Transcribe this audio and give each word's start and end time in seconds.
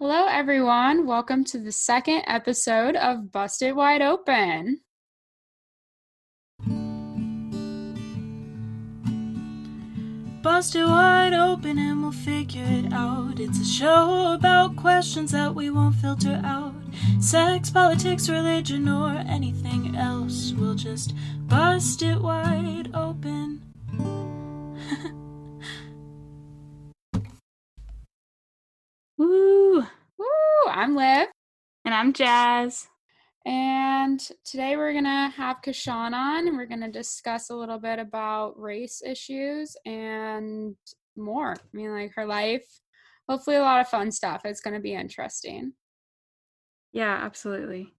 Hello, 0.00 0.26
everyone. 0.28 1.08
Welcome 1.08 1.42
to 1.46 1.58
the 1.58 1.72
second 1.72 2.22
episode 2.28 2.94
of 2.94 3.32
Busted 3.32 3.74
Wide 3.74 4.00
Open. 4.00 4.82
Busted 10.40 10.84
wide 10.84 11.32
open 11.32 11.80
and 11.80 12.00
we'll 12.00 12.12
figure 12.12 12.64
it 12.64 12.92
out. 12.92 13.40
It's 13.40 13.60
a 13.60 13.64
show 13.64 14.34
about 14.34 14.76
questions 14.76 15.32
that 15.32 15.52
we 15.52 15.68
won't 15.68 15.96
filter 15.96 16.40
out. 16.44 16.76
Sex, 17.18 17.68
politics, 17.68 18.28
religion, 18.28 18.88
or 18.88 19.24
anything 19.26 19.96
else. 19.96 20.52
We'll 20.52 20.76
just 20.76 21.12
bust 21.48 22.02
it 22.02 22.20
wide 22.20 22.94
open. 22.94 23.62
Woo! 29.18 29.80
Woo! 29.80 30.68
I'm 30.68 30.94
Liv. 30.94 31.26
And 31.84 31.92
I'm 31.92 32.12
Jaz. 32.12 32.86
And 33.44 34.20
today 34.44 34.76
we're 34.76 34.92
going 34.92 35.02
to 35.02 35.32
have 35.36 35.60
Kishon 35.60 36.12
on 36.12 36.46
and 36.46 36.56
we're 36.56 36.66
going 36.66 36.82
to 36.82 36.90
discuss 36.90 37.50
a 37.50 37.56
little 37.56 37.80
bit 37.80 37.98
about 37.98 38.56
race 38.60 39.02
issues 39.04 39.76
and 39.84 40.76
more. 41.16 41.54
I 41.54 41.76
mean, 41.76 41.90
like 41.90 42.12
her 42.14 42.26
life. 42.26 42.64
Hopefully, 43.28 43.56
a 43.56 43.62
lot 43.62 43.80
of 43.80 43.88
fun 43.88 44.12
stuff. 44.12 44.42
It's 44.44 44.60
going 44.60 44.74
to 44.74 44.80
be 44.80 44.94
interesting. 44.94 45.72
Yeah, 46.92 47.18
absolutely. 47.20 47.94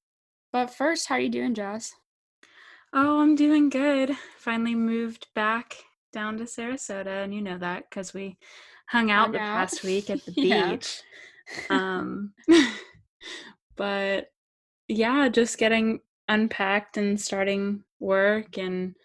But 0.54 0.68
first, 0.68 1.10
how 1.10 1.16
are 1.16 1.20
you 1.20 1.28
doing, 1.28 1.54
Jaz? 1.54 1.92
Oh, 2.94 3.20
I'm 3.20 3.36
doing 3.36 3.68
good. 3.68 4.16
Finally 4.38 4.76
moved 4.76 5.28
back 5.36 5.76
down 6.14 6.38
to 6.38 6.46
Sarasota, 6.46 7.26
and 7.26 7.34
you 7.34 7.42
know 7.42 7.58
that 7.58 7.90
because 7.90 8.14
we 8.14 8.38
hung 8.90 9.12
out 9.12 9.26
Hung 9.26 9.34
the 9.34 9.40
out. 9.40 9.54
past 9.56 9.84
week 9.84 10.10
at 10.10 10.26
the 10.26 10.32
beach. 10.42 11.04
um, 11.70 12.34
but 13.76 14.32
yeah, 14.88 15.30
just 15.30 15.58
getting 15.58 16.02
unpacked 16.28 16.98
and 16.98 17.20
starting 17.20 17.84
work 18.00 18.58
and 18.58 18.96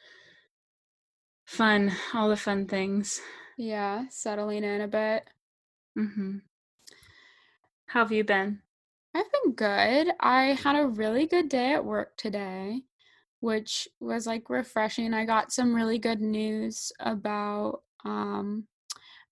fun, 1.45 1.93
all 2.13 2.29
the 2.29 2.37
fun 2.37 2.67
things. 2.67 3.21
Yeah, 3.57 4.07
settling 4.11 4.65
in 4.65 4.81
a 4.81 4.89
bit. 4.89 5.29
hmm 5.97 6.39
How 7.87 8.01
have 8.01 8.13
you 8.13 8.25
been? 8.25 8.61
I've 9.15 9.31
been 9.31 9.53
good. 9.53 10.09
I 10.19 10.59
had 10.63 10.77
a 10.77 10.87
really 10.89 11.27
good 11.27 11.49
day 11.49 11.73
at 11.75 11.85
work 11.85 12.17
today, 12.17 12.83
which 13.41 13.87
was 14.01 14.27
like 14.27 14.51
refreshing. 14.51 15.15
I 15.15 15.25
got 15.25 15.53
some 15.53 15.75
really 15.75 15.99
good 15.99 16.21
news 16.21 16.93
about 16.99 17.83
um, 18.05 18.67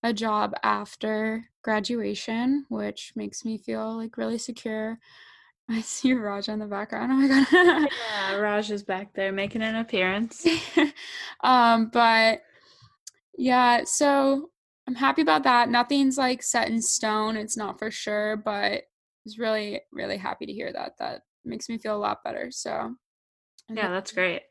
a 0.03 0.13
job 0.13 0.53
after 0.63 1.45
graduation, 1.63 2.65
which 2.69 3.13
makes 3.15 3.45
me 3.45 3.57
feel 3.57 3.95
like 3.97 4.17
really 4.17 4.37
secure. 4.37 4.99
I 5.69 5.81
see 5.81 6.13
Raj 6.13 6.49
in 6.49 6.59
the 6.59 6.65
background. 6.65 7.11
Oh 7.11 7.15
my 7.15 7.27
god. 7.27 7.89
Yeah, 8.11 8.35
Raj 8.35 8.69
is 8.69 8.83
back 8.83 9.13
there 9.13 9.31
making 9.31 9.61
an 9.61 9.75
appearance. 9.77 10.45
um, 11.43 11.89
but 11.91 12.41
yeah, 13.37 13.83
so 13.85 14.49
I'm 14.87 14.95
happy 14.95 15.21
about 15.21 15.43
that. 15.43 15.69
Nothing's 15.69 16.17
like 16.17 16.43
set 16.43 16.69
in 16.69 16.81
stone. 16.81 17.37
It's 17.37 17.55
not 17.55 17.79
for 17.79 17.89
sure, 17.89 18.35
but 18.35 18.51
I 18.53 18.81
was 19.23 19.39
really, 19.39 19.81
really 19.91 20.17
happy 20.17 20.45
to 20.45 20.53
hear 20.53 20.71
that. 20.73 20.97
That 20.99 21.21
makes 21.45 21.69
me 21.69 21.77
feel 21.77 21.95
a 21.95 21.97
lot 21.97 22.23
better. 22.23 22.51
So 22.51 22.95
Yeah, 23.69 23.89
that's 23.89 24.11
great. 24.11 24.41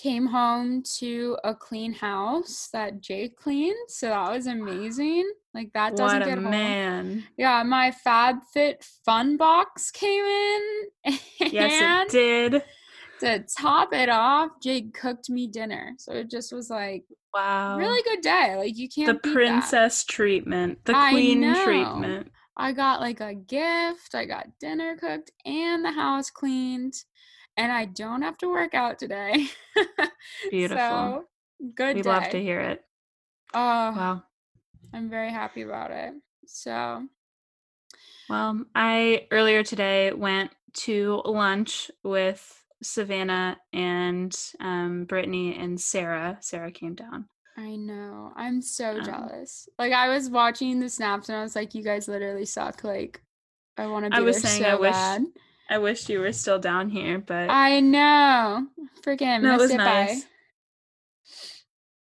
Came 0.00 0.26
home 0.26 0.82
to 0.98 1.36
a 1.44 1.54
clean 1.54 1.92
house 1.92 2.70
that 2.72 3.02
Jake 3.02 3.36
cleaned, 3.36 3.76
so 3.88 4.08
that 4.08 4.32
was 4.32 4.46
amazing. 4.46 5.30
Like 5.52 5.72
that 5.74 5.94
doesn't 5.94 6.20
What 6.20 6.26
a 6.26 6.30
get 6.30 6.38
home. 6.38 6.50
man. 6.50 7.24
Yeah, 7.36 7.62
my 7.64 7.92
FabFit 8.06 8.82
Fun 9.04 9.36
Box 9.36 9.90
came 9.90 10.24
in, 10.24 10.62
Yes, 11.52 12.08
it 12.14 12.50
did. 12.50 12.62
to 13.20 13.44
top 13.58 13.92
it 13.92 14.08
off, 14.08 14.52
Jake 14.62 14.94
cooked 14.94 15.28
me 15.28 15.46
dinner. 15.48 15.92
So 15.98 16.12
it 16.14 16.30
just 16.30 16.50
was 16.50 16.70
like 16.70 17.04
Wow. 17.34 17.76
really 17.76 18.02
good 18.04 18.22
day. 18.22 18.56
Like 18.56 18.78
you 18.78 18.88
can't 18.88 19.22
that. 19.22 19.32
princess 19.32 20.04
treatment, 20.04 20.82
the 20.86 20.96
I 20.96 21.10
queen 21.10 21.40
know. 21.42 21.62
treatment. 21.64 22.28
I 22.56 22.72
got 22.72 23.00
like 23.00 23.20
a 23.20 23.34
gift. 23.34 24.14
I 24.14 24.24
got 24.24 24.46
dinner 24.60 24.96
cooked 24.96 25.30
and 25.44 25.84
the 25.84 25.92
house 25.92 26.30
cleaned, 26.30 26.94
and 27.60 27.70
I 27.70 27.84
don't 27.84 28.22
have 28.22 28.38
to 28.38 28.48
work 28.48 28.74
out 28.74 28.98
today. 28.98 29.48
Beautiful. 30.50 30.78
So 30.78 31.24
good 31.74 31.96
We 31.96 32.02
day. 32.02 32.08
love 32.10 32.28
to 32.30 32.42
hear 32.42 32.60
it. 32.60 32.84
Oh, 33.52 33.58
Wow. 33.58 34.22
I'm 34.92 35.08
very 35.10 35.30
happy 35.30 35.62
about 35.62 35.90
it. 35.90 36.14
So 36.46 37.06
Well, 38.28 38.64
I 38.74 39.26
earlier 39.30 39.62
today 39.62 40.12
went 40.12 40.50
to 40.84 41.22
lunch 41.24 41.90
with 42.02 42.64
Savannah 42.82 43.58
and 43.72 44.34
um, 44.60 45.04
Brittany 45.04 45.54
and 45.56 45.80
Sarah. 45.80 46.38
Sarah 46.40 46.72
came 46.72 46.94
down. 46.94 47.26
I 47.58 47.76
know. 47.76 48.32
I'm 48.36 48.62
so 48.62 48.96
Um, 48.98 49.04
jealous. 49.04 49.68
Like 49.78 49.92
I 49.92 50.08
was 50.08 50.30
watching 50.30 50.80
the 50.80 50.88
snaps 50.88 51.28
and 51.28 51.36
I 51.36 51.42
was 51.42 51.54
like, 51.54 51.74
you 51.74 51.82
guys 51.82 52.08
literally 52.08 52.46
suck. 52.46 52.82
Like 52.84 53.20
I 53.76 53.86
want 53.86 54.06
to 54.06 54.10
be 54.10 54.16
I 54.16 54.20
was 54.20 54.36
there 54.36 54.50
saying 54.50 54.62
so 54.62 54.68
I 54.70 54.74
wish 54.76 54.92
bad. 54.92 55.26
I 55.70 55.78
wish 55.78 56.08
you 56.08 56.18
were 56.18 56.32
still 56.32 56.58
down 56.58 56.90
here, 56.90 57.18
but 57.18 57.48
I 57.48 57.78
know. 57.78 58.66
Freaking 59.06 59.40
no, 59.40 59.50
it 59.50 59.52
missed 59.52 59.60
was 59.60 59.70
it 59.70 59.78
by. 59.78 59.84
nice. 59.84 60.26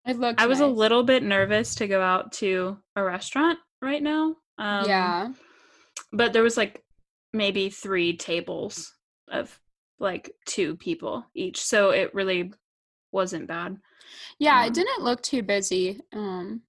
It 0.05 0.19
looked 0.19 0.41
I 0.41 0.47
was 0.47 0.59
a 0.59 0.67
little 0.67 1.03
bit 1.03 1.23
nervous 1.23 1.75
to 1.75 1.87
go 1.87 2.01
out 2.01 2.33
to 2.33 2.77
a 2.97 3.03
restaurant 3.03 3.57
right 3.81 4.03
now. 4.03 4.35
Um, 4.57 4.85
yeah. 4.85 5.29
but 6.11 6.33
there 6.33 6.43
was 6.43 6.57
like 6.57 6.83
maybe 7.31 7.69
three 7.69 8.17
tables 8.17 8.93
of 9.31 9.57
like 9.97 10.31
two 10.45 10.75
people 10.75 11.25
each, 11.33 11.63
so 11.63 11.91
it 11.91 12.13
really 12.13 12.51
wasn't 13.13 13.47
bad. 13.47 13.77
Yeah, 14.39 14.59
um, 14.59 14.67
it 14.67 14.73
didn't 14.73 15.03
look 15.03 15.21
too 15.21 15.41
busy. 15.41 16.01
Um 16.11 16.63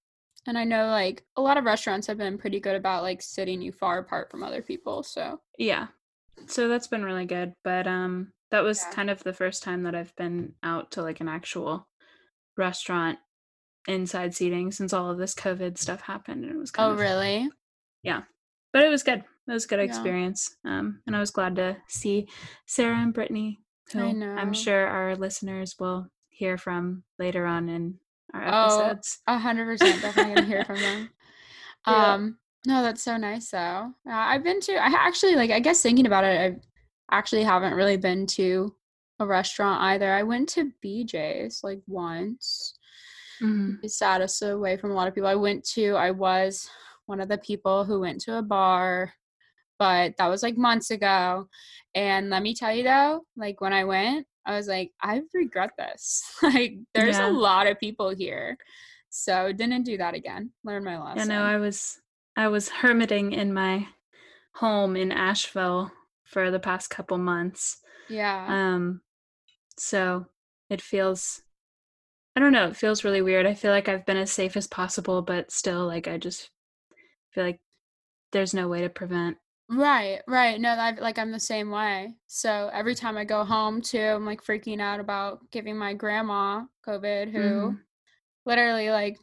and 0.46 0.56
I 0.56 0.64
know 0.64 0.86
like 0.86 1.24
a 1.36 1.42
lot 1.42 1.56
of 1.56 1.64
restaurants 1.64 2.06
have 2.06 2.18
been 2.18 2.38
pretty 2.38 2.60
good 2.60 2.76
about 2.76 3.02
like 3.02 3.20
sitting 3.20 3.60
you 3.60 3.72
far 3.72 3.98
apart 3.98 4.30
from 4.30 4.44
other 4.44 4.62
people. 4.62 5.02
So 5.02 5.40
Yeah. 5.58 5.88
So 6.46 6.68
that's 6.68 6.86
been 6.86 7.04
really 7.04 7.26
good. 7.26 7.54
But 7.62 7.86
um 7.86 8.32
that 8.50 8.62
was 8.62 8.80
Yeah. 8.80 8.90
kind 8.90 9.10
of 9.10 9.22
the 9.24 9.32
first 9.32 9.62
time 9.62 9.82
that 9.82 9.94
I've 9.94 10.14
been 10.16 10.54
out 10.62 10.92
to 10.92 11.02
like 11.02 11.20
an 11.20 11.28
actual 11.28 11.88
restaurant 12.56 13.18
inside 13.88 14.34
seating 14.34 14.70
since 14.72 14.92
all 14.92 15.10
of 15.10 15.18
this 15.18 15.34
COVID 15.34 15.76
stuff 15.78 16.02
happened 16.02 16.44
and 16.44 16.52
it 16.54 16.58
was 16.58 16.70
kind 16.70 16.90
of. 16.92 16.96
Oh 16.96 16.98
of 16.98 17.00
really? 17.00 17.50
Yeah. 18.02 18.22
But 18.72 18.82
it 18.84 18.88
was 18.88 19.02
good. 19.02 19.24
It 19.46 19.52
was 19.52 19.64
a 19.64 19.68
good 19.68 19.80
Yeah. 19.80 19.86
experience. 19.86 20.56
Um 20.64 21.00
and 21.06 21.16
I 21.16 21.20
was 21.20 21.30
glad 21.30 21.56
to 21.56 21.76
see 21.88 22.28
Sarah 22.66 22.96
and 22.96 23.12
Brittany, 23.14 23.60
who 23.92 24.00
I'm 24.36 24.52
sure 24.52 24.86
our 24.86 25.16
listeners 25.16 25.76
will 25.78 26.08
hear 26.28 26.58
from 26.58 27.04
later 27.18 27.46
on 27.46 27.68
in 27.68 27.98
our 28.32 28.42
Oh, 28.46 28.54
episodes. 28.62 29.20
A 29.26 29.38
hundred 29.38 29.66
percent 29.66 30.00
definitely 30.02 30.32
gonna 30.34 30.46
hear 30.46 30.64
from 30.64 30.80
them. 30.82 31.10
Um 31.86 32.38
no, 32.66 32.82
that's 32.82 33.02
so 33.02 33.16
nice 33.16 33.50
though. 33.50 33.92
Uh, 34.08 34.12
I've 34.12 34.42
been 34.44 34.60
to 34.62 34.72
I 34.74 34.86
actually 34.88 35.34
like 35.36 35.50
I 35.50 35.60
guess 35.60 35.82
thinking 35.82 36.06
about 36.06 36.24
it, 36.24 36.54
I 37.10 37.16
actually 37.16 37.44
haven't 37.44 37.74
really 37.74 37.96
been 37.96 38.26
to 38.28 38.74
a 39.20 39.26
restaurant 39.26 39.82
either. 39.82 40.12
I 40.12 40.22
went 40.22 40.48
to 40.50 40.72
BJ's 40.84 41.62
like 41.62 41.80
once. 41.86 42.74
Mhm. 43.42 43.80
the 43.82 43.88
saddest 43.88 44.42
away 44.42 44.76
from 44.76 44.92
a 44.92 44.94
lot 44.94 45.08
of 45.08 45.14
people. 45.14 45.28
I 45.28 45.34
went 45.34 45.64
to, 45.70 45.94
I 45.96 46.12
was 46.12 46.70
one 47.06 47.20
of 47.20 47.28
the 47.28 47.36
people 47.38 47.84
who 47.84 47.98
went 48.00 48.20
to 48.22 48.38
a 48.38 48.42
bar, 48.42 49.12
but 49.76 50.16
that 50.18 50.28
was 50.28 50.42
like 50.44 50.56
months 50.56 50.92
ago. 50.92 51.48
And 51.96 52.30
let 52.30 52.44
me 52.44 52.54
tell 52.54 52.72
you 52.72 52.84
though, 52.84 53.22
like 53.36 53.60
when 53.60 53.72
I 53.72 53.84
went, 53.84 54.26
I 54.46 54.56
was 54.56 54.68
like, 54.68 54.92
I 55.02 55.22
regret 55.34 55.70
this. 55.76 56.22
like 56.42 56.76
there's 56.94 57.18
Yeah. 57.18 57.28
a 57.28 57.32
lot 57.32 57.66
of 57.66 57.80
people 57.80 58.10
here. 58.10 58.56
So 59.10 59.52
didn't 59.52 59.82
do 59.82 59.96
that 59.98 60.14
again. 60.14 60.50
Learn 60.62 60.84
my 60.84 60.96
lesson. 61.02 61.28
Yeah, 61.28 61.38
no, 61.40 61.44
I 61.44 61.56
was 61.56 62.00
I 62.36 62.48
was 62.48 62.68
hermiting 62.68 63.32
in 63.32 63.52
my 63.52 63.88
home 64.56 64.96
in 64.96 65.12
Asheville 65.12 65.92
for 66.24 66.50
the 66.50 66.60
past 66.60 66.90
couple 66.90 67.18
months. 67.18 67.82
yeah. 68.08 68.54
Um 68.54 69.02
so 69.78 70.26
it 70.70 70.82
feels 70.82 71.42
I 72.36 72.40
don't 72.40 72.52
know, 72.52 72.68
it 72.68 72.76
feels 72.76 73.04
really 73.04 73.22
weird. 73.22 73.46
I 73.46 73.54
feel 73.54 73.72
like 73.72 73.88
I've 73.88 74.06
been 74.06 74.16
as 74.18 74.32
safe 74.32 74.56
as 74.56 74.66
possible, 74.68 75.22
but 75.22 75.50
still 75.52 75.86
like 75.86 76.08
I 76.08 76.18
just 76.18 76.50
feel 77.32 77.44
like 77.44 77.60
there's 78.32 78.54
no 78.54 78.68
way 78.68 78.82
to 78.82 78.90
prevent. 78.90 79.38
Right, 79.68 80.20
right. 80.28 80.60
No, 80.60 80.70
I 80.70 80.90
like 80.92 81.18
I'm 81.18 81.32
the 81.32 81.40
same 81.40 81.70
way. 81.70 82.14
So 82.26 82.70
every 82.72 82.94
time 82.94 83.16
I 83.16 83.24
go 83.24 83.44
home 83.44 83.80
too, 83.80 83.98
I'm 83.98 84.26
like 84.26 84.42
freaking 84.44 84.80
out 84.80 85.00
about 85.00 85.50
giving 85.50 85.76
my 85.76 85.94
grandma 85.94 86.64
COVID 86.86 87.32
who 87.32 87.74
Mhm. 87.74 87.84
literally 88.46 88.90
like 88.90 89.18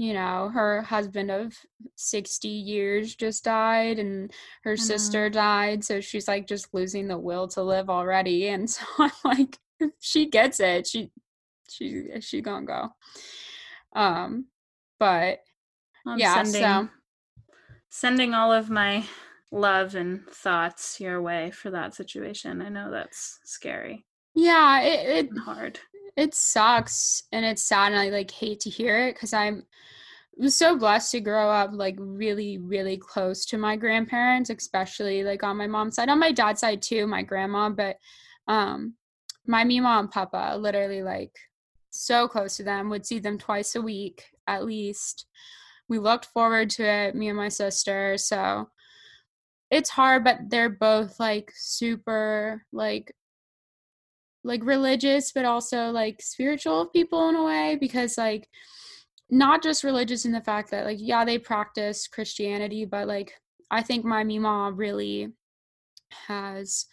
you 0.00 0.14
know 0.14 0.48
her 0.48 0.80
husband 0.80 1.30
of 1.30 1.54
60 1.94 2.48
years 2.48 3.14
just 3.14 3.44
died 3.44 3.98
and 3.98 4.32
her 4.64 4.74
sister 4.74 5.28
died 5.28 5.84
so 5.84 6.00
she's 6.00 6.26
like 6.26 6.46
just 6.46 6.72
losing 6.72 7.06
the 7.06 7.18
will 7.18 7.46
to 7.48 7.62
live 7.62 7.90
already 7.90 8.48
and 8.48 8.70
so 8.70 8.82
i'm 8.98 9.10
like 9.26 9.58
if 9.78 9.90
she 10.00 10.24
gets 10.24 10.58
it 10.58 10.86
she 10.86 11.10
she 11.68 12.06
she 12.20 12.40
gonna 12.40 12.64
go 12.64 12.88
um 13.94 14.46
but 14.98 15.40
I'm 16.06 16.18
yeah 16.18 16.42
sending 16.42 16.62
so 16.62 16.88
sending 17.90 18.32
all 18.32 18.52
of 18.52 18.70
my 18.70 19.04
love 19.52 19.94
and 19.96 20.26
thoughts 20.28 20.98
your 21.00 21.20
way 21.20 21.50
for 21.50 21.70
that 21.72 21.94
situation. 21.94 22.62
I 22.62 22.68
know 22.68 22.90
that's 22.90 23.40
scary. 23.44 24.06
Yeah, 24.34 24.80
it, 24.82 25.26
it 25.26 25.38
hard. 25.38 25.80
It 26.16 26.34
sucks 26.34 27.24
and 27.32 27.44
it's 27.44 27.62
sad 27.62 27.92
and 27.92 28.00
I 28.00 28.10
like 28.10 28.30
hate 28.30 28.60
to 28.60 28.70
hear 28.70 28.98
it 28.98 29.14
because 29.14 29.32
I'm 29.32 29.64
so 30.46 30.76
blessed 30.76 31.12
to 31.12 31.20
grow 31.20 31.50
up 31.50 31.70
like 31.72 31.96
really, 31.98 32.58
really 32.58 32.96
close 32.96 33.44
to 33.46 33.58
my 33.58 33.76
grandparents, 33.76 34.50
especially 34.50 35.22
like 35.22 35.42
on 35.42 35.56
my 35.56 35.66
mom's 35.66 35.96
side. 35.96 36.08
On 36.08 36.18
my 36.18 36.32
dad's 36.32 36.60
side 36.60 36.82
too, 36.82 37.06
my 37.06 37.22
grandma, 37.22 37.68
but 37.68 37.96
um 38.48 38.94
my 39.46 39.64
mima 39.64 39.98
and 39.98 40.10
papa 40.10 40.56
literally 40.58 41.02
like 41.02 41.36
so 41.90 42.28
close 42.28 42.56
to 42.56 42.62
them, 42.62 42.88
would 42.88 43.04
see 43.04 43.18
them 43.18 43.38
twice 43.38 43.74
a 43.74 43.82
week 43.82 44.24
at 44.46 44.64
least. 44.64 45.26
We 45.88 45.98
looked 45.98 46.26
forward 46.26 46.70
to 46.70 46.84
it, 46.84 47.14
me 47.14 47.28
and 47.28 47.36
my 47.36 47.48
sister. 47.48 48.16
So 48.16 48.68
it's 49.70 49.90
hard, 49.90 50.24
but 50.24 50.38
they're 50.48 50.70
both 50.70 51.18
like 51.20 51.52
super 51.54 52.64
like 52.72 53.12
like 54.44 54.64
religious 54.64 55.32
but 55.32 55.44
also 55.44 55.90
like 55.90 56.20
spiritual 56.22 56.86
people 56.86 57.28
in 57.28 57.36
a 57.36 57.44
way 57.44 57.76
because 57.80 58.16
like 58.16 58.48
not 59.30 59.62
just 59.62 59.84
religious 59.84 60.24
in 60.24 60.32
the 60.32 60.40
fact 60.40 60.70
that 60.70 60.84
like 60.84 60.98
yeah 61.00 61.24
they 61.24 61.38
practice 61.38 62.08
christianity 62.08 62.84
but 62.84 63.06
like 63.06 63.34
i 63.70 63.82
think 63.82 64.04
my 64.04 64.24
mima 64.24 64.72
really 64.74 65.28
has 66.26 66.86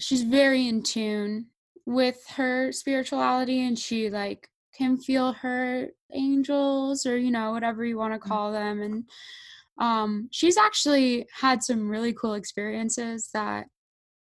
she's 0.00 0.22
very 0.22 0.66
in 0.66 0.82
tune 0.82 1.46
with 1.86 2.24
her 2.36 2.72
spirituality 2.72 3.66
and 3.66 3.78
she 3.78 4.10
like 4.10 4.48
can 4.76 4.96
feel 4.96 5.32
her 5.32 5.88
angels 6.12 7.06
or 7.06 7.16
you 7.16 7.30
know 7.30 7.52
whatever 7.52 7.84
you 7.84 7.96
want 7.96 8.12
to 8.12 8.18
mm. 8.18 8.28
call 8.28 8.52
them 8.52 8.80
and 8.82 9.04
um 9.78 10.28
she's 10.30 10.56
actually 10.56 11.26
had 11.32 11.62
some 11.62 11.88
really 11.88 12.12
cool 12.12 12.34
experiences 12.34 13.30
that 13.34 13.66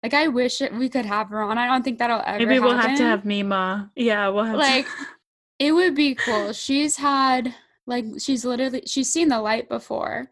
like 0.03 0.15
I 0.15 0.29
wish 0.29 0.61
it, 0.61 0.73
we 0.73 0.89
could 0.89 1.06
have 1.06 1.29
her 1.31 1.43
on. 1.43 1.59
I 1.59 1.67
don't 1.67 1.83
think 1.83 1.99
that'll 1.99 2.21
ever. 2.21 2.27
Happen. 2.27 2.49
Maybe 2.49 2.61
we'll 2.61 2.77
happen. 2.77 2.91
have 2.91 2.99
to 2.99 3.05
have 3.05 3.25
Mima. 3.25 3.91
Yeah, 3.97 4.29
we'll 4.29 4.45
have 4.45 4.56
like. 4.56 4.87
To- 4.87 5.06
it 5.59 5.73
would 5.73 5.95
be 5.95 6.15
cool. 6.15 6.53
She's 6.53 6.97
had 6.97 7.55
like 7.87 8.05
she's 8.19 8.45
literally 8.45 8.83
she's 8.87 9.11
seen 9.11 9.29
the 9.29 9.41
light 9.41 9.69
before, 9.69 10.31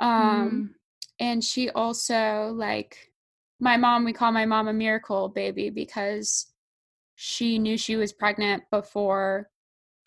um, 0.00 0.10
mm. 0.10 0.68
and 1.20 1.42
she 1.42 1.70
also 1.70 2.52
like 2.54 3.12
my 3.60 3.76
mom. 3.76 4.04
We 4.04 4.12
call 4.12 4.30
my 4.30 4.44
mom 4.44 4.68
a 4.68 4.72
miracle 4.72 5.28
baby 5.28 5.70
because 5.70 6.46
she 7.14 7.58
knew 7.58 7.78
she 7.78 7.96
was 7.96 8.12
pregnant 8.12 8.64
before, 8.70 9.48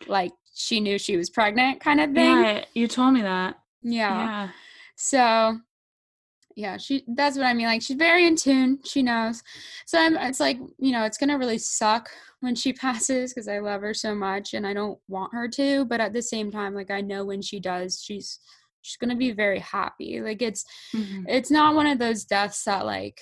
like 0.08 0.32
she 0.54 0.80
knew 0.80 1.00
she 1.00 1.18
was 1.18 1.32
pregnant, 1.32 1.80
kind 1.80 2.00
of 2.00 2.14
thing. 2.14 2.38
Yeah, 2.38 2.66
you 2.76 2.88
told 2.88 3.16
me 3.16 3.24
that. 3.24 3.56
Yeah. 3.82 4.16
yeah. 4.16 4.50
So 4.96 5.60
yeah 6.56 6.78
she 6.78 7.04
that's 7.16 7.38
what 7.38 7.46
i 7.46 7.54
mean 7.54 7.68
like 7.68 7.82
she's 7.82 7.98
very 7.98 8.26
in 8.26 8.36
tune 8.36 8.80
she 8.84 9.02
knows 9.02 9.42
so 9.86 10.00
I'm, 10.00 10.16
it's 10.18 10.40
like 10.40 10.60
you 10.78 10.92
know 10.92 11.04
it's 11.06 11.18
gonna 11.18 11.38
really 11.38 11.58
suck 11.58 12.10
when 12.42 12.56
she 12.56 12.74
passes 12.74 13.34
because 13.34 13.48
i 13.48 13.60
love 13.60 13.82
her 13.82 13.94
so 13.94 14.14
much 14.14 14.54
and 14.54 14.66
i 14.66 14.74
don't 14.74 15.00
want 15.08 15.34
her 15.34 15.48
to 15.50 15.86
but 15.86 16.02
at 16.02 16.14
the 16.14 16.22
same 16.22 16.52
time 16.52 16.74
like 16.74 16.92
i 16.92 17.02
know 17.02 17.26
when 17.26 17.42
she 17.42 17.60
does 17.60 18.02
she's 18.04 18.40
she's 18.82 18.98
gonna 18.98 19.16
be 19.16 19.32
very 19.32 19.60
happy 19.60 20.22
like 20.22 20.42
it's 20.42 20.66
mm-hmm. 20.94 21.24
it's 21.28 21.52
not 21.52 21.76
one 21.76 21.88
of 21.88 22.00
those 22.00 22.26
deaths 22.26 22.64
that 22.64 22.86
like 22.86 23.22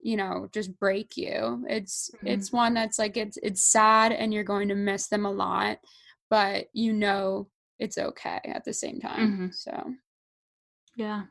you 0.00 0.16
know 0.16 0.48
just 0.52 0.78
break 0.78 1.16
you 1.16 1.64
it's 1.68 2.10
mm-hmm. 2.16 2.26
it's 2.28 2.52
one 2.52 2.74
that's 2.74 2.98
like 2.98 3.16
it's 3.16 3.38
it's 3.42 3.62
sad 3.62 4.12
and 4.12 4.32
you're 4.32 4.44
going 4.44 4.68
to 4.68 4.74
miss 4.74 5.08
them 5.08 5.24
a 5.24 5.30
lot 5.30 5.78
but 6.30 6.66
you 6.72 6.92
know 6.92 7.48
it's 7.78 7.98
okay 7.98 8.40
at 8.44 8.64
the 8.64 8.72
same 8.72 9.00
time 9.00 9.32
mm-hmm. 9.32 9.46
so 9.50 9.94
yeah 10.96 11.22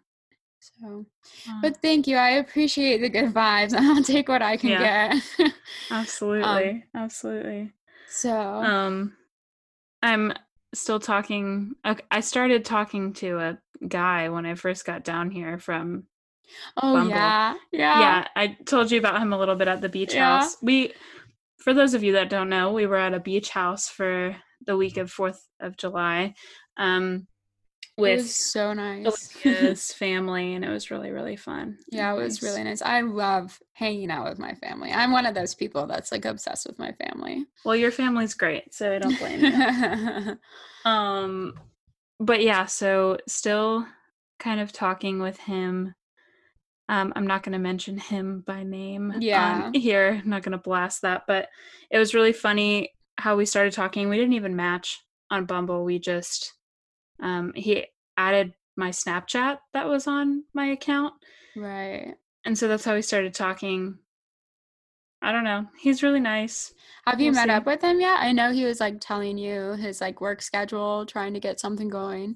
so, 0.80 1.06
uh, 1.50 1.60
but 1.62 1.77
thank 1.81 2.07
you. 2.07 2.15
I 2.15 2.31
appreciate 2.31 3.01
the 3.01 3.10
good 3.10 3.33
vibes. 3.33 3.74
I'll 3.77 4.04
take 4.04 4.30
what 4.30 4.42
I 4.42 4.57
can 4.57 4.69
yeah, 4.69 5.19
get. 5.38 5.54
absolutely. 5.92 6.45
Um, 6.45 6.83
absolutely. 6.95 7.74
So, 8.07 8.31
um, 8.38 9.13
I'm 10.01 10.33
still 10.74 11.00
talking. 11.00 11.74
I 11.83 12.21
started 12.21 12.63
talking 12.63 13.13
to 13.13 13.39
a 13.39 13.57
guy 13.88 14.30
when 14.30 14.45
I 14.45 14.56
first 14.56 14.86
got 14.86 15.04
down 15.04 15.31
here 15.31 15.60
from. 15.60 16.06
Oh 16.77 16.94
Bumble. 16.94 17.10
yeah, 17.10 17.56
yeah. 17.71 18.00
Yeah, 18.00 18.27
I 18.36 18.57
told 18.65 18.92
you 18.92 19.00
about 19.00 19.21
him 19.21 19.33
a 19.33 19.38
little 19.38 19.56
bit 19.56 19.68
at 19.68 19.81
the 19.81 19.89
beach 19.89 20.13
yeah. 20.13 20.39
house. 20.39 20.57
We, 20.62 20.94
for 21.57 21.74
those 21.74 21.94
of 21.94 22.04
you 22.04 22.13
that 22.13 22.30
don't 22.30 22.50
know, 22.50 22.71
we 22.71 22.86
were 22.86 22.98
at 22.98 23.13
a 23.13 23.19
beach 23.19 23.50
house 23.50 23.89
for 23.89 24.36
the 24.65 24.77
week 24.77 24.98
of 24.98 25.12
Fourth 25.12 25.48
of 25.60 25.77
July. 25.77 26.36
Um, 26.77 27.27
with 27.98 28.30
so 28.30 28.74
nice. 28.74 29.30
His 29.44 29.94
family 29.94 30.56
and 30.56 30.66
it 30.66 30.69
was 30.69 30.90
really 30.90 31.12
really 31.12 31.36
fun. 31.36 31.78
Yeah 31.92 32.13
it 32.13 32.18
was 32.18 32.42
really 32.42 32.63
nice. 32.63 32.81
i 32.81 33.01
love 33.01 33.60
hanging 33.74 34.12
out 34.12 34.30
with 34.30 34.40
my 34.40 34.54
family. 34.56 34.92
I'm 34.92 35.12
one 35.12 35.25
of 35.25 35.36
those 35.36 35.54
people 35.56 35.86
that's 35.86 36.12
like 36.12 36.25
obsessed 36.25 36.66
with 36.68 36.80
my 36.80 36.92
family. 36.94 37.45
Well 37.66 37.75
your 37.75 37.92
family's 37.92 38.34
great 38.34 38.74
so 38.74 38.94
i 38.94 39.00
don't 39.00 39.19
blame 39.19 39.44
you. 39.44 40.38
Um 40.90 41.54
but 42.19 42.42
yeah 42.42 42.66
so 42.66 43.18
still 43.28 43.86
kind 44.39 44.60
of 44.60 44.72
talking 44.72 45.19
with 45.19 45.38
him. 45.38 45.94
Um 46.89 47.13
i'm 47.16 47.28
not 47.28 47.44
going 47.44 47.54
to 47.54 47.60
mention 47.60 47.98
him 47.98 48.44
by 48.46 48.63
name 48.63 49.13
yeah. 49.19 49.72
here. 49.74 50.19
I'm 50.24 50.30
not 50.30 50.44
going 50.44 50.54
to 50.54 50.57
blast 50.57 51.04
that 51.04 51.24
but 51.28 51.50
it 51.92 52.00
was 52.00 52.13
really 52.16 52.34
funny 52.34 52.89
how 53.18 53.36
we 53.36 53.46
started 53.46 53.74
talking. 53.74 54.10
We 54.10 54.18
didn't 54.18 54.34
even 54.34 54.56
match 54.56 55.00
on 55.30 55.46
bumble. 55.46 55.84
We 55.84 56.00
just 56.00 56.54
um, 57.21 57.54
he 57.56 57.86
added 58.18 58.54
my 58.75 58.89
Snapchat 58.89 59.60
that 59.74 59.88
was 59.88 60.07
on 60.07 60.44
my 60.54 60.68
account. 60.68 61.13
Right. 61.56 62.15
And 62.45 62.57
so 62.57 62.68
that's 62.68 62.86
how 62.86 62.95
we 62.95 63.01
started 63.01 63.33
talking. 63.33 63.98
I 65.21 65.31
don't 65.31 65.45
know. 65.45 65.68
He's 65.80 66.04
really 66.04 66.19
nice. 66.19 66.74
Have 67.06 67.21
you 67.21 67.27
we'll 67.27 67.36
met 67.36 67.48
see. 67.48 67.51
up 67.51 67.65
with 67.65 67.81
him 67.81 68.01
yet? 68.01 68.19
I 68.19 68.31
know 68.33 68.51
he 68.51 68.65
was 68.65 68.80
like 68.80 68.98
telling 69.00 69.38
you 69.38 69.74
his 69.74 70.01
like 70.01 70.19
work 70.19 70.42
schedule, 70.42 71.06
trying 71.06 71.33
to 71.33 71.39
get 71.39 71.60
something 71.60 71.88
going. 71.88 72.36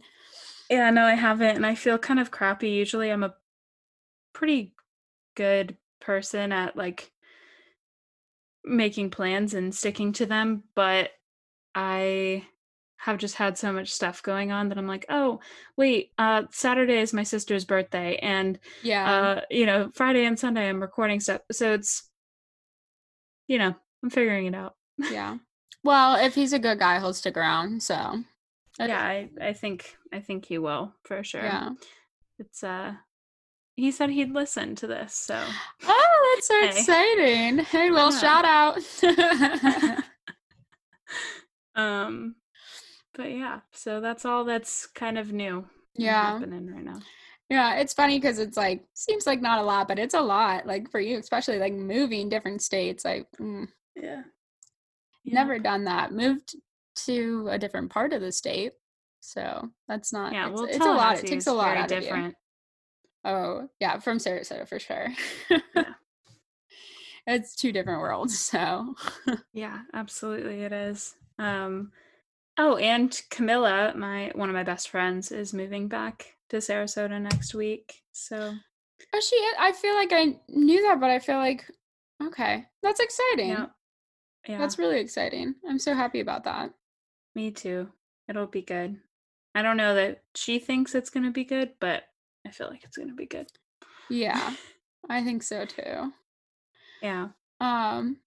Yeah, 0.69 0.89
no, 0.89 1.03
I 1.03 1.15
haven't. 1.15 1.55
And 1.55 1.65
I 1.65 1.75
feel 1.75 1.97
kind 1.97 2.19
of 2.19 2.31
crappy. 2.31 2.69
Usually 2.69 3.11
I'm 3.11 3.23
a 3.23 3.35
pretty 4.33 4.73
good 5.35 5.77
person 5.99 6.51
at 6.51 6.77
like 6.77 7.11
making 8.63 9.09
plans 9.09 9.53
and 9.53 9.73
sticking 9.73 10.13
to 10.13 10.25
them, 10.25 10.63
but 10.75 11.11
I 11.75 12.45
have 12.97 13.17
just 13.17 13.35
had 13.35 13.57
so 13.57 13.71
much 13.71 13.89
stuff 13.91 14.21
going 14.23 14.51
on 14.51 14.69
that 14.69 14.77
I'm 14.77 14.87
like, 14.87 15.05
oh, 15.09 15.39
wait, 15.77 16.11
uh, 16.17 16.43
Saturday 16.51 16.99
is 16.99 17.13
my 17.13 17.23
sister's 17.23 17.63
birthday, 17.65 18.17
and 18.17 18.59
yeah, 18.83 19.11
uh, 19.11 19.41
you 19.49 19.65
know, 19.65 19.89
Friday 19.93 20.25
and 20.25 20.37
Sunday 20.39 20.67
I'm 20.67 20.81
recording 20.81 21.19
stuff, 21.19 21.41
so 21.51 21.73
it's, 21.73 22.09
you 23.47 23.57
know, 23.59 23.75
I'm 24.03 24.09
figuring 24.09 24.45
it 24.47 24.55
out. 24.55 24.75
yeah. 25.11 25.37
Well, 25.83 26.15
if 26.15 26.35
he's 26.35 26.53
a 26.53 26.59
good 26.59 26.79
guy, 26.79 26.99
he'll 26.99 27.13
stick 27.13 27.37
around. 27.37 27.81
So. 27.83 28.23
Yeah, 28.79 28.99
I, 28.99 29.29
I 29.41 29.53
think 29.53 29.95
I 30.13 30.19
think 30.19 30.45
he 30.45 30.59
will 30.59 30.93
for 31.03 31.23
sure. 31.23 31.41
Yeah. 31.43 31.69
It's 32.37 32.63
uh 32.63 32.93
he 33.75 33.89
said 33.91 34.09
he'd 34.11 34.31
listen 34.33 34.75
to 34.75 34.85
this, 34.87 35.13
so 35.15 35.41
Oh, 35.83 36.35
that's 36.35 36.47
so 36.47 36.59
hey. 36.61 36.69
exciting. 36.69 37.57
Hey, 37.65 37.89
yeah. 37.91 38.09
shout 38.19 38.45
out. 38.45 40.03
um 41.75 42.35
but 43.17 43.31
yeah, 43.31 43.61
so 43.73 43.99
that's 43.99 44.23
all 44.23 44.45
that's 44.45 44.85
kind 44.85 45.17
of 45.17 45.33
new. 45.33 45.65
Yeah, 45.95 46.33
happening 46.33 46.71
right 46.71 46.85
now. 46.85 46.99
Yeah, 47.49 47.75
it's 47.75 47.93
funny 47.93 48.19
because 48.19 48.39
it's 48.39 48.55
like 48.55 48.85
seems 48.93 49.25
like 49.25 49.41
not 49.41 49.59
a 49.59 49.63
lot, 49.63 49.87
but 49.87 49.99
it's 49.99 50.13
a 50.13 50.21
lot. 50.21 50.67
Like 50.67 50.91
for 50.91 50.99
you, 50.99 51.17
especially 51.17 51.57
like 51.57 51.73
moving 51.73 52.29
different 52.29 52.61
states. 52.61 53.03
Like, 53.03 53.27
mm, 53.41 53.67
yeah, 53.95 54.21
never 55.25 55.57
done 55.57 55.85
that. 55.85 56.11
Moved 56.11 56.55
to 57.05 57.47
a 57.49 57.57
different 57.57 57.89
part 57.89 58.13
of 58.13 58.21
the 58.21 58.31
state, 58.31 58.73
so 59.21 59.69
that's 59.87 60.13
not. 60.13 60.33
Yeah, 60.33 60.49
it's, 60.49 60.61
well, 60.61 60.69
it's 60.69 60.85
a 60.85 60.91
lot. 60.91 61.19
It 61.19 61.25
takes 61.25 61.47
a 61.47 61.53
lot 61.53 61.77
out 61.77 61.89
different. 61.89 62.27
of 62.27 62.31
you. 62.31 63.31
Oh 63.31 63.69
yeah, 63.79 63.99
from 63.99 64.19
Sarasota 64.19 64.67
for 64.67 64.79
sure. 64.79 65.07
yeah. 65.49 65.83
It's 67.29 67.55
two 67.55 67.73
different 67.73 67.99
worlds, 67.99 68.39
so. 68.51 68.95
yeah, 69.53 69.79
absolutely, 69.93 70.61
it 70.61 70.71
is. 70.71 71.13
Um, 71.37 71.91
Oh, 72.57 72.77
and 72.77 73.21
Camilla, 73.29 73.93
my 73.95 74.31
one 74.33 74.49
of 74.49 74.55
my 74.55 74.63
best 74.63 74.89
friends, 74.89 75.31
is 75.31 75.53
moving 75.53 75.87
back 75.87 76.37
to 76.49 76.57
Sarasota 76.57 77.21
next 77.21 77.53
week. 77.53 78.01
So 78.11 78.53
Oh 79.13 79.19
she 79.21 79.49
I 79.59 79.71
feel 79.71 79.93
like 79.93 80.11
I 80.11 80.39
knew 80.49 80.81
that, 80.83 80.99
but 80.99 81.09
I 81.09 81.19
feel 81.19 81.37
like 81.37 81.69
okay. 82.23 82.65
That's 82.81 82.99
exciting. 82.99 83.49
Yeah. 83.49 83.65
yeah. 84.47 84.57
That's 84.57 84.79
really 84.79 84.99
exciting. 84.99 85.55
I'm 85.67 85.79
so 85.79 85.93
happy 85.93 86.19
about 86.19 86.43
that. 86.45 86.71
Me 87.35 87.51
too. 87.51 87.89
It'll 88.27 88.47
be 88.47 88.63
good. 88.63 88.97
I 89.53 89.61
don't 89.61 89.77
know 89.77 89.95
that 89.95 90.23
she 90.35 90.59
thinks 90.59 90.95
it's 90.95 91.09
gonna 91.09 91.31
be 91.31 91.43
good, 91.43 91.73
but 91.79 92.03
I 92.45 92.51
feel 92.51 92.69
like 92.69 92.83
it's 92.83 92.97
gonna 92.97 93.13
be 93.13 93.27
good. 93.27 93.47
Yeah. 94.09 94.53
I 95.09 95.23
think 95.23 95.43
so 95.43 95.65
too. 95.65 96.11
Yeah. 97.01 97.29
Um 97.61 98.17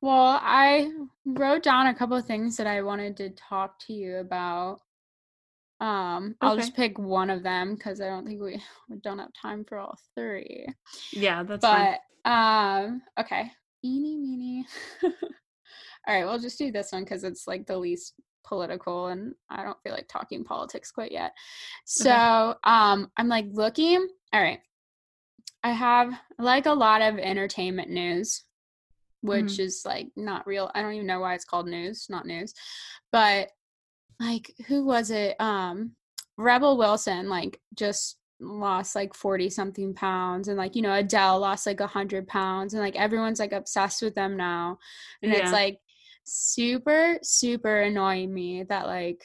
well, 0.00 0.38
I 0.42 0.90
wrote 1.24 1.62
down 1.62 1.86
a 1.86 1.94
couple 1.94 2.16
of 2.16 2.26
things 2.26 2.56
that 2.56 2.66
I 2.66 2.82
wanted 2.82 3.16
to 3.18 3.30
talk 3.30 3.78
to 3.86 3.92
you 3.92 4.16
about. 4.16 4.80
Um, 5.80 6.36
I'll 6.42 6.56
just 6.56 6.76
pick 6.76 6.98
one 6.98 7.30
of 7.30 7.42
them 7.42 7.74
because 7.74 8.00
I 8.02 8.08
don't 8.08 8.26
think 8.26 8.40
we, 8.40 8.62
we 8.88 8.98
don't 8.98 9.18
have 9.18 9.32
time 9.40 9.64
for 9.64 9.78
all 9.78 9.98
three. 10.14 10.66
Yeah, 11.12 11.42
that's 11.42 11.62
but 11.62 11.98
fine. 12.24 12.82
um 12.84 13.02
okay. 13.18 13.50
Eeny 13.82 14.16
meeny. 14.16 14.66
all 15.02 15.10
right, 16.06 16.24
we'll 16.24 16.38
just 16.38 16.58
do 16.58 16.70
this 16.70 16.92
one 16.92 17.04
because 17.04 17.24
it's 17.24 17.46
like 17.46 17.66
the 17.66 17.78
least 17.78 18.14
political 18.44 19.06
and 19.06 19.34
I 19.48 19.62
don't 19.62 19.80
feel 19.82 19.92
like 19.92 20.08
talking 20.08 20.44
politics 20.44 20.90
quite 20.90 21.12
yet. 21.12 21.32
So 21.86 22.10
okay. 22.10 22.58
um 22.64 23.10
I'm 23.16 23.28
like 23.28 23.46
looking. 23.50 24.06
All 24.32 24.42
right. 24.42 24.60
I 25.62 25.72
have 25.72 26.12
like 26.38 26.66
a 26.66 26.72
lot 26.72 27.02
of 27.02 27.18
entertainment 27.18 27.90
news, 27.90 28.44
which 29.22 29.44
mm 29.44 29.60
is 29.60 29.82
like 29.84 30.08
not 30.16 30.46
real. 30.46 30.70
I 30.74 30.82
don't 30.82 30.94
even 30.94 31.06
know 31.06 31.20
why 31.20 31.34
it's 31.34 31.44
called 31.44 31.66
news, 31.66 32.06
not 32.08 32.26
news. 32.26 32.54
But 33.12 33.48
like 34.18 34.52
who 34.66 34.84
was 34.84 35.10
it? 35.10 35.36
Um 35.40 35.92
Rebel 36.36 36.78
Wilson 36.78 37.28
like 37.28 37.60
just 37.74 38.16
lost 38.42 38.94
like 38.94 39.14
40 39.14 39.50
something 39.50 39.92
pounds 39.92 40.48
and 40.48 40.56
like 40.56 40.74
you 40.74 40.80
know 40.80 40.94
Adele 40.94 41.40
lost 41.40 41.66
like 41.66 41.80
100 41.80 42.26
pounds 42.26 42.72
and 42.72 42.82
like 42.82 42.96
everyone's 42.96 43.38
like 43.38 43.52
obsessed 43.52 44.00
with 44.00 44.14
them 44.14 44.34
now 44.34 44.78
and 45.22 45.30
yeah. 45.30 45.40
it's 45.40 45.52
like 45.52 45.78
super 46.24 47.18
super 47.22 47.80
annoying 47.80 48.32
me 48.32 48.62
that 48.62 48.86
like 48.86 49.22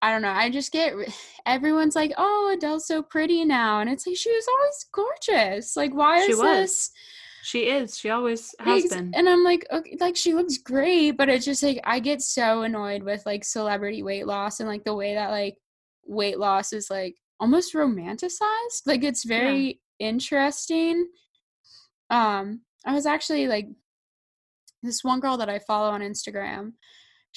I 0.00 0.12
don't 0.12 0.22
know. 0.22 0.30
I 0.30 0.50
just 0.50 0.72
get 0.72 0.94
everyone's 1.46 1.96
like, 1.96 2.12
"Oh, 2.16 2.54
Adele's 2.56 2.86
so 2.86 3.02
pretty 3.02 3.44
now," 3.44 3.80
and 3.80 3.90
it's 3.90 4.06
like 4.06 4.16
she 4.16 4.30
was 4.30 4.46
always 4.48 4.86
gorgeous. 4.92 5.76
Like, 5.76 5.94
why 5.94 6.24
she 6.24 6.32
is 6.32 6.38
was. 6.38 6.46
this? 6.46 6.90
She 7.42 7.68
is. 7.70 7.96
She 7.96 8.10
always 8.10 8.54
has 8.60 8.86
been. 8.86 9.12
And 9.14 9.28
I'm 9.28 9.44
like, 9.44 9.66
okay, 9.70 9.96
like 10.00 10.16
she 10.16 10.34
looks 10.34 10.58
great, 10.58 11.12
but 11.12 11.28
it's 11.28 11.44
just 11.44 11.62
like 11.62 11.80
I 11.84 12.00
get 12.00 12.20
so 12.20 12.62
annoyed 12.62 13.02
with 13.02 13.24
like 13.26 13.44
celebrity 13.44 14.02
weight 14.02 14.26
loss 14.26 14.60
and 14.60 14.68
like 14.68 14.84
the 14.84 14.94
way 14.94 15.14
that 15.14 15.30
like 15.30 15.56
weight 16.06 16.38
loss 16.38 16.72
is 16.72 16.90
like 16.90 17.16
almost 17.40 17.74
romanticized. 17.74 18.82
Like 18.86 19.04
it's 19.04 19.24
very 19.24 19.80
yeah. 19.98 20.08
interesting. 20.08 21.08
Um, 22.10 22.62
I 22.84 22.92
was 22.92 23.06
actually 23.06 23.46
like 23.48 23.68
this 24.82 25.04
one 25.04 25.20
girl 25.20 25.36
that 25.38 25.48
I 25.48 25.58
follow 25.58 25.90
on 25.90 26.00
Instagram, 26.00 26.72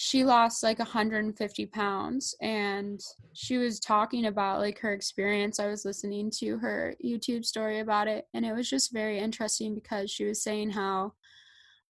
she 0.03 0.23
lost 0.23 0.63
like 0.63 0.79
150 0.79 1.65
pounds 1.67 2.35
and 2.41 2.99
she 3.33 3.59
was 3.59 3.79
talking 3.79 4.25
about 4.25 4.59
like 4.59 4.79
her 4.79 4.93
experience. 4.93 5.59
I 5.59 5.67
was 5.67 5.85
listening 5.85 6.31
to 6.39 6.57
her 6.57 6.95
YouTube 7.05 7.45
story 7.45 7.81
about 7.81 8.07
it 8.07 8.25
and 8.33 8.43
it 8.43 8.53
was 8.53 8.67
just 8.67 8.91
very 8.91 9.19
interesting 9.19 9.75
because 9.75 10.09
she 10.09 10.25
was 10.25 10.41
saying 10.41 10.71
how 10.71 11.13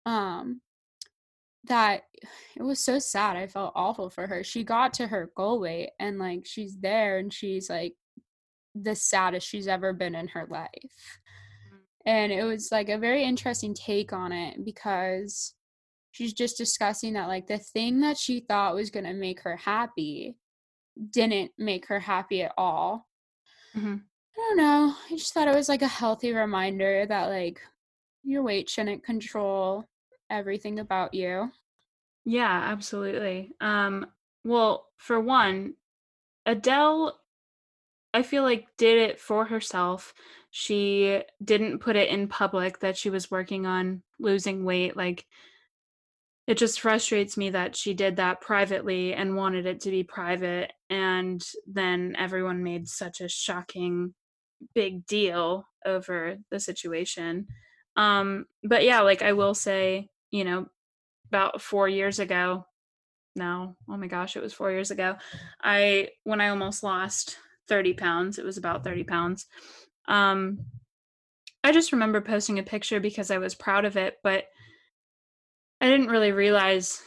um 0.06 0.60
that 1.68 2.02
it 2.56 2.64
was 2.64 2.80
so 2.80 2.98
sad. 2.98 3.36
I 3.36 3.46
felt 3.46 3.74
awful 3.76 4.10
for 4.10 4.26
her. 4.26 4.42
She 4.42 4.64
got 4.64 4.92
to 4.94 5.06
her 5.06 5.30
goal 5.36 5.60
weight 5.60 5.90
and 6.00 6.18
like 6.18 6.44
she's 6.46 6.76
there 6.80 7.18
and 7.18 7.32
she's 7.32 7.70
like 7.70 7.94
the 8.74 8.96
saddest 8.96 9.46
she's 9.46 9.68
ever 9.68 9.92
been 9.92 10.16
in 10.16 10.26
her 10.26 10.48
life 10.50 11.20
and 12.06 12.32
it 12.32 12.42
was 12.42 12.72
like 12.72 12.88
a 12.88 12.98
very 12.98 13.22
interesting 13.22 13.72
take 13.72 14.12
on 14.12 14.32
it 14.32 14.64
because 14.64 15.54
she's 16.12 16.32
just 16.32 16.56
discussing 16.56 17.14
that 17.14 17.28
like 17.28 17.46
the 17.46 17.58
thing 17.58 18.00
that 18.00 18.16
she 18.16 18.40
thought 18.40 18.74
was 18.74 18.90
going 18.90 19.04
to 19.04 19.12
make 19.12 19.40
her 19.40 19.56
happy 19.56 20.36
didn't 21.10 21.52
make 21.58 21.86
her 21.86 22.00
happy 22.00 22.42
at 22.42 22.52
all 22.56 23.06
mm-hmm. 23.76 23.94
i 23.94 24.36
don't 24.36 24.56
know 24.56 24.94
i 25.10 25.16
just 25.16 25.32
thought 25.32 25.48
it 25.48 25.54
was 25.54 25.68
like 25.68 25.82
a 25.82 25.88
healthy 25.88 26.32
reminder 26.32 27.06
that 27.06 27.26
like 27.26 27.60
your 28.24 28.42
weight 28.42 28.68
shouldn't 28.68 29.04
control 29.04 29.84
everything 30.28 30.78
about 30.78 31.14
you 31.14 31.50
yeah 32.24 32.64
absolutely 32.70 33.50
um 33.60 34.06
well 34.44 34.86
for 34.96 35.18
one 35.18 35.74
adele 36.46 37.18
i 38.12 38.22
feel 38.22 38.42
like 38.42 38.66
did 38.76 38.98
it 38.98 39.20
for 39.20 39.46
herself 39.46 40.12
she 40.50 41.22
didn't 41.42 41.78
put 41.78 41.96
it 41.96 42.08
in 42.10 42.28
public 42.28 42.80
that 42.80 42.96
she 42.96 43.08
was 43.08 43.30
working 43.30 43.66
on 43.66 44.02
losing 44.18 44.64
weight. 44.64 44.96
Like, 44.96 45.26
it 46.50 46.58
just 46.58 46.80
frustrates 46.80 47.36
me 47.36 47.50
that 47.50 47.76
she 47.76 47.94
did 47.94 48.16
that 48.16 48.40
privately 48.40 49.14
and 49.14 49.36
wanted 49.36 49.66
it 49.66 49.78
to 49.82 49.88
be 49.88 50.02
private. 50.02 50.72
And 50.90 51.40
then 51.64 52.16
everyone 52.18 52.64
made 52.64 52.88
such 52.88 53.20
a 53.20 53.28
shocking 53.28 54.14
big 54.74 55.06
deal 55.06 55.68
over 55.86 56.38
the 56.50 56.58
situation. 56.58 57.46
Um, 57.94 58.46
but 58.64 58.82
yeah, 58.82 59.02
like 59.02 59.22
I 59.22 59.32
will 59.34 59.54
say, 59.54 60.08
you 60.32 60.42
know, 60.42 60.66
about 61.28 61.62
four 61.62 61.88
years 61.88 62.18
ago, 62.18 62.66
no, 63.36 63.76
oh 63.88 63.96
my 63.96 64.08
gosh, 64.08 64.34
it 64.34 64.42
was 64.42 64.52
four 64.52 64.72
years 64.72 64.90
ago. 64.90 65.18
I, 65.62 66.08
when 66.24 66.40
I 66.40 66.48
almost 66.48 66.82
lost 66.82 67.38
30 67.68 67.94
pounds, 67.94 68.40
it 68.40 68.44
was 68.44 68.58
about 68.58 68.82
30 68.82 69.04
pounds. 69.04 69.46
Um, 70.08 70.66
I 71.62 71.70
just 71.70 71.92
remember 71.92 72.20
posting 72.20 72.58
a 72.58 72.64
picture 72.64 72.98
because 72.98 73.30
I 73.30 73.38
was 73.38 73.54
proud 73.54 73.84
of 73.84 73.96
it, 73.96 74.16
but 74.24 74.46
I 75.80 75.88
didn't 75.88 76.08
really 76.08 76.32
realize 76.32 77.02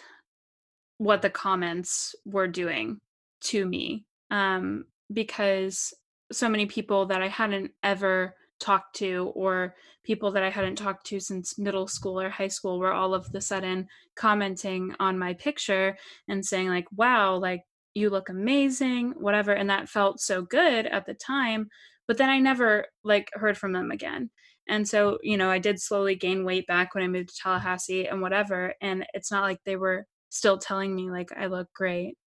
what 0.98 1.22
the 1.22 1.30
comments 1.30 2.15
were 2.25 2.48
doing 2.48 3.00
to 3.42 3.65
me 3.65 4.06
um, 4.32 4.86
because 5.12 5.94
so 6.32 6.50
many 6.50 6.65
people 6.65 7.08
that 7.08 7.22
I 7.22 7.27
hadn't 7.27 7.72
ever 7.84 8.36
talked 8.60 8.96
to 8.98 9.32
or 9.36 9.75
people 10.03 10.32
that 10.32 10.44
I 10.44 10.50
hadn't 10.50 10.77
talked 10.77 11.06
to 11.08 11.20
since 11.20 11.60
middle 11.60 11.88
school 11.88 12.20
or 12.20 12.30
high 12.30 12.48
school 12.48 12.80
were 12.80 12.94
all 12.94 13.13
of 13.13 13.32
the 13.32 13.42
sudden 13.42 13.88
commenting 14.15 14.96
on 15.00 15.20
my 15.20 15.34
picture 15.34 15.98
and 16.27 16.46
saying 16.46 16.70
like 16.70 16.86
wow 16.96 17.36
like 17.36 17.62
you 17.94 18.10
look 18.10 18.30
amazing 18.30 19.13
whatever 19.20 19.51
and 19.51 19.70
that 19.70 19.89
felt 19.89 20.22
so 20.22 20.42
good 20.42 20.86
at 20.86 21.06
the 21.06 21.13
time 21.13 21.68
but 22.08 22.18
then 22.18 22.30
I 22.30 22.39
never 22.39 22.86
like 23.03 23.30
heard 23.34 23.58
from 23.58 23.74
them 23.74 23.92
again. 23.92 24.30
And 24.67 24.88
so, 24.88 25.17
you 25.22 25.38
know, 25.38 25.50
I 25.50 25.60
did 25.60 25.82
slowly 25.82 26.15
gain 26.15 26.46
weight 26.46 26.67
back 26.67 26.96
when 26.96 27.03
I 27.03 27.08
moved 27.08 27.29
to 27.29 27.36
Tallahassee 27.41 28.08
and 28.08 28.22
whatever. 28.22 28.74
And 28.82 29.05
it's 29.13 29.32
not 29.32 29.43
like 29.43 29.60
they 29.65 29.75
were 29.75 30.05
still 30.29 30.58
telling 30.58 30.96
me 30.96 31.12
like 31.12 31.29
I 31.38 31.48
look 31.48 31.67
great. 31.74 32.17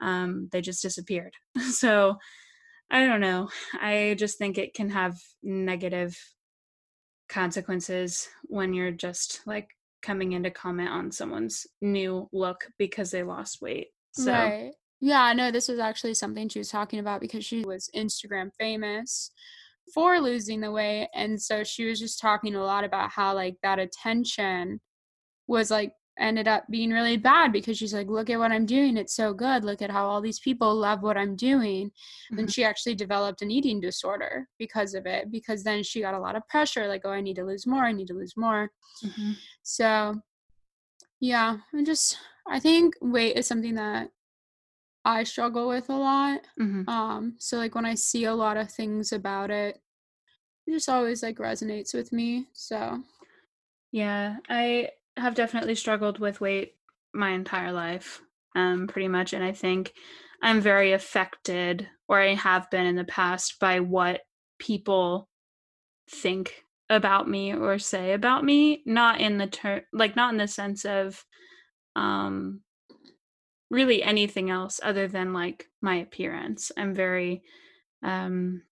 Um, 0.00 0.48
they 0.52 0.60
just 0.60 0.82
disappeared. 0.82 1.34
so 1.72 2.16
I 2.90 3.06
don't 3.06 3.20
know. 3.20 3.48
I 3.80 4.16
just 4.18 4.38
think 4.38 4.56
it 4.58 4.74
can 4.74 4.90
have 4.90 5.16
negative 5.42 6.16
consequences 7.28 8.28
when 8.44 8.74
you're 8.74 8.90
just 8.90 9.40
like 9.46 9.68
coming 10.02 10.32
in 10.32 10.42
to 10.42 10.50
comment 10.50 10.88
on 10.88 11.12
someone's 11.12 11.66
new 11.80 12.28
look 12.32 12.66
because 12.78 13.10
they 13.10 13.22
lost 13.22 13.62
weight. 13.62 13.88
So 14.12 14.32
right. 14.32 14.72
Yeah, 15.00 15.22
I 15.22 15.32
know 15.32 15.50
this 15.50 15.68
was 15.68 15.78
actually 15.78 16.14
something 16.14 16.48
she 16.48 16.58
was 16.58 16.68
talking 16.68 16.98
about 16.98 17.20
because 17.20 17.44
she 17.44 17.64
was 17.64 17.88
Instagram 17.94 18.50
famous 18.58 19.30
for 19.92 20.20
losing 20.20 20.60
the 20.60 20.70
weight. 20.70 21.08
And 21.14 21.40
so 21.40 21.64
she 21.64 21.86
was 21.86 21.98
just 21.98 22.20
talking 22.20 22.54
a 22.54 22.64
lot 22.64 22.84
about 22.84 23.10
how, 23.10 23.34
like, 23.34 23.56
that 23.62 23.78
attention 23.78 24.80
was 25.46 25.70
like 25.70 25.92
ended 26.18 26.46
up 26.46 26.64
being 26.70 26.90
really 26.90 27.16
bad 27.16 27.52
because 27.52 27.78
she's 27.78 27.94
like, 27.94 28.06
look 28.08 28.28
at 28.28 28.38
what 28.38 28.52
I'm 28.52 28.66
doing. 28.66 28.96
It's 28.96 29.16
so 29.16 29.32
good. 29.32 29.64
Look 29.64 29.80
at 29.80 29.90
how 29.90 30.06
all 30.06 30.20
these 30.20 30.38
people 30.38 30.74
love 30.74 31.02
what 31.02 31.16
I'm 31.16 31.34
doing. 31.34 31.88
Mm-hmm. 31.88 32.38
And 32.38 32.52
she 32.52 32.62
actually 32.62 32.94
developed 32.94 33.42
an 33.42 33.50
eating 33.50 33.80
disorder 33.80 34.46
because 34.58 34.94
of 34.94 35.06
it, 35.06 35.32
because 35.32 35.64
then 35.64 35.82
she 35.82 36.02
got 36.02 36.14
a 36.14 36.20
lot 36.20 36.36
of 36.36 36.46
pressure 36.48 36.86
like, 36.86 37.02
oh, 37.04 37.10
I 37.10 37.22
need 37.22 37.36
to 37.36 37.44
lose 37.44 37.66
more. 37.66 37.84
I 37.84 37.92
need 37.92 38.08
to 38.08 38.14
lose 38.14 38.34
more. 38.36 38.70
Mm-hmm. 39.04 39.32
So, 39.62 40.20
yeah, 41.20 41.56
I 41.74 41.84
just, 41.84 42.18
I 42.46 42.60
think 42.60 42.94
weight 43.00 43.36
is 43.36 43.46
something 43.46 43.74
that 43.76 44.10
I 45.04 45.24
struggle 45.24 45.68
with 45.68 45.88
a 45.88 45.96
lot. 45.96 46.40
Mm-hmm. 46.58 46.88
Um, 46.88 47.34
so 47.38 47.56
like 47.56 47.74
when 47.74 47.86
I 47.86 47.94
see 47.94 48.24
a 48.24 48.34
lot 48.34 48.56
of 48.56 48.70
things 48.70 49.12
about 49.12 49.50
it, 49.50 49.80
it 50.66 50.72
just 50.72 50.88
always 50.88 51.22
like 51.22 51.38
resonates 51.38 51.94
with 51.94 52.12
me. 52.12 52.46
So 52.52 53.00
yeah, 53.92 54.36
I 54.48 54.90
have 55.16 55.34
definitely 55.34 55.74
struggled 55.74 56.18
with 56.18 56.40
weight 56.40 56.74
my 57.12 57.30
entire 57.30 57.72
life, 57.72 58.20
um, 58.54 58.86
pretty 58.86 59.08
much, 59.08 59.32
and 59.32 59.42
I 59.42 59.52
think 59.52 59.92
I'm 60.42 60.60
very 60.60 60.92
affected, 60.92 61.88
or 62.08 62.20
I 62.20 62.34
have 62.34 62.70
been 62.70 62.86
in 62.86 62.96
the 62.96 63.04
past, 63.04 63.58
by 63.58 63.80
what 63.80 64.20
people 64.58 65.28
think 66.10 66.64
about 66.88 67.28
me 67.28 67.52
or 67.52 67.78
say 67.78 68.12
about 68.12 68.44
me. 68.44 68.82
Not 68.86 69.20
in 69.20 69.38
the 69.38 69.46
term, 69.46 69.80
like 69.92 70.14
not 70.16 70.32
in 70.32 70.38
the 70.38 70.48
sense 70.48 70.84
of 70.84 71.24
um 71.96 72.60
really 73.70 74.02
anything 74.02 74.50
else 74.50 74.80
other 74.82 75.08
than 75.08 75.32
like 75.32 75.68
my 75.80 75.96
appearance. 75.96 76.72
I'm 76.76 76.94
very 76.94 77.42
um 78.02 78.62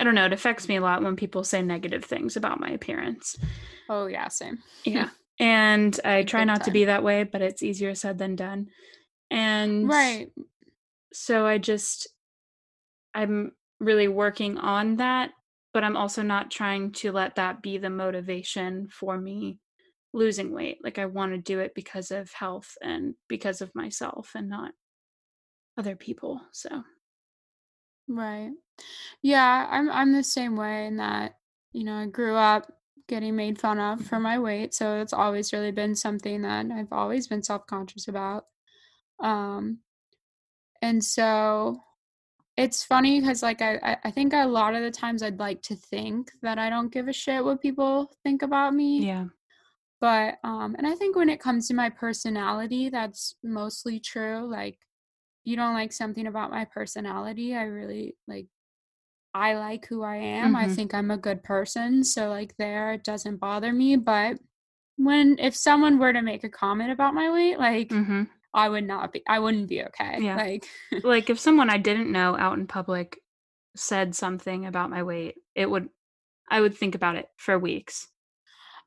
I 0.00 0.04
don't 0.04 0.14
know, 0.14 0.26
it 0.26 0.32
affects 0.32 0.68
me 0.68 0.76
a 0.76 0.80
lot 0.80 1.02
when 1.02 1.16
people 1.16 1.42
say 1.44 1.60
negative 1.60 2.04
things 2.04 2.36
about 2.36 2.60
my 2.60 2.70
appearance. 2.70 3.36
Oh 3.88 4.06
yeah, 4.06 4.28
same. 4.28 4.58
Yeah. 4.84 5.10
And 5.40 6.00
I 6.04 6.24
try 6.24 6.42
not 6.42 6.56
time. 6.56 6.64
to 6.64 6.70
be 6.72 6.86
that 6.86 7.04
way, 7.04 7.22
but 7.22 7.42
it's 7.42 7.62
easier 7.62 7.94
said 7.94 8.18
than 8.18 8.34
done. 8.34 8.70
And 9.30 9.88
Right. 9.88 10.32
So 11.12 11.46
I 11.46 11.58
just 11.58 12.08
I'm 13.14 13.52
really 13.78 14.08
working 14.08 14.58
on 14.58 14.96
that, 14.96 15.30
but 15.72 15.84
I'm 15.84 15.96
also 15.96 16.22
not 16.22 16.50
trying 16.50 16.90
to 16.94 17.12
let 17.12 17.36
that 17.36 17.62
be 17.62 17.78
the 17.78 17.88
motivation 17.88 18.88
for 18.88 19.16
me 19.16 19.60
losing 20.12 20.52
weight. 20.52 20.78
Like 20.82 20.98
I 20.98 21.06
want 21.06 21.32
to 21.32 21.38
do 21.38 21.60
it 21.60 21.74
because 21.74 22.10
of 22.10 22.32
health 22.32 22.76
and 22.82 23.14
because 23.28 23.60
of 23.60 23.74
myself 23.74 24.32
and 24.34 24.48
not 24.48 24.72
other 25.76 25.96
people. 25.96 26.40
So 26.52 26.82
Right. 28.08 28.52
Yeah, 29.22 29.66
I'm 29.70 29.90
I'm 29.90 30.12
the 30.12 30.24
same 30.24 30.56
way 30.56 30.86
in 30.86 30.96
that, 30.96 31.34
you 31.72 31.84
know, 31.84 31.94
I 31.94 32.06
grew 32.06 32.34
up 32.34 32.72
getting 33.06 33.36
made 33.36 33.58
fun 33.58 33.78
of 33.78 34.04
for 34.06 34.18
my 34.18 34.38
weight, 34.38 34.74
so 34.74 35.00
it's 35.00 35.12
always 35.12 35.52
really 35.52 35.72
been 35.72 35.94
something 35.94 36.42
that 36.42 36.66
I've 36.70 36.92
always 36.92 37.26
been 37.26 37.42
self-conscious 37.42 38.08
about. 38.08 38.44
Um, 39.20 39.80
and 40.80 41.02
so 41.02 41.80
it's 42.56 42.84
funny 42.84 43.20
because 43.20 43.42
like 43.42 43.60
I, 43.60 43.76
I 43.82 43.96
I 44.04 44.10
think 44.10 44.32
a 44.32 44.46
lot 44.46 44.74
of 44.74 44.82
the 44.82 44.90
times 44.90 45.22
I'd 45.22 45.38
like 45.38 45.62
to 45.62 45.76
think 45.76 46.30
that 46.42 46.58
I 46.58 46.70
don't 46.70 46.92
give 46.92 47.08
a 47.08 47.12
shit 47.12 47.44
what 47.44 47.60
people 47.60 48.10
think 48.22 48.42
about 48.42 48.74
me. 48.74 49.04
yeah. 49.04 49.26
But 50.00 50.38
um 50.44 50.74
and 50.78 50.86
I 50.86 50.94
think 50.94 51.16
when 51.16 51.28
it 51.30 51.40
comes 51.40 51.68
to 51.68 51.74
my 51.74 51.90
personality, 51.90 52.88
that's 52.90 53.34
mostly 53.42 54.00
true. 54.00 54.48
Like 54.50 54.78
you 55.44 55.56
don't 55.56 55.74
like 55.74 55.92
something 55.92 56.26
about 56.26 56.50
my 56.50 56.64
personality, 56.66 57.54
I 57.56 57.64
really 57.64 58.16
like 58.28 58.48
I 59.34 59.54
like 59.54 59.86
who 59.86 60.02
I 60.02 60.16
am. 60.16 60.56
I 60.56 60.66
Mhm. 60.66 60.76
think 60.76 60.94
I'm 60.94 61.10
a 61.10 61.16
good 61.18 61.42
person, 61.44 62.04
so 62.04 62.28
like 62.30 62.56
there 62.58 62.92
it 62.94 63.04
doesn't 63.04 63.36
bother 63.38 63.72
me, 63.72 63.96
but 63.96 64.38
when 64.96 65.38
if 65.38 65.56
someone 65.56 65.98
were 65.98 66.12
to 66.12 66.22
make 66.22 66.44
a 66.44 66.48
comment 66.50 66.90
about 66.92 67.14
my 67.14 67.30
weight, 67.32 67.58
like 67.58 67.90
hmm 67.90 68.22
I 68.54 68.68
would 68.68 68.84
not 68.86 69.12
be 69.12 69.22
I 69.28 69.38
wouldn't 69.40 69.68
be 69.68 69.84
okay. 69.84 70.24
Yeah. 70.24 70.34
Like 70.34 70.66
Like 71.02 71.30
if 71.30 71.38
someone 71.38 71.70
I 71.70 71.78
didn't 71.78 72.12
know 72.12 72.36
out 72.36 72.58
in 72.58 72.66
public 72.66 73.20
said 73.76 74.14
something 74.14 74.66
about 74.66 74.90
my 74.90 75.02
weight, 75.02 75.36
it 75.54 75.70
would 75.70 75.90
I 76.50 76.60
would 76.60 76.76
think 76.76 76.94
about 76.94 77.16
it 77.16 77.28
for 77.38 77.58
weeks. 77.58 78.08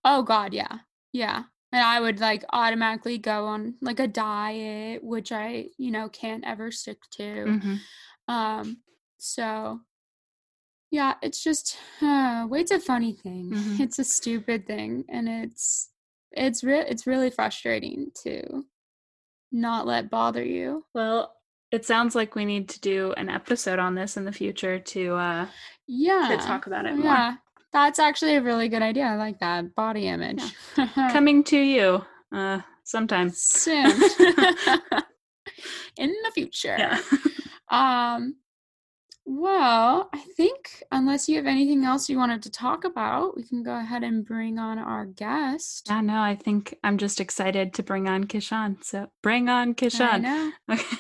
oh 0.04 0.22
god, 0.24 0.54
yeah. 0.54 0.80
Yeah. 1.14 1.44
And 1.74 1.84
I 1.84 2.00
would 2.02 2.20
like 2.20 2.44
automatically 2.52 3.18
go 3.18 3.46
on 3.46 3.76
like 3.82 4.00
a 4.00 4.08
diet, 4.08 5.04
which 5.04 5.32
I, 5.32 5.68
you 5.78 5.92
know, 5.92 6.10
can't 6.10 6.44
ever 6.46 6.72
stick 6.72 7.00
to. 7.18 7.44
hmm 7.60 7.76
Um 8.28 8.78
so 9.18 9.80
yeah, 10.90 11.14
it's 11.22 11.42
just 11.42 11.78
uh, 12.02 12.46
weight's 12.50 12.72
a 12.72 12.80
funny 12.80 13.14
thing. 13.14 13.52
Mhm. 13.54 13.80
It's 13.80 14.00
a 14.00 14.04
stupid 14.04 14.68
thing 14.68 15.06
and 15.10 15.28
it's 15.30 15.90
it's 16.32 16.64
real 16.64 16.84
it's 16.88 17.08
really 17.08 17.30
frustrating 17.30 18.12
to 18.24 18.64
not 19.52 19.86
let 19.86 20.10
bother 20.10 20.44
you. 20.44 20.86
Well, 20.94 21.34
it 21.72 21.86
sounds 21.86 22.16
like 22.16 22.36
we 22.36 22.44
need 22.46 22.68
to 22.70 22.80
do 22.82 23.14
an 23.14 23.30
episode 23.30 23.80
on 23.80 23.96
this 23.96 24.18
in 24.18 24.26
the 24.26 24.32
future 24.32 24.80
to 24.80 25.16
uh 25.16 25.48
Yeah. 25.88 26.28
To 26.30 26.38
talk 26.46 26.68
about 26.68 26.86
it 26.86 26.96
more. 26.96 27.06
Yeah. 27.14 27.36
That's 27.74 28.00
actually 28.00 28.36
a 28.36 28.42
really 28.42 28.68
good 28.70 28.82
idea. 28.82 29.06
I 29.06 29.16
like 29.16 29.40
that. 29.40 29.76
Body 29.76 30.08
image. 30.08 30.42
coming 30.96 31.44
to 31.46 31.58
you 31.58 32.04
uh 32.34 32.60
sometime. 32.84 33.30
soon. 33.30 33.86
In 35.98 36.10
the 36.24 36.32
future. 36.34 36.76
Yeah. 36.78 37.00
Um 37.70 38.36
well, 39.24 40.10
I 40.14 40.18
think 40.36 40.84
unless 40.92 41.30
you 41.30 41.38
have 41.38 41.46
anything 41.46 41.86
else 41.86 42.10
you 42.10 42.18
wanted 42.18 42.42
to 42.44 42.50
talk 42.52 42.84
about, 42.84 43.38
we 43.38 43.44
can 43.44 43.62
go 43.64 43.76
ahead 43.78 44.04
and 44.04 44.26
bring 44.26 44.58
on 44.60 44.78
our 44.80 45.06
guest. 45.06 45.88
yeah, 45.90 46.02
no, 46.02 46.20
I 46.20 46.36
think 46.36 46.76
I'm 46.84 46.98
just 46.98 47.22
excited 47.22 47.74
to 47.76 47.84
bring 47.84 48.10
on 48.10 48.26
Kishon. 48.26 48.84
So 48.84 49.08
bring 49.22 49.48
on 49.48 49.70
I 49.70 49.74
Kishon. 49.74 50.22
know. 50.24 50.52
Okay. 50.72 50.98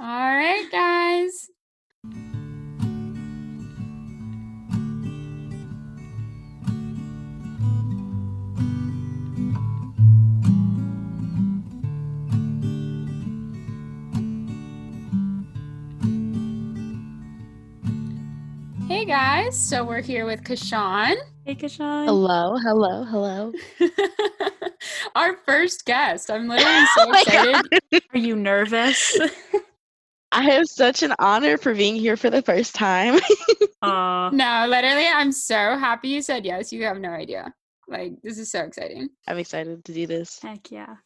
All 0.00 0.06
right, 0.06 0.66
guys. 0.72 1.50
Hey 18.90 19.04
guys, 19.04 19.56
so 19.56 19.84
we're 19.84 20.02
here 20.02 20.26
with 20.26 20.42
Kishon, 20.42 21.14
Hey 21.44 21.54
Kishon. 21.54 22.06
Hello, 22.06 22.58
hello, 22.58 23.04
hello. 23.04 23.52
our 25.14 25.36
first 25.46 25.84
guest. 25.84 26.28
I'm 26.28 26.48
literally 26.48 26.86
so 26.96 27.04
Oh 27.04 27.08
my 27.08 27.20
excited. 27.20 28.02
Are 28.12 28.18
you 28.18 28.34
nervous? 28.34 29.16
I 30.32 30.42
have 30.42 30.66
such 30.66 31.04
an 31.04 31.14
honor 31.20 31.56
for 31.56 31.72
being 31.72 31.94
here 31.94 32.16
for 32.16 32.30
the 32.30 32.42
first 32.42 32.74
time. 32.74 33.20
Aw. 33.82 34.30
No, 34.30 34.66
literally, 34.68 35.06
I'm 35.06 35.30
so 35.30 35.54
happy 35.54 36.08
you 36.08 36.20
said 36.20 36.44
yes. 36.44 36.72
You 36.72 36.82
have 36.82 36.98
no 36.98 37.10
idea. 37.10 37.54
Like, 37.86 38.14
this 38.24 38.38
is 38.38 38.50
so 38.50 38.64
exciting. 38.64 39.08
I'm 39.28 39.38
excited 39.38 39.84
to 39.84 39.92
do 39.92 40.08
this. 40.08 40.40
Heck 40.42 40.68
yeah. 40.72 40.96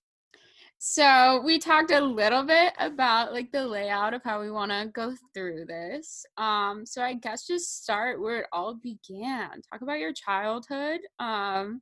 So, 0.79 1.41
we 1.45 1.59
talked 1.59 1.93
a 1.93 2.01
little 2.01 2.45
bit 2.45 2.75
about 2.79 3.33
like 3.33 3.51
the 3.53 3.67
layout 3.67 4.13
of 4.13 4.23
how 4.23 4.41
we 4.41 4.51
want 4.51 4.71
to 4.71 4.91
go 4.93 5.15
through 5.33 5.65
this. 5.67 6.27
Um, 6.37 6.85
so 6.85 7.03
I 7.03 7.15
guess 7.15 7.47
just 7.47 7.83
start 7.83 8.21
where 8.21 8.41
it 8.41 8.47
all 8.53 8.75
began. 8.75 9.63
Talk 9.73 9.81
about 9.81 9.99
your 9.99 10.13
childhood. 10.13 11.01
Um, 11.19 11.81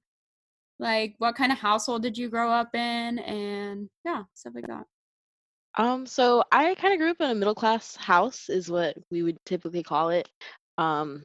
like 0.78 1.14
what 1.18 1.34
kind 1.36 1.52
of 1.52 1.58
household 1.58 2.02
did 2.02 2.16
you 2.18 2.28
grow 2.28 2.50
up 2.50 2.74
in 2.74 3.18
and 3.20 3.88
yeah, 4.04 4.22
stuff 4.34 4.54
like 4.54 4.66
that. 4.66 4.84
Um, 5.76 6.06
so 6.06 6.44
I 6.52 6.74
kind 6.74 6.92
of 6.92 6.98
grew 7.00 7.10
up 7.10 7.20
in 7.20 7.30
a 7.30 7.34
middle 7.34 7.54
class 7.54 7.96
house, 7.96 8.50
is 8.50 8.70
what 8.70 8.96
we 9.10 9.22
would 9.22 9.38
typically 9.46 9.82
call 9.82 10.10
it. 10.10 10.28
Um, 10.78 11.22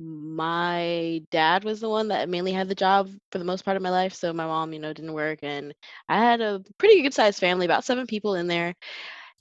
my 0.00 1.22
dad 1.30 1.64
was 1.64 1.80
the 1.80 1.88
one 1.88 2.08
that 2.08 2.28
mainly 2.28 2.52
had 2.52 2.68
the 2.68 2.74
job 2.74 3.08
for 3.30 3.38
the 3.38 3.44
most 3.44 3.64
part 3.64 3.76
of 3.76 3.82
my 3.82 3.90
life, 3.90 4.14
so 4.14 4.32
my 4.32 4.46
mom, 4.46 4.72
you 4.72 4.78
know, 4.80 4.92
didn't 4.92 5.12
work, 5.14 5.40
and 5.42 5.74
I 6.08 6.18
had 6.18 6.40
a 6.40 6.62
pretty 6.78 7.02
good 7.02 7.14
sized 7.14 7.40
family, 7.40 7.64
about 7.66 7.84
seven 7.84 8.06
people 8.06 8.34
in 8.34 8.46
there. 8.48 8.74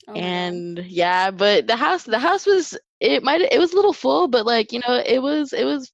Oh 0.08 0.16
and 0.16 0.80
yeah 0.88 1.32
but 1.32 1.68
the 1.68 1.76
house 1.76 2.04
the 2.04 2.20
house 2.20 2.46
was 2.46 2.78
it 3.00 3.24
might 3.24 3.42
it 3.42 3.60
was 3.60 3.74
a 3.74 3.76
little 3.76 3.94
full 3.94 4.28
but 4.28 4.46
like 4.46 4.72
you 4.72 4.80
know 4.80 5.02
it 5.06 5.22
was 5.22 5.54
it 5.54 5.66
was 5.66 5.92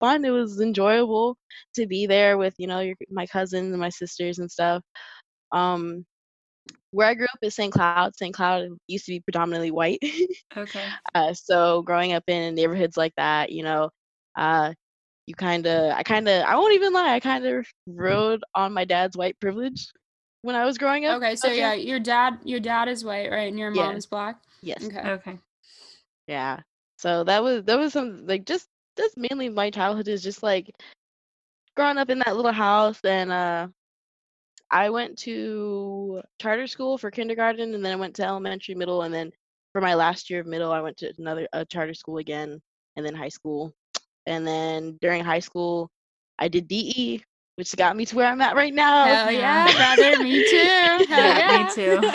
fun 0.00 0.24
it 0.24 0.30
was 0.30 0.60
enjoyable 0.60 1.36
to 1.74 1.86
be 1.86 2.06
there 2.06 2.36
with 2.38 2.54
you 2.58 2.66
know 2.66 2.80
your, 2.80 2.94
my 3.10 3.26
cousins 3.26 3.70
and 3.72 3.80
my 3.80 3.88
sisters 3.90 4.38
and 4.38 4.50
stuff 4.50 4.82
um 5.52 6.04
where 6.92 7.08
i 7.08 7.14
grew 7.14 7.26
up 7.32 7.38
is 7.42 7.54
st 7.54 7.72
cloud 7.72 8.04
st 8.04 8.22
cloud 8.22 8.56
used 8.76 8.94
to 8.94 9.00
be 9.00 9.08
predominantly 9.10 9.60
white 9.60 9.88
Okay. 10.56 10.94
uh, 11.14 11.32
so 11.32 11.82
growing 11.82 12.12
up 12.12 12.24
in 12.26 12.54
neighborhoods 12.54 12.96
like 12.96 13.12
that 13.16 13.50
you 13.50 13.62
know 13.62 13.90
uh 14.36 14.72
you 15.26 15.34
kind 15.34 15.66
of 15.66 15.92
i 15.92 16.02
kind 16.02 16.28
of 16.28 16.44
i 16.44 16.56
won't 16.56 16.74
even 16.74 16.92
lie 16.92 17.14
i 17.14 17.20
kind 17.20 17.44
of 17.46 17.66
rode 17.86 18.42
on 18.54 18.72
my 18.72 18.84
dad's 18.84 19.16
white 19.16 19.38
privilege 19.40 19.88
when 20.42 20.54
i 20.56 20.64
was 20.64 20.78
growing 20.78 21.04
up 21.06 21.18
Okay, 21.18 21.36
so 21.36 21.48
Okay. 21.48 21.60
yeah, 21.60 21.72
your 21.74 22.00
dad 22.00 22.38
your 22.44 22.60
dad 22.60 22.88
is 22.88 23.04
white, 23.04 23.30
right? 23.30 23.48
And 23.48 23.58
your 23.58 23.70
Yeah. 23.70 23.86
mom 23.86 23.96
is 23.96 24.06
black. 24.06 24.40
yes 24.62 24.84
Okay. 24.84 25.10
Okay. 25.10 25.38
Yeah. 26.26 26.60
So 26.98 27.24
that 27.24 27.42
was 27.42 27.64
that 27.64 27.78
was 27.78 27.92
some 27.92 28.26
like 28.26 28.44
just 28.46 28.68
that's 28.96 29.16
mainly 29.16 29.48
my 29.48 29.70
childhood 29.70 30.08
is 30.08 30.22
just 30.22 30.42
like 30.42 30.70
growing 31.76 31.98
up 31.98 32.10
in 32.10 32.18
that 32.20 32.36
little 32.36 32.52
house 32.52 33.00
and 33.04 33.30
uh 33.30 33.68
I 34.70 34.90
went 34.90 35.18
to 35.20 36.22
charter 36.40 36.66
school 36.66 36.98
for 36.98 37.10
kindergarten 37.10 37.74
and 37.74 37.84
then 37.84 37.92
I 37.92 37.96
went 37.96 38.14
to 38.16 38.24
elementary 38.24 38.74
middle 38.74 39.02
and 39.02 39.14
then 39.14 39.32
for 39.72 39.80
my 39.80 39.94
last 39.94 40.30
year 40.30 40.40
of 40.40 40.46
middle 40.46 40.72
I 40.72 40.80
went 40.80 40.96
to 40.98 41.12
another 41.18 41.48
a 41.52 41.64
charter 41.64 41.94
school 41.94 42.18
again 42.18 42.60
and 42.96 43.04
then 43.06 43.14
high 43.14 43.28
school. 43.28 43.72
And 44.26 44.46
then 44.46 44.98
during 45.00 45.24
high 45.24 45.40
school 45.40 45.90
I 46.38 46.48
did 46.48 46.68
DE 46.68 47.22
which 47.56 47.74
got 47.76 47.96
me 47.96 48.06
to 48.06 48.14
where 48.14 48.28
I'm 48.28 48.40
at 48.40 48.54
right 48.54 48.72
now. 48.72 49.06
Hell 49.06 49.32
Yeah. 49.32 49.66
yeah, 49.66 49.72
brother, 49.76 50.22
me 50.22 50.44
too. 50.44 50.56
Hell 51.08 51.34
Yeah, 51.38 51.64
me 51.64 51.74
too. 51.74 52.12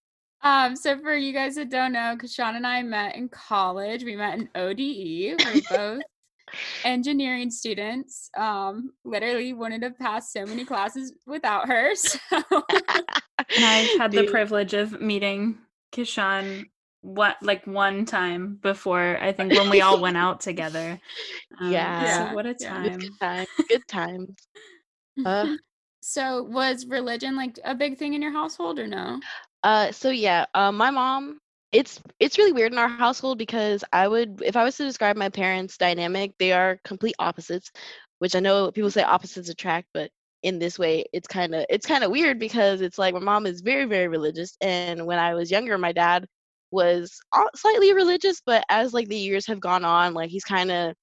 um, 0.42 0.74
so 0.74 0.98
for 0.98 1.14
you 1.14 1.34
guys 1.34 1.56
that 1.56 1.68
don't 1.68 1.92
know, 1.92 2.16
Kishon 2.18 2.56
and 2.56 2.66
I 2.66 2.82
met 2.82 3.14
in 3.14 3.28
college. 3.28 4.04
We 4.04 4.16
met 4.16 4.38
in 4.38 4.48
ODE. 4.54 5.36
We're 5.38 5.60
both 5.68 6.02
engineering 6.84 7.50
students. 7.50 8.30
Um, 8.36 8.92
literally 9.04 9.52
wouldn't 9.52 9.82
have 9.82 9.98
passed 9.98 10.32
so 10.32 10.46
many 10.46 10.64
classes 10.64 11.12
without 11.26 11.68
her. 11.68 11.92
So 11.96 12.42
And 13.56 13.64
I 13.64 13.88
had 13.98 14.12
the 14.12 14.26
privilege 14.26 14.74
of 14.74 15.00
meeting 15.00 15.58
Kishon 15.92 16.66
what 17.02 17.36
like 17.42 17.66
one 17.66 18.04
time 18.04 18.58
before 18.60 19.16
I 19.20 19.32
think 19.32 19.54
when 19.54 19.70
we 19.70 19.80
all 19.80 20.00
went 20.00 20.16
out 20.16 20.40
together. 20.40 21.00
Um, 21.60 21.72
Yeah. 21.72 22.28
So 22.28 22.34
what 22.34 22.46
a 22.46 22.56
Yeah. 22.58 22.84
It 22.84 22.90
was 22.90 22.90
time. 22.90 22.98
good 22.98 23.18
times. 23.20 23.48
Good 23.68 23.88
times. 23.88 24.30
Uh, 25.26 25.56
so 26.00 26.42
was 26.44 26.86
religion 26.86 27.36
like 27.36 27.58
a 27.64 27.74
big 27.74 27.98
thing 27.98 28.14
in 28.14 28.22
your 28.22 28.32
household 28.32 28.78
or 28.78 28.86
no? 28.86 29.20
Uh, 29.62 29.92
so 29.92 30.10
yeah, 30.10 30.46
uh, 30.54 30.72
my 30.72 30.90
mom. 30.90 31.40
It's 31.72 32.00
it's 32.18 32.38
really 32.38 32.52
weird 32.52 32.72
in 32.72 32.78
our 32.78 32.88
household 32.88 33.38
because 33.38 33.84
I 33.92 34.08
would, 34.08 34.42
if 34.44 34.56
I 34.56 34.64
was 34.64 34.76
to 34.78 34.84
describe 34.84 35.16
my 35.16 35.28
parents' 35.28 35.76
dynamic, 35.76 36.34
they 36.38 36.52
are 36.52 36.80
complete 36.84 37.14
opposites. 37.18 37.70
Which 38.18 38.36
I 38.36 38.40
know 38.40 38.70
people 38.70 38.90
say 38.90 39.02
opposites 39.02 39.48
attract, 39.48 39.88
but 39.94 40.10
in 40.42 40.58
this 40.58 40.78
way, 40.78 41.04
it's 41.12 41.28
kind 41.28 41.54
of 41.54 41.64
it's 41.70 41.86
kind 41.86 42.04
of 42.04 42.10
weird 42.10 42.38
because 42.38 42.80
it's 42.80 42.98
like 42.98 43.14
my 43.14 43.20
mom 43.20 43.46
is 43.46 43.60
very 43.62 43.84
very 43.86 44.08
religious, 44.08 44.56
and 44.60 45.06
when 45.06 45.18
I 45.18 45.34
was 45.34 45.50
younger, 45.50 45.78
my 45.78 45.92
dad 45.92 46.26
was 46.70 47.18
slightly 47.56 47.92
religious, 47.94 48.40
but 48.44 48.64
as 48.68 48.92
like 48.94 49.08
the 49.08 49.16
years 49.16 49.46
have 49.46 49.60
gone 49.60 49.84
on, 49.84 50.14
like 50.14 50.30
he's 50.30 50.44
kind 50.44 50.70
of 50.70 50.94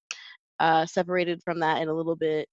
uh, 0.59 0.85
separated 0.85 1.41
from 1.43 1.59
that 1.61 1.81
in 1.81 1.89
a 1.89 1.93
little 1.93 2.15
bit. 2.15 2.47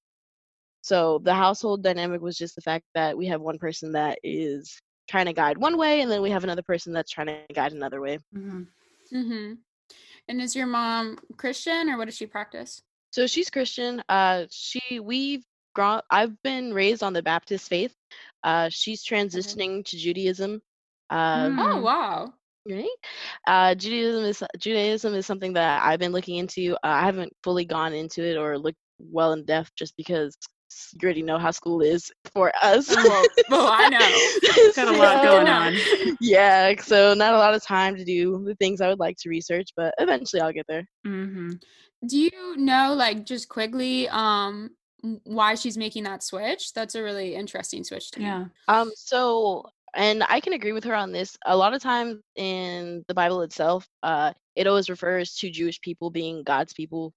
So 0.83 1.21
the 1.25 1.35
household 1.35 1.83
dynamic 1.83 2.21
was 2.21 2.37
just 2.37 2.55
the 2.57 2.61
fact 2.63 2.85
that 2.95 3.17
we 3.17 3.27
have 3.29 3.41
one 3.41 3.59
person 3.59 3.93
that 3.93 4.19
is 4.23 4.81
trying 5.09 5.27
to 5.27 5.33
guide 5.33 5.59
one 5.59 5.77
way, 5.77 6.01
and 6.01 6.11
then 6.11 6.23
we 6.23 6.31
have 6.31 6.45
another 6.45 6.63
person 6.63 6.93
that's 6.93 7.11
trying 7.11 7.27
to 7.27 7.55
guide 7.55 7.73
another 7.73 8.01
way. 8.01 8.19
Mm-hmm. 8.37 8.63
Mm-hmm. 9.15 9.53
And 10.29 10.41
is 10.41 10.57
your 10.57 10.67
mom 10.67 11.19
Christian 11.37 11.91
or 11.91 11.99
what 11.99 12.07
does 12.07 12.17
she 12.17 12.27
practice? 12.27 12.83
So 13.11 13.27
she's 13.27 13.51
Christian. 13.51 14.03
Uh, 14.09 14.45
she 14.51 14.99
we've 15.01 15.45
grown. 15.75 16.01
I've 16.11 16.41
been 16.43 16.73
raised 16.73 17.03
on 17.03 17.13
the 17.13 17.23
Baptist 17.23 17.69
faith. 17.69 17.95
Uh, 18.43 18.69
she's 18.71 19.05
transitioning 19.05 19.85
to 19.85 19.97
Judaism. 19.97 20.61
Mm. 21.13 21.57
Oh 21.59 21.81
wow. 21.81 22.33
Right. 22.69 22.89
Uh, 23.47 23.75
Judaism 23.75 24.25
is 24.25 24.43
Judaism 24.59 25.15
is 25.15 25.27
something 25.27 25.53
that 25.53 25.83
I've 25.83 26.01
been 26.01 26.13
looking 26.13 26.37
into. 26.37 26.75
Uh, 26.77 26.79
I 26.83 27.03
haven't 27.03 27.33
fully 27.43 27.67
gone 27.67 27.93
into 27.93 28.25
it 28.25 28.37
or 28.37 28.59
looked 28.59 28.79
well 28.99 29.33
in 29.33 29.45
depth 29.45 29.71
just 29.77 29.97
because 29.97 30.37
you 30.93 31.07
already 31.07 31.23
know 31.23 31.39
how 31.39 31.51
school 31.51 31.81
is 31.81 32.13
for 32.33 32.53
us. 32.63 32.89
Well, 32.95 33.25
well, 33.51 33.69
I 33.71 33.89
know. 33.89 34.73
Got 34.77 34.95
a 34.95 34.99
lot 34.99 35.23
going 35.23 35.49
on. 35.49 35.75
Yeah, 36.21 36.75
so 36.81 37.15
not 37.15 37.35
a 37.35 37.39
lot 37.39 37.55
of 37.55 37.63
time 37.63 37.97
to 37.97 38.05
do 38.05 38.45
the 38.45 38.55
things 38.57 38.81
I 38.81 38.89
would 38.89 38.99
like 38.99 39.17
to 39.19 39.29
research, 39.29 39.71
but 39.77 39.95
eventually 39.99 40.41
I'll 40.41 40.53
get 40.53 40.67
there. 40.69 40.87
Mm-hmm. 41.07 41.53
Do 42.07 42.19
you 42.19 42.57
know, 42.57 42.95
like, 42.95 43.25
just 43.25 43.49
quickly, 43.49 44.09
um, 44.09 44.71
why 45.25 45.55
she's 45.55 45.77
making 45.77 46.05
that 46.05 46.23
switch? 46.23 46.73
That's 46.73 46.95
a 46.95 47.03
really 47.03 47.35
interesting 47.35 47.85
switch 47.85 48.11
to 48.13 48.21
me. 48.21 48.27
Yeah. 48.27 48.47
Um, 48.69 48.91
so, 48.95 49.67
and 49.95 50.25
I 50.29 50.41
can 50.41 50.55
agree 50.55 50.73
with 50.73 50.85
her 50.85 50.95
on 50.95 51.13
this. 51.13 51.37
A 51.47 51.57
lot 51.57 51.75
of 51.75 51.83
times 51.83 52.17
in 52.37 53.05
the 53.09 53.15
Bible 53.15 53.43
itself, 53.43 53.87
uh, 54.03 54.33
it 54.57 54.67
always 54.67 54.89
refers 54.89 55.35
to 55.37 55.51
Jewish 55.51 55.81
people 55.81 56.11
being 56.11 56.43
God's 56.43 56.73
people. 56.73 57.13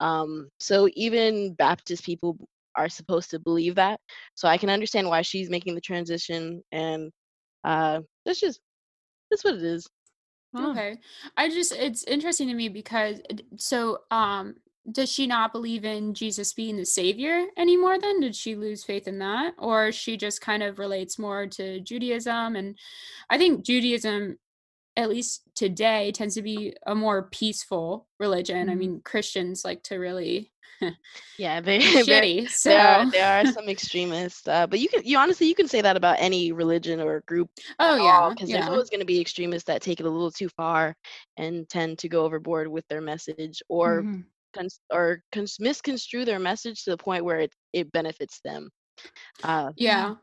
Um, 0.00 0.48
so 0.58 0.88
even 0.94 1.54
Baptist 1.54 2.04
people 2.04 2.36
are 2.76 2.88
supposed 2.88 3.30
to 3.30 3.38
believe 3.38 3.74
that. 3.76 4.00
So 4.34 4.48
I 4.48 4.58
can 4.58 4.70
understand 4.70 5.08
why 5.08 5.22
she's 5.22 5.50
making 5.50 5.74
the 5.74 5.80
transition, 5.80 6.62
and 6.72 7.10
uh, 7.64 8.00
that's 8.24 8.40
just 8.40 8.60
that's 9.30 9.44
what 9.44 9.54
it 9.54 9.62
is. 9.62 9.88
Okay. 10.54 10.98
I 11.36 11.48
just 11.48 11.72
it's 11.72 12.04
interesting 12.04 12.48
to 12.48 12.54
me 12.54 12.68
because 12.68 13.20
so 13.56 14.00
um 14.10 14.56
does 14.90 15.10
she 15.10 15.26
not 15.28 15.52
believe 15.52 15.84
in 15.84 16.12
Jesus 16.12 16.52
being 16.52 16.76
the 16.76 16.84
savior 16.84 17.46
anymore 17.56 17.98
then? 18.00 18.20
Did 18.20 18.34
she 18.34 18.56
lose 18.56 18.82
faith 18.82 19.06
in 19.06 19.20
that? 19.20 19.54
Or 19.56 19.92
she 19.92 20.16
just 20.16 20.40
kind 20.40 20.62
of 20.62 20.78
relates 20.80 21.18
more 21.18 21.46
to 21.46 21.80
Judaism 21.80 22.56
and 22.56 22.76
I 23.30 23.38
think 23.38 23.64
Judaism 23.64 24.38
at 24.96 25.08
least 25.08 25.48
today 25.54 26.12
tends 26.12 26.34
to 26.34 26.42
be 26.42 26.74
a 26.86 26.94
more 26.94 27.28
peaceful 27.30 28.08
religion. 28.18 28.68
I 28.68 28.74
Mhm. 28.74 28.78
mean 28.78 29.00
Christians 29.02 29.64
like 29.64 29.82
to 29.84 29.96
really 29.96 30.51
Yeah, 31.38 31.60
they 31.60 31.78
they're- 31.92 32.04
shitty. 32.04 32.48
So 32.50 32.70
there 32.70 32.80
are 32.88 33.10
there 33.10 33.40
are 33.40 33.46
some 33.52 33.68
extremists, 33.68 34.46
uh, 34.48 34.66
but 34.66 34.80
you 34.80 34.88
can 34.88 35.02
you 35.04 35.18
honestly 35.18 35.46
you 35.48 35.54
can 35.54 35.68
say 35.68 35.80
that 35.80 35.96
about 35.96 36.16
any 36.18 36.52
religion 36.52 37.00
or 37.00 37.22
group 37.26 37.48
Oh 37.78 37.96
yeah. 37.96 38.28
because 38.30 38.48
yeah. 38.50 38.56
there's 38.58 38.68
always 38.68 38.90
going 38.90 39.00
to 39.00 39.06
be 39.06 39.20
extremists 39.20 39.66
that 39.66 39.82
take 39.82 40.00
it 40.00 40.06
a 40.06 40.10
little 40.10 40.30
too 40.30 40.48
far 40.50 40.94
and 41.36 41.68
tend 41.68 41.98
to 41.98 42.08
go 42.08 42.24
overboard 42.24 42.68
with 42.68 42.86
their 42.88 43.00
message 43.00 43.62
or 43.68 44.02
Mhm. 44.02 44.24
cons- 44.54 44.80
or 44.92 45.22
cons- 45.32 45.58
misconstrue 45.60 46.24
their 46.24 46.38
message 46.38 46.84
to 46.84 46.90
the 46.90 46.96
point 46.96 47.24
where 47.24 47.40
it, 47.40 47.52
it 47.72 47.90
benefits 47.92 48.40
them. 48.44 48.68
Uh, 49.42 49.70
Yeah. 49.76 50.14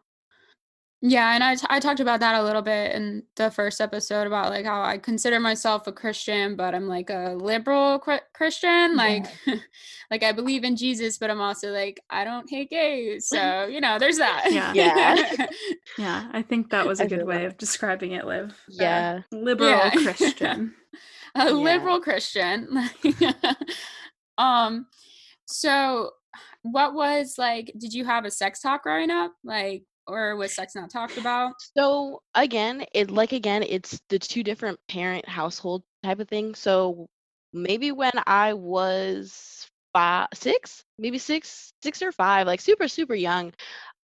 Yeah, 1.02 1.34
and 1.34 1.42
I, 1.42 1.56
t- 1.56 1.66
I 1.70 1.80
talked 1.80 2.02
about 2.02 2.20
that 2.20 2.36
a 2.36 2.44
little 2.44 2.62
bit 2.62 2.94
in 2.94 3.24
the 3.38 3.50
first 3.52 3.80
episode 3.80 4.28
about 4.28 4.50
like 4.50 4.66
how 4.66 4.82
I 4.82 4.98
consider 4.98 5.40
myself 5.40 5.88
a 5.88 5.94
Christian, 5.94 6.58
but 6.58 6.76
I'm 6.76 6.90
like 6.90 7.10
a 7.10 7.36
liberal 7.40 8.00
cri- 8.00 8.20
Christian. 8.34 8.98
Like, 8.98 9.26
like 10.12 10.24
I 10.24 10.34
believe 10.34 10.66
in 10.66 10.76
Jesus, 10.76 11.18
but 11.18 11.30
I'm 11.32 11.40
also 11.40 11.72
like 11.72 12.02
I 12.10 12.26
don't 12.26 12.50
hate 12.50 12.70
gays. 12.70 13.28
So 13.34 13.66
you 13.68 13.80
know, 13.80 13.98
there's 13.98 14.18
that. 14.18 14.48
Yeah. 14.52 14.74
Yeah. 14.74 15.46
Yeah. 15.98 16.30
I 16.34 16.42
think 16.42 16.70
that 16.72 16.86
was 16.86 17.00
a 17.00 17.06
I 17.06 17.08
good 17.08 17.26
way 17.26 17.38
that. 17.40 17.46
of 17.46 17.58
describing 17.58 18.12
it, 18.12 18.26
Liv. 18.26 18.54
yeah, 18.68 19.22
Liberal 19.32 19.70
Yeah. 19.70 19.90
Christian. 19.92 20.74
a 21.36 21.46
Yeah. 21.46 21.52
liberal 21.52 22.02
Christian. 22.02 22.78
um, 24.38 24.86
so 25.46 26.12
what 26.64 26.94
was 26.94 27.36
like? 27.38 27.72
Did 27.78 27.94
you 27.94 28.06
have 28.06 28.26
a 28.26 28.32
sex 28.32 28.60
talk 28.62 28.84
growing 28.84 29.10
up? 29.12 29.34
Like, 29.44 29.84
or 30.10 30.36
was 30.36 30.56
sex 30.56 30.76
not 30.76 30.92
talked 30.92 31.18
about? 31.18 31.54
So 31.78 32.22
again, 32.36 32.86
it 32.94 33.12
like 33.12 33.32
again, 33.34 33.64
it's 33.64 34.02
the 34.10 34.20
two 34.20 34.44
different 34.44 34.80
parent 34.88 35.28
household 35.28 35.84
type 36.04 36.20
of 36.20 36.28
thing. 36.28 36.56
So 36.56 37.08
maybe 37.54 37.92
when 37.92 38.12
I 38.28 38.54
was 38.54 39.70
five, 39.94 40.28
six, 40.34 40.84
maybe 40.98 41.18
six, 41.18 41.74
six 41.84 42.02
or 42.02 42.12
five, 42.12 42.48
like 42.48 42.62
super, 42.62 42.88
super 42.88 43.16
young, 43.16 43.54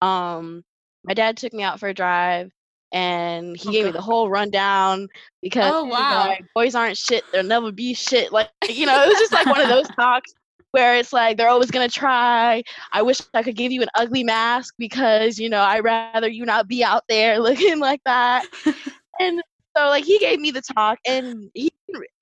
um, 0.02 0.64
my 1.04 1.14
dad 1.14 1.38
took 1.38 1.54
me 1.54 1.64
out 1.64 1.80
for 1.80 1.90
a 1.90 1.94
drive 1.94 2.52
and 2.92 3.58
he 3.58 3.70
Oh, 3.70 3.72
gave 3.72 3.86
me 3.86 3.92
the 3.92 4.02
whole 4.02 4.30
rundown 4.30 5.08
because 5.42 5.76
Oh, 5.76 5.86
wow. 5.86 6.28
like, 6.30 6.46
boys 6.56 6.76
aren't 6.76 6.98
shit, 6.98 7.26
they'll 7.32 7.44
never 7.44 7.72
be 7.72 7.94
shit. 7.94 8.32
Like, 8.32 8.52
you 8.70 8.86
know, 8.86 9.04
it 9.04 9.08
was 9.10 9.20
just 9.20 9.34
like 9.34 9.50
one 9.50 9.62
of 9.62 9.68
those 9.68 9.90
talks 10.00 10.34
where 10.76 11.06
it's 11.06 11.24
like 11.24 11.48
they're 11.48 11.60
always 11.60 11.82
gonna 11.86 12.00
try. 12.04 12.76
I 13.06 13.14
wish 13.14 13.32
I 13.36 13.44
could 13.44 13.58
give 13.58 13.74
you 13.74 13.84
an 13.84 13.90
ugly 13.96 14.24
mask 14.26 14.76
because, 14.80 15.40
you 15.40 15.50
know, 15.50 15.62
I'd 15.64 15.84
rather 15.86 16.30
you 16.30 16.46
not 16.46 16.68
be 16.68 16.84
out 16.84 17.04
there 17.10 17.40
looking 17.40 17.80
like 17.80 18.02
that. 18.06 18.46
and 19.20 19.42
so 19.78 19.88
like 19.88 20.06
he 20.06 20.20
gave 20.20 20.40
me 20.40 20.52
the 20.52 20.62
talk 20.76 21.00
and 21.08 21.50
he 21.54 21.72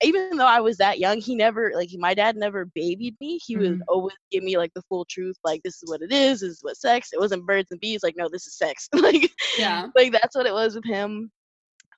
even 0.02 0.28
though 0.38 0.46
I 0.46 0.60
was 0.60 0.76
that 0.78 0.98
young, 0.98 1.20
he 1.20 1.34
never 1.34 1.72
like 1.74 1.88
my 1.98 2.14
dad 2.14 2.36
never 2.36 2.66
babied 2.66 3.16
me. 3.20 3.38
He 3.44 3.56
would 3.56 3.74
Mhm. 3.74 3.84
always 3.88 4.16
give 4.30 4.42
me 4.42 4.56
like 4.56 4.72
the 4.74 4.82
full 4.88 5.04
truth, 5.08 5.36
like 5.44 5.62
this 5.62 5.82
is 5.82 5.88
what 5.90 6.02
it 6.02 6.12
is, 6.12 6.40
this 6.40 6.50
is 6.50 6.58
what 6.62 6.76
sex. 6.76 7.10
It 7.12 7.20
wasn't 7.20 7.46
birds 7.46 7.70
and 7.70 7.80
bees, 7.80 8.02
like 8.02 8.14
no, 8.16 8.28
this 8.30 8.46
is 8.46 8.56
sex. 8.56 8.88
like 8.94 9.30
Yeah. 9.54 9.88
like 9.96 10.12
that's 10.12 10.34
what 10.36 10.46
it 10.46 10.52
was 10.52 10.74
with 10.74 10.86
him. 10.86 11.30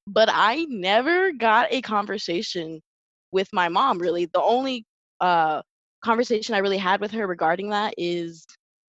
But 0.07 0.29
I 0.33 0.67
never 0.69 1.33
got 1.33 1.69
a 1.71 1.81
conversation 1.83 2.81
with 3.33 3.49
my 3.53 3.69
mom 3.69 3.99
really. 3.99 4.27
The 4.27 4.43
only 4.43 4.85
uh 5.21 5.63
conversation 6.03 6.55
I 6.55 6.59
really 6.59 6.79
had 6.79 7.01
with 7.01 7.11
her 7.13 7.27
regarding 7.27 7.71
that 7.71 7.95
is 7.99 8.47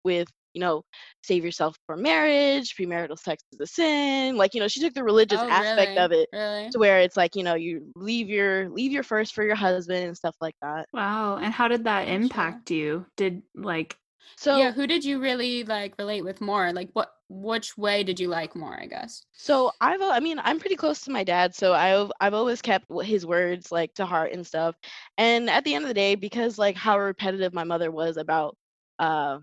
with, 0.04 0.28
you 0.54 0.60
know, 0.62 0.84
save 1.24 1.44
yourself 1.44 1.76
for 1.86 1.96
marriage, 1.96 2.76
premarital 2.76 3.18
sex 3.18 3.44
is 3.54 3.60
a 3.60 3.68
sin. 3.68 4.38
Like, 4.38 4.54
you 4.54 4.60
know, 4.62 4.68
she 4.68 4.80
took 4.82 4.94
the 4.94 5.04
religious 5.04 5.42
Oh, 5.42 5.48
aspect 5.50 5.92
really? 5.92 5.98
of 5.98 6.12
it 6.12 6.30
Really? 6.34 6.70
to 6.72 6.80
where 6.80 7.00
it's 7.00 7.18
like, 7.18 7.36
you 7.36 7.44
know, 7.44 7.56
you 7.56 7.92
leave 7.96 8.30
your 8.30 8.70
leave 8.70 8.92
your 8.92 9.04
first 9.04 9.34
for 9.34 9.44
your 9.44 9.56
husband 9.56 10.06
and 10.06 10.16
stuff 10.18 10.36
like 10.42 10.56
that. 10.62 10.88
Wow. 10.94 11.38
And 11.38 11.54
how 11.54 11.68
did 11.68 11.86
that 11.86 12.08
impact 12.08 12.72
you? 12.72 13.06
Did 13.18 13.44
like 13.56 13.98
So 14.38 14.58
yeah, 14.58 14.72
who 14.72 14.88
did 14.88 15.04
you 15.04 15.20
really 15.20 15.64
like 15.64 15.96
relate 15.98 16.24
with 16.24 16.42
more? 16.42 16.72
Like 16.74 16.90
what 16.94 17.14
which 17.30 17.78
way 17.78 18.04
did 18.04 18.20
you 18.20 18.28
like 18.28 18.56
more, 18.56 18.80
I 18.80 18.86
guess? 18.86 19.26
So 19.34 19.72
I've, 19.82 20.02
I 20.02 20.20
mean, 20.20 20.40
I'm 20.44 20.60
pretty 20.60 20.76
close 20.76 21.02
to 21.02 21.12
my 21.12 21.24
dad, 21.24 21.56
so 21.56 21.74
I've, 21.74 22.12
I've 22.22 22.34
always 22.34 22.62
kept 22.62 22.86
his 23.04 23.26
words 23.26 23.72
like 23.72 23.94
to 23.96 24.06
heart 24.06 24.34
and 24.34 24.46
stuff. 24.46 24.76
And 25.18 25.50
at 25.50 25.64
the 25.64 25.74
end 25.74 25.84
of 25.84 25.88
the 25.88 25.96
day, 25.96 26.16
because 26.16 26.60
like 26.60 26.76
how 26.76 27.00
repetitive 27.00 27.54
my 27.54 27.64
mother 27.64 27.92
was 27.92 28.18
about 28.18 28.56
uh, 29.00 29.40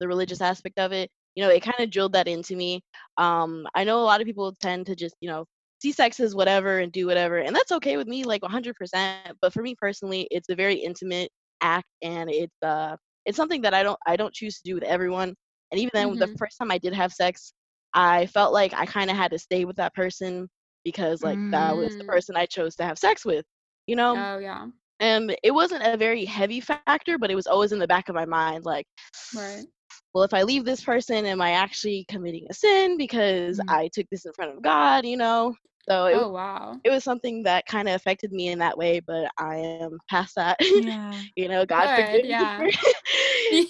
the 0.00 0.08
religious 0.08 0.40
aspect 0.40 0.78
of 0.78 0.92
it, 0.92 1.10
you 1.34 1.42
know, 1.42 1.50
it 1.50 1.62
kind 1.62 1.80
of 1.80 1.90
drilled 1.90 2.12
that 2.12 2.28
into 2.28 2.56
me. 2.56 2.82
Um, 3.16 3.66
I 3.74 3.84
know 3.84 4.00
a 4.00 4.04
lot 4.04 4.20
of 4.20 4.26
people 4.26 4.54
tend 4.60 4.86
to 4.86 4.96
just, 4.96 5.16
you 5.20 5.28
know, 5.28 5.44
see 5.80 5.92
sex 5.92 6.20
as 6.20 6.34
whatever 6.34 6.78
and 6.78 6.92
do 6.92 7.06
whatever, 7.06 7.38
and 7.38 7.54
that's 7.54 7.72
okay 7.72 7.96
with 7.96 8.06
me, 8.06 8.24
like 8.24 8.42
100%. 8.42 9.32
But 9.40 9.52
for 9.52 9.62
me 9.62 9.74
personally, 9.74 10.28
it's 10.30 10.48
a 10.48 10.54
very 10.56 10.74
intimate 10.76 11.30
act, 11.60 11.86
and 12.02 12.30
it's 12.30 12.62
uh, 12.62 12.96
it's 13.24 13.36
something 13.36 13.62
that 13.62 13.74
I 13.74 13.82
don't, 13.82 13.98
I 14.06 14.16
don't 14.16 14.34
choose 14.34 14.56
to 14.56 14.62
do 14.64 14.74
with 14.74 14.84
everyone. 14.84 15.34
And 15.70 15.80
even 15.80 15.90
then, 15.94 16.16
the 16.18 16.28
Mhm. 16.28 16.38
first 16.38 16.58
time 16.58 16.70
I 16.70 16.78
did 16.78 16.94
have 16.94 17.12
sex, 17.12 17.52
I 17.94 18.26
felt 18.26 18.52
like 18.52 18.72
I 18.74 18.86
kind 18.86 19.10
of 19.10 19.16
had 19.16 19.30
to 19.32 19.38
stay 19.38 19.64
with 19.64 19.76
that 19.76 19.94
person 19.94 20.48
because 20.84 21.22
like 21.22 21.40
that 21.52 21.76
was 21.76 21.96
the 21.96 22.04
Mm. 22.04 22.08
person 22.08 22.36
I 22.36 22.46
chose 22.46 22.76
to 22.76 22.84
have 22.84 22.98
sex 22.98 23.24
with, 23.24 23.44
you 23.86 23.96
know? 23.96 24.16
Oh 24.16 24.38
yeah. 24.38 24.66
And 25.00 25.36
it 25.42 25.52
wasn't 25.52 25.84
a 25.84 25.96
very 25.96 26.24
heavy 26.24 26.60
factor, 26.60 27.18
but 27.18 27.30
it 27.30 27.34
was 27.36 27.46
always 27.46 27.72
in 27.72 27.78
the 27.78 27.86
back 27.86 28.08
of 28.08 28.14
my 28.14 28.24
mind 28.24 28.64
like, 28.64 28.86
Right. 29.34 29.66
well, 30.14 30.24
if 30.24 30.34
I 30.34 30.42
leave 30.42 30.64
this 30.64 30.82
person, 30.84 31.26
am 31.26 31.40
I 31.40 31.52
actually 31.52 32.04
committing 32.08 32.46
a 32.50 32.54
sin 32.54 32.96
because 32.96 33.60
Mhm. 33.60 33.68
I 33.68 33.88
took 33.92 34.06
this 34.10 34.26
in 34.26 34.32
front 34.34 34.56
of 34.56 34.62
God, 34.62 35.06
you 35.06 35.16
know? 35.16 35.54
So 35.90 36.06
it, 36.06 36.14
Oh 36.16 36.28
wow. 36.30 36.78
it 36.84 36.90
was 36.90 37.02
something 37.04 37.42
that 37.44 37.66
kind 37.66 37.88
of 37.88 37.94
affected 37.94 38.32
me 38.32 38.48
in 38.48 38.58
that 38.58 38.76
way, 38.76 39.00
but 39.00 39.30
I 39.38 39.56
am 39.56 39.98
past 40.10 40.34
that. 40.36 40.56
yeah. 40.60 41.18
you 41.36 41.48
know, 41.48 41.64
God 41.64 41.96
Good, 41.96 42.06
forgive 42.06 42.26
yeah. 42.26 42.58
me. 43.52 43.66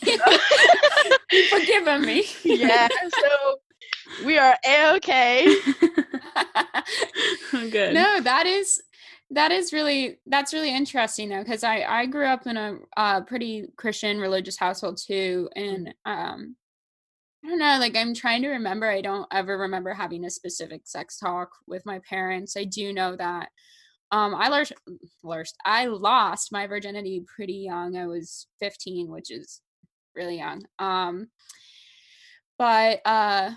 forgiven 1.50 2.02
me. 2.06 2.24
yeah, 2.44 2.88
so 2.88 3.56
we 4.24 4.36
are 4.38 4.56
a-okay. 4.66 5.46
Good. 7.52 7.94
no 7.94 8.20
that 8.20 8.46
is 8.46 8.80
that 9.30 9.52
is 9.52 9.72
really 9.72 10.18
that's 10.26 10.52
really 10.54 10.74
interesting 10.74 11.28
though 11.28 11.42
because 11.42 11.62
i 11.64 11.82
i 11.82 12.06
grew 12.06 12.24
up 12.26 12.46
in 12.46 12.56
a 12.56 12.76
uh, 12.96 13.20
pretty 13.22 13.66
christian 13.76 14.18
religious 14.18 14.56
household 14.58 14.98
too 15.04 15.48
and 15.56 15.94
um 16.06 16.56
i 17.48 17.50
don't 17.50 17.58
know 17.60 17.78
like 17.80 17.96
i'm 17.96 18.14
trying 18.14 18.42
to 18.42 18.48
remember 18.50 18.86
i 18.86 19.00
don't 19.00 19.26
ever 19.32 19.56
remember 19.58 19.94
having 19.94 20.24
a 20.24 20.30
specific 20.30 20.82
sex 20.84 21.18
talk 21.18 21.50
with 21.66 21.86
my 21.86 21.98
parents 22.08 22.56
i 22.56 22.64
do 22.64 22.92
know 22.92 23.16
that 23.16 23.48
um 24.12 24.34
i 24.34 24.48
learned 24.48 24.72
learned 25.24 25.48
i 25.64 25.86
lost 25.86 26.52
my 26.52 26.66
virginity 26.66 27.24
pretty 27.34 27.54
young 27.54 27.96
i 27.96 28.06
was 28.06 28.46
15 28.60 29.10
which 29.10 29.30
is 29.30 29.62
really 30.14 30.38
young 30.38 30.62
um 30.78 31.28
but 32.58 33.00
uh 33.06 33.52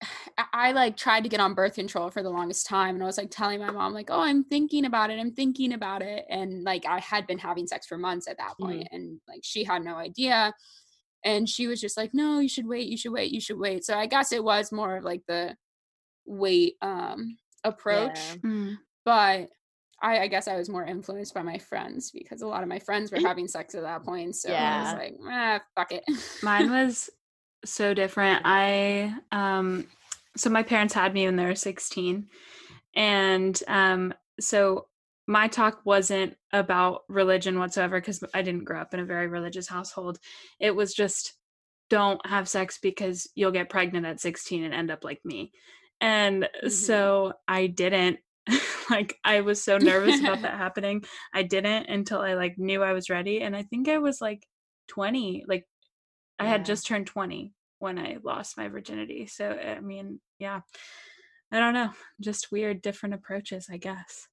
I 0.52 0.72
like 0.72 0.96
tried 0.96 1.22
to 1.24 1.30
get 1.30 1.40
on 1.40 1.54
birth 1.54 1.74
control 1.74 2.10
for 2.10 2.22
the 2.22 2.30
longest 2.30 2.66
time 2.66 2.96
and 2.96 3.02
I 3.02 3.06
was 3.06 3.18
like 3.18 3.30
telling 3.30 3.60
my 3.60 3.70
mom 3.70 3.94
like, 3.94 4.10
"Oh, 4.10 4.20
I'm 4.20 4.44
thinking 4.44 4.84
about 4.84 5.10
it. 5.10 5.18
I'm 5.18 5.32
thinking 5.32 5.72
about 5.72 6.02
it." 6.02 6.26
And 6.28 6.64
like 6.64 6.84
I 6.86 7.00
had 7.00 7.26
been 7.26 7.38
having 7.38 7.66
sex 7.66 7.86
for 7.86 7.98
months 7.98 8.28
at 8.28 8.38
that 8.38 8.58
point 8.60 8.82
Mhm. 8.82 8.88
and 8.92 9.20
like 9.28 9.40
she 9.44 9.64
had 9.64 9.84
no 9.84 9.96
idea. 9.96 10.54
And 11.24 11.48
she 11.48 11.66
was 11.66 11.80
just 11.80 11.96
like, 11.96 12.14
"No, 12.14 12.38
you 12.38 12.48
should 12.48 12.66
wait. 12.66 12.88
You 12.88 12.96
should 12.96 13.12
wait. 13.12 13.32
You 13.32 13.40
should 13.40 13.58
wait." 13.58 13.84
So 13.84 13.98
I 13.98 14.06
guess 14.06 14.32
it 14.32 14.44
was 14.44 14.70
more 14.72 14.96
of 14.96 15.04
like 15.04 15.22
the 15.26 15.56
wait 16.24 16.76
um 16.82 17.36
approach, 17.64 18.14
Yeah. 18.14 18.50
Mm. 18.50 18.78
but 19.04 19.48
I, 20.02 20.18
I 20.20 20.26
guess 20.28 20.46
I 20.46 20.56
was 20.56 20.68
more 20.68 20.84
influenced 20.84 21.32
by 21.34 21.42
my 21.42 21.58
friends 21.58 22.10
because 22.10 22.42
a 22.42 22.46
lot 22.46 22.62
of 22.62 22.68
my 22.68 22.78
friends 22.78 23.10
were 23.10 23.18
having 23.20 23.48
sex 23.48 23.74
at 23.74 23.82
that 23.82 24.04
point. 24.04 24.36
So 24.36 24.50
I 24.52 24.80
was 24.82 24.92
like, 24.92 25.14
ah, 25.26 25.60
fuck 25.74 25.92
it. 25.92 26.04
Mine 26.42 26.70
was 26.82 27.08
so 27.64 27.94
different. 27.94 28.42
I 28.44 29.14
um 29.32 29.86
so 30.36 30.50
my 30.50 30.62
parents 30.62 30.92
had 30.94 31.14
me 31.14 31.24
when 31.24 31.36
they 31.36 31.46
were 31.46 31.54
16 31.54 32.28
and 32.94 33.62
um 33.68 34.12
so 34.38 34.86
my 35.26 35.48
talk 35.48 35.80
wasn't 35.84 36.36
about 36.52 37.02
religion 37.08 37.58
whatsoever 37.58 38.00
cuz 38.00 38.22
I 38.34 38.42
didn't 38.42 38.64
grow 38.64 38.80
up 38.80 38.94
in 38.94 39.00
a 39.00 39.04
very 39.04 39.26
religious 39.28 39.68
household. 39.68 40.18
It 40.60 40.74
was 40.74 40.94
just 40.94 41.34
don't 41.88 42.24
have 42.26 42.48
sex 42.48 42.78
because 42.80 43.28
you'll 43.34 43.52
get 43.52 43.68
pregnant 43.70 44.06
at 44.06 44.20
16 44.20 44.64
and 44.64 44.74
end 44.74 44.90
up 44.90 45.04
like 45.04 45.24
me. 45.24 45.52
And 46.00 46.48
Mhm. 46.64 46.70
so 46.70 47.32
I 47.48 47.66
didn't 47.68 48.20
like 48.90 49.18
I 49.24 49.40
was 49.40 49.62
so 49.62 49.78
nervous 49.78 50.20
about 50.20 50.42
that 50.42 50.58
happening. 50.58 51.04
I 51.34 51.42
didn't 51.42 51.86
until 51.88 52.20
I 52.20 52.34
like 52.34 52.58
knew 52.58 52.82
I 52.82 52.92
was 52.92 53.10
ready 53.10 53.40
and 53.42 53.56
I 53.56 53.62
think 53.64 53.88
I 53.88 53.98
was 53.98 54.20
like 54.20 54.46
20 54.88 55.44
like 55.48 55.66
I 56.38 56.46
had 56.46 56.64
just 56.64 56.86
turned 56.86 57.06
20 57.06 57.54
when 57.78 57.98
I 57.98 58.18
lost 58.22 58.56
my 58.56 58.68
virginity. 58.68 59.26
So, 59.26 59.50
I 59.50 59.80
mean, 59.80 60.20
yeah. 60.38 60.60
I 61.52 61.58
don't 61.60 61.74
know. 61.74 61.92
Just 62.20 62.50
weird, 62.52 62.82
different 62.82 63.14
approaches, 63.14 63.68
I 63.70 63.76
guess. 63.78 64.28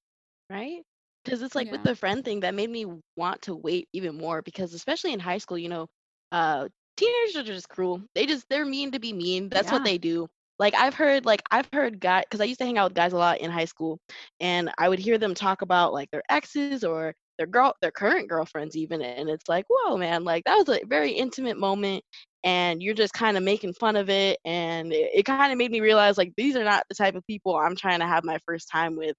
Right? 0.54 0.82
Because 1.24 1.42
it's 1.42 1.56
like 1.56 1.70
with 1.72 1.82
Yeah. 1.82 1.84
the 1.84 1.96
friend 1.96 2.24
thing 2.24 2.40
that 2.40 2.54
made 2.54 2.70
me 2.70 2.86
want 3.16 3.42
to 3.42 3.56
wait 3.56 3.88
even 3.92 4.16
more 4.16 4.42
because 4.42 4.74
especially 4.74 5.12
in 5.12 5.20
high 5.20 5.38
school, 5.38 5.58
you 5.58 5.68
know, 5.68 5.88
uh 6.32 6.68
teenagers 6.96 7.36
are 7.36 7.44
just 7.44 7.68
cruel. 7.68 8.02
They 8.14 8.26
just 8.26 8.46
they're 8.50 8.66
mean 8.66 8.92
to 8.92 9.00
be 9.00 9.12
mean. 9.12 9.50
That's 9.50 9.72
what 9.72 9.82
Yeah. 9.82 9.84
they 9.84 9.98
do. 9.98 10.28
Like 10.58 10.74
I've 10.74 10.94
heard 10.94 11.26
like 11.26 11.42
I've 11.50 11.68
heard 11.70 12.00
guys 12.00 12.24
because 12.24 12.40
I 12.40 12.44
used 12.44 12.60
to 12.60 12.66
hang 12.66 12.78
out 12.78 12.82
with 12.82 12.90
guys 12.90 13.12
a 13.12 13.12
lot 13.18 13.38
in 13.40 13.50
high 13.50 13.64
school 13.66 13.98
and 14.40 14.70
I 14.78 14.88
would 14.88 14.98
hear 14.98 15.18
them 15.18 15.34
talk 15.34 15.62
about 15.62 15.92
like 15.92 16.10
their 16.10 16.22
exes 16.30 16.84
or 16.84 17.14
their 17.38 17.46
girl 17.46 17.74
their 17.80 17.90
current 17.92 18.28
girlfriends 18.28 18.76
even 18.76 19.02
and 19.02 19.28
it's 19.28 19.48
like, 19.48 19.64
whoa 19.68 19.96
man, 19.96 20.24
like 20.24 20.44
that 20.44 20.56
was 20.56 20.68
a 20.68 20.80
very 20.86 21.12
intimate 21.12 21.58
moment 21.58 22.04
and 22.44 22.82
you're 22.82 22.94
just 22.94 23.14
kind 23.14 23.36
of 23.36 23.42
making 23.42 23.74
fun 23.74 23.96
of 23.96 24.08
it 24.10 24.38
and 24.44 24.92
it, 24.92 25.10
it 25.14 25.24
kind 25.24 25.44
of 25.44 25.50
made 25.58 25.70
me 25.70 25.72
realize 25.80 26.10
like 26.10 26.26
these 26.30 26.48
are 26.48 26.58
not 26.58 26.76
the 26.82 26.88
type 26.88 27.08
of 27.08 27.20
people 27.26 27.54
I'm 27.56 27.76
trying 27.76 28.00
to 28.00 28.06
have 28.06 28.24
my 28.24 28.38
first 28.46 28.68
time 28.70 28.96
with 28.96 29.14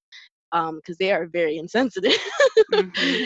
um 0.55 0.77
because 0.77 0.97
they 0.97 1.11
are 1.11 1.27
very 1.27 1.57
insensitive 1.57 2.13
Mhm. 2.73 3.19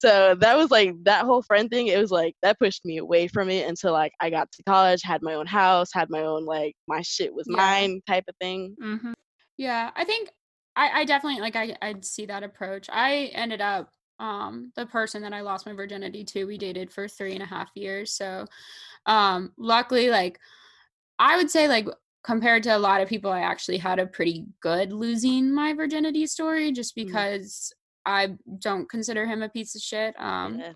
so 0.00 0.34
that 0.34 0.56
was 0.56 0.70
like 0.70 0.92
that 1.04 1.24
whole 1.24 1.42
friend 1.42 1.70
thing 1.70 1.86
it 1.86 1.98
was 1.98 2.10
like 2.10 2.34
that 2.42 2.58
pushed 2.58 2.84
me 2.84 2.96
away 2.98 3.28
from 3.28 3.48
it 3.48 3.68
until 3.68 3.92
like 3.92 4.12
i 4.20 4.28
got 4.30 4.50
to 4.50 4.62
college 4.64 5.00
had 5.04 5.22
my 5.22 5.34
own 5.34 5.46
house 5.46 5.90
had 5.92 6.10
my 6.10 6.22
own 6.22 6.44
like 6.44 6.74
my 6.88 7.00
shit 7.02 7.32
was 7.32 7.46
Yeah. 7.48 7.56
mine 7.56 8.00
type 8.06 8.24
of 8.28 8.34
thing 8.40 8.74
Mhm. 8.82 9.12
Yeah, 9.56 9.90
I 9.94 10.04
think 10.04 10.30
I, 10.74 11.00
I 11.00 11.04
definitely 11.04 11.40
like 11.42 11.54
I 11.54 11.76
I'd 11.82 12.04
see 12.04 12.24
that 12.26 12.42
approach. 12.42 12.88
I 12.90 13.30
ended 13.34 13.60
up 13.60 13.90
um 14.18 14.72
the 14.74 14.86
person 14.86 15.20
that 15.22 15.34
I 15.34 15.42
lost 15.42 15.66
my 15.66 15.74
virginity 15.74 16.24
to, 16.24 16.46
we 16.46 16.56
dated 16.56 16.90
for 16.90 17.06
three 17.08 17.34
and 17.34 17.42
a 17.42 17.46
half 17.46 17.70
years. 17.74 18.12
So 18.14 18.46
um 19.06 19.52
luckily 19.58 20.08
like 20.10 20.38
I 21.18 21.36
would 21.36 21.50
say 21.50 21.68
like 21.68 21.88
compared 22.22 22.62
to 22.64 22.76
a 22.76 22.78
lot 22.78 23.00
of 23.00 23.08
people, 23.08 23.30
I 23.32 23.40
actually 23.40 23.78
had 23.78 23.98
a 23.98 24.06
pretty 24.06 24.46
good 24.60 24.92
losing 24.92 25.52
my 25.52 25.72
virginity 25.72 26.26
story 26.26 26.70
just 26.72 26.94
Mhm. 26.96 27.06
because 27.06 27.72
I 28.06 28.36
don't 28.58 28.88
consider 28.88 29.26
him 29.26 29.42
a 29.42 29.48
piece 29.48 29.74
of 29.74 29.82
shit. 29.82 30.14
Um 30.18 30.58
yeah. 30.58 30.72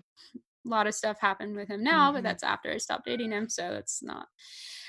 a 0.65 0.67
lot 0.67 0.87
of 0.87 0.95
stuff 0.95 1.17
happened 1.21 1.55
with 1.55 1.67
him 1.69 1.83
now, 1.83 2.11
but 2.11 2.21
Mhm. 2.21 2.23
that's 2.23 2.43
after 2.43 2.71
I 2.71 2.77
stopped 2.77 3.05
dating 3.05 3.31
him, 3.31 3.47
so 3.49 3.73
it's 3.75 4.01
not. 4.01 4.27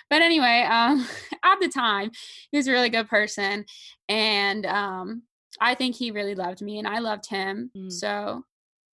But 0.09 0.23
anyway, 0.23 0.63
um, 0.63 1.07
at 1.45 1.61
the 1.61 1.69
time, 1.69 2.11
he 2.51 2.57
was 2.57 2.67
a 2.67 2.73
really 2.73 2.89
good 2.89 3.09
person, 3.09 3.67
and 4.09 4.65
um, 4.65 5.25
I 5.61 5.75
think 5.75 5.95
he 5.97 6.11
really 6.13 6.35
loved 6.35 6.63
me, 6.63 6.79
and 6.79 6.89
I 6.89 7.01
loved 7.01 7.29
him. 7.29 7.71
Mm. 7.77 7.93
So 7.93 8.45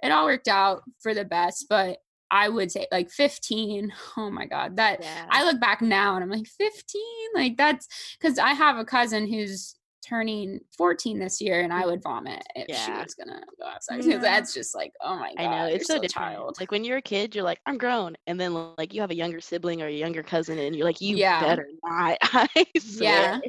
it 0.02 0.12
all 0.12 0.26
worked 0.26 0.50
out 0.50 0.84
for 1.02 1.14
the 1.14 1.24
best. 1.24 1.68
But 1.70 2.00
I 2.34 2.50
would 2.50 2.72
say, 2.72 2.88
like, 2.92 3.12
fifteen. 3.12 3.94
Oh 4.18 4.30
my 4.30 4.46
god, 4.46 4.78
that 4.78 5.02
yeah 5.02 5.26
I 5.30 5.44
look 5.44 5.60
back 5.60 5.82
now 5.82 6.16
and 6.16 6.24
I'm 6.24 6.30
like, 6.30 6.48
15? 6.48 7.02
Like, 7.36 7.58
that's 7.58 7.88
because 8.20 8.38
I 8.38 8.52
have 8.52 8.78
a 8.78 8.86
cousin 8.86 9.28
who's 9.28 9.76
turning 10.06 10.60
14 10.78 11.20
this 11.20 11.40
year, 11.42 11.62
and 11.62 11.72
I 11.72 11.86
would 11.86 12.02
mm-hmm. 12.02 12.26
vomit 12.26 12.44
if 12.56 12.76
she 12.76 12.92
was 12.92 13.14
gonna 13.14 13.42
go 13.60 13.68
outside. 13.68 13.96
Yeah. 13.96 13.98
Because 13.98 14.14
mm-hmm. 14.14 14.24
that's 14.24 14.54
just 14.54 14.76
like, 14.76 14.94
oh 15.02 15.16
my 15.16 15.34
god, 15.36 15.44
I 15.44 15.68
know 15.68 15.74
it's 15.74 15.88
so 15.88 15.96
different. 15.96 16.12
child. 16.12 16.58
Like 16.60 16.72
when 16.72 16.84
you're 16.84 16.98
a 16.98 17.02
kid, 17.02 17.36
you're 17.36 17.44
like, 17.44 17.60
I'm 17.66 17.78
grown, 17.78 18.16
and 18.28 18.40
then 18.40 18.54
like 18.78 18.94
you 18.94 19.02
have 19.02 19.12
a 19.12 19.16
younger 19.16 19.40
sibling 19.40 19.82
or 19.82 19.88
a 19.88 19.92
younger 19.92 20.24
cousin, 20.24 20.58
and 20.58 20.76
you're 20.76 20.86
like, 20.86 21.02
you 21.02 21.16
Yeah. 21.16 21.42
better 21.42 21.68
not. 21.84 22.18
I 22.24 22.66
Yeah. 23.00 23.40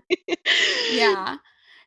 yeah 0.92 1.36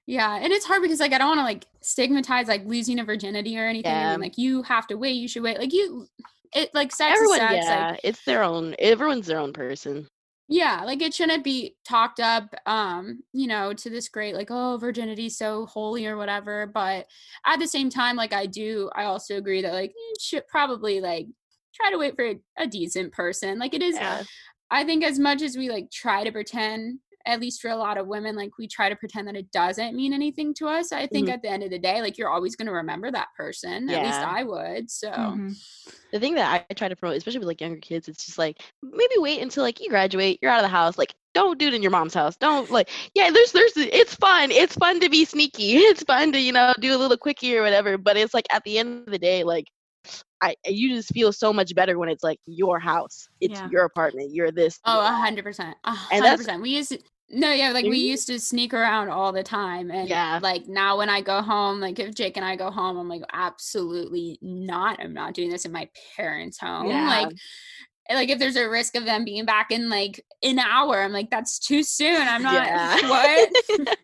yeah 0.08 0.40
and 0.42 0.54
it's 0.54 0.66
hard 0.66 0.82
because 0.82 1.02
like 1.02 1.12
i 1.12 1.18
don't 1.18 1.28
want 1.28 1.40
to 1.40 1.44
like 1.44 1.66
stigmatize 1.82 2.48
like 2.48 2.66
losing 2.66 2.98
a 3.00 3.04
virginity 3.04 3.60
or 3.60 3.66
anything 3.68 3.92
i 3.92 3.96
Yeah. 3.96 4.12
mean 4.12 4.22
like 4.22 4.38
you 4.38 4.64
have 4.64 4.88
to 4.88 4.96
wait 4.96 5.12
you 5.12 5.28
should 5.28 5.44
wait 5.44 5.60
like 5.60 5.74
you 5.74 6.08
it 6.54 6.70
like 6.74 6.92
sex 6.92 7.18
Everyone, 7.18 7.38
is 7.42 7.66
sex 7.66 7.66
yeah, 7.68 7.90
like 7.92 8.00
it's 8.04 8.24
their 8.24 8.44
own. 8.44 8.76
Everyone's 8.80 9.28
their 9.28 9.40
own 9.40 9.54
person. 9.54 10.08
yeah 10.48 10.84
like 10.86 11.02
it 11.02 11.14
shouldn't 11.14 11.44
be 11.44 11.76
talked 11.84 12.20
up 12.22 12.54
um 12.66 13.22
you 13.34 13.48
know 13.48 13.74
to 13.74 13.90
this 13.90 14.08
great 14.08 14.34
like 14.34 14.48
oh 14.50 14.78
virginity 14.78 15.28
so 15.30 15.66
holy 15.66 16.06
or 16.06 16.16
whatever 16.16 16.66
but 16.68 17.06
at 17.46 17.60
the 17.60 17.68
same 17.68 17.90
time 17.90 18.16
like 18.16 18.32
i 18.34 18.46
do 18.46 18.90
i 18.96 19.04
also 19.04 19.36
agree 19.36 19.62
that 19.62 19.74
like 19.74 19.92
you 19.96 20.14
should 20.22 20.48
probably 20.48 21.02
like 21.02 21.28
try 21.76 21.92
to 21.92 21.98
wait 21.98 22.16
for 22.16 22.26
a, 22.26 22.40
a 22.58 22.66
decent 22.68 23.12
person 23.12 23.60
like 23.60 23.74
it 23.74 23.82
is 23.84 23.96
Yeah. 23.96 24.24
I 24.70 24.84
think 24.84 25.04
as 25.06 25.18
much 25.18 25.42
as 25.42 25.56
we 25.56 25.70
like 25.70 25.90
try 25.92 26.26
to 26.26 26.32
pretend, 26.32 27.00
at 27.28 27.40
least 27.42 27.62
for 27.62 27.70
a 27.70 27.76
lot 27.76 27.98
of 27.98 28.08
women, 28.08 28.36
like 28.36 28.58
we 28.58 28.68
try 28.68 28.90
to 28.90 28.96
pretend 28.96 29.28
that 29.28 29.36
it 29.36 29.52
doesn't 29.52 29.96
mean 29.96 30.14
anything 30.14 30.54
to 30.56 30.68
us. 30.68 30.92
I 30.92 31.06
think 31.08 31.28
Mhm. 31.28 31.34
at 31.34 31.42
the 31.42 31.50
end 31.50 31.64
of 31.64 31.70
the 31.70 31.78
day, 31.80 32.02
like 32.02 32.18
you're 32.18 32.30
always 32.30 32.56
going 32.56 32.68
to 32.68 32.72
remember 32.74 33.12
that 33.12 33.28
person. 33.36 33.90
At 33.90 34.04
least 34.06 34.20
I 34.20 34.44
would. 34.44 34.90
So 34.90 35.10
Mhm. 35.12 35.56
the 36.12 36.20
thing 36.20 36.36
that 36.36 36.66
I 36.70 36.74
try 36.74 36.88
to 36.88 36.96
promote, 36.96 37.18
especially 37.18 37.40
with 37.40 37.48
like 37.50 37.62
younger 37.62 37.80
kids, 37.80 38.08
it's 38.08 38.26
just 38.26 38.38
like 38.38 38.62
maybe 38.82 39.16
wait 39.18 39.42
until 39.42 39.64
like 39.64 39.80
you 39.82 39.90
graduate, 39.90 40.40
you're 40.42 40.52
out 40.52 40.60
of 40.60 40.64
the 40.64 40.70
house. 40.70 40.98
Like 40.98 41.14
don't 41.34 41.60
do 41.60 41.68
it 41.68 41.74
in 41.76 41.82
your 41.84 41.92
mom's 41.92 42.14
house. 42.16 42.36
Don't 42.38 42.72
like 42.72 42.90
yeah, 43.14 43.30
there's 43.30 43.52
there's 43.52 43.74
it's 43.76 44.16
fun. 44.16 44.50
It's 44.52 44.76
fun 44.76 45.00
to 45.02 45.10
be 45.10 45.26
sneaky. 45.26 45.76
It's 45.92 46.04
fun 46.04 46.32
to, 46.32 46.40
you 46.40 46.52
know, 46.54 46.74
do 46.80 46.96
a 46.96 46.98
little 46.98 47.18
quickie 47.18 47.56
or 47.58 47.62
whatever. 47.62 47.98
But 47.98 48.18
it's 48.18 48.34
like 48.34 48.48
at 48.52 48.64
the 48.64 48.80
end 48.80 49.06
of 49.08 49.12
the 49.12 49.20
day, 49.20 49.44
like 49.44 49.66
I 50.42 50.56
you 50.66 50.96
just 50.96 51.10
feel 51.14 51.34
so 51.34 51.52
much 51.52 51.76
better 51.76 51.98
when 52.00 52.10
it's 52.10 52.24
like 52.24 52.40
your 52.46 52.80
house. 52.80 53.28
It's 53.42 53.60
Yeah. 53.60 53.70
your 53.72 53.84
apartment. 53.86 54.34
You're 54.34 54.52
this. 54.52 54.80
oh, 54.86 55.00
a 55.02 55.12
hundred 55.12 55.44
percent, 55.44 55.76
a 55.84 55.90
And 55.90 55.98
hundred 55.98 56.22
that's- 56.24 56.38
percent. 56.40 56.62
We 56.62 56.70
used 56.70 56.90
to. 56.92 57.00
No, 57.30 57.52
yeah, 57.52 57.72
like 57.72 57.84
we 57.86 57.98
used 57.98 58.28
to 58.28 58.40
sneak 58.40 58.74
around 58.74 59.10
all 59.10 59.34
the 59.34 59.44
time, 59.44 59.92
and 59.92 60.08
Yeah. 60.08 60.40
like 60.42 60.68
now 60.68 60.98
when 60.98 61.10
I 61.10 61.22
go 61.22 61.42
home, 61.42 61.82
like 61.82 62.00
if 62.00 62.16
Jake 62.16 62.38
and 62.38 62.46
I 62.46 62.56
go 62.56 62.72
home, 62.72 62.98
I'm 62.98 63.10
like, 63.10 63.24
absolutely 63.34 64.40
not. 64.42 65.02
I'm 65.02 65.14
not 65.14 65.34
doing 65.34 65.50
this 65.50 65.66
in 65.66 65.74
my 65.74 65.90
parents' 66.16 66.58
home. 66.58 66.88
Yeah. 66.88 67.08
Like, 67.08 67.36
like 68.10 68.30
if 68.30 68.40
there's 68.40 68.56
a 68.56 68.70
risk 68.70 68.96
of 68.96 69.06
them 69.06 69.26
being 69.26 69.46
back 69.46 69.72
in 69.72 69.90
like 69.90 70.24
an 70.44 70.60
hour, 70.60 71.02
I'm 71.02 71.12
like, 71.12 71.30
that's 71.30 71.60
too 71.60 71.84
soon. 71.84 72.22
I'm 72.28 72.44
not. 72.44 72.66
Yeah. 72.66 72.98
What? 73.08 73.50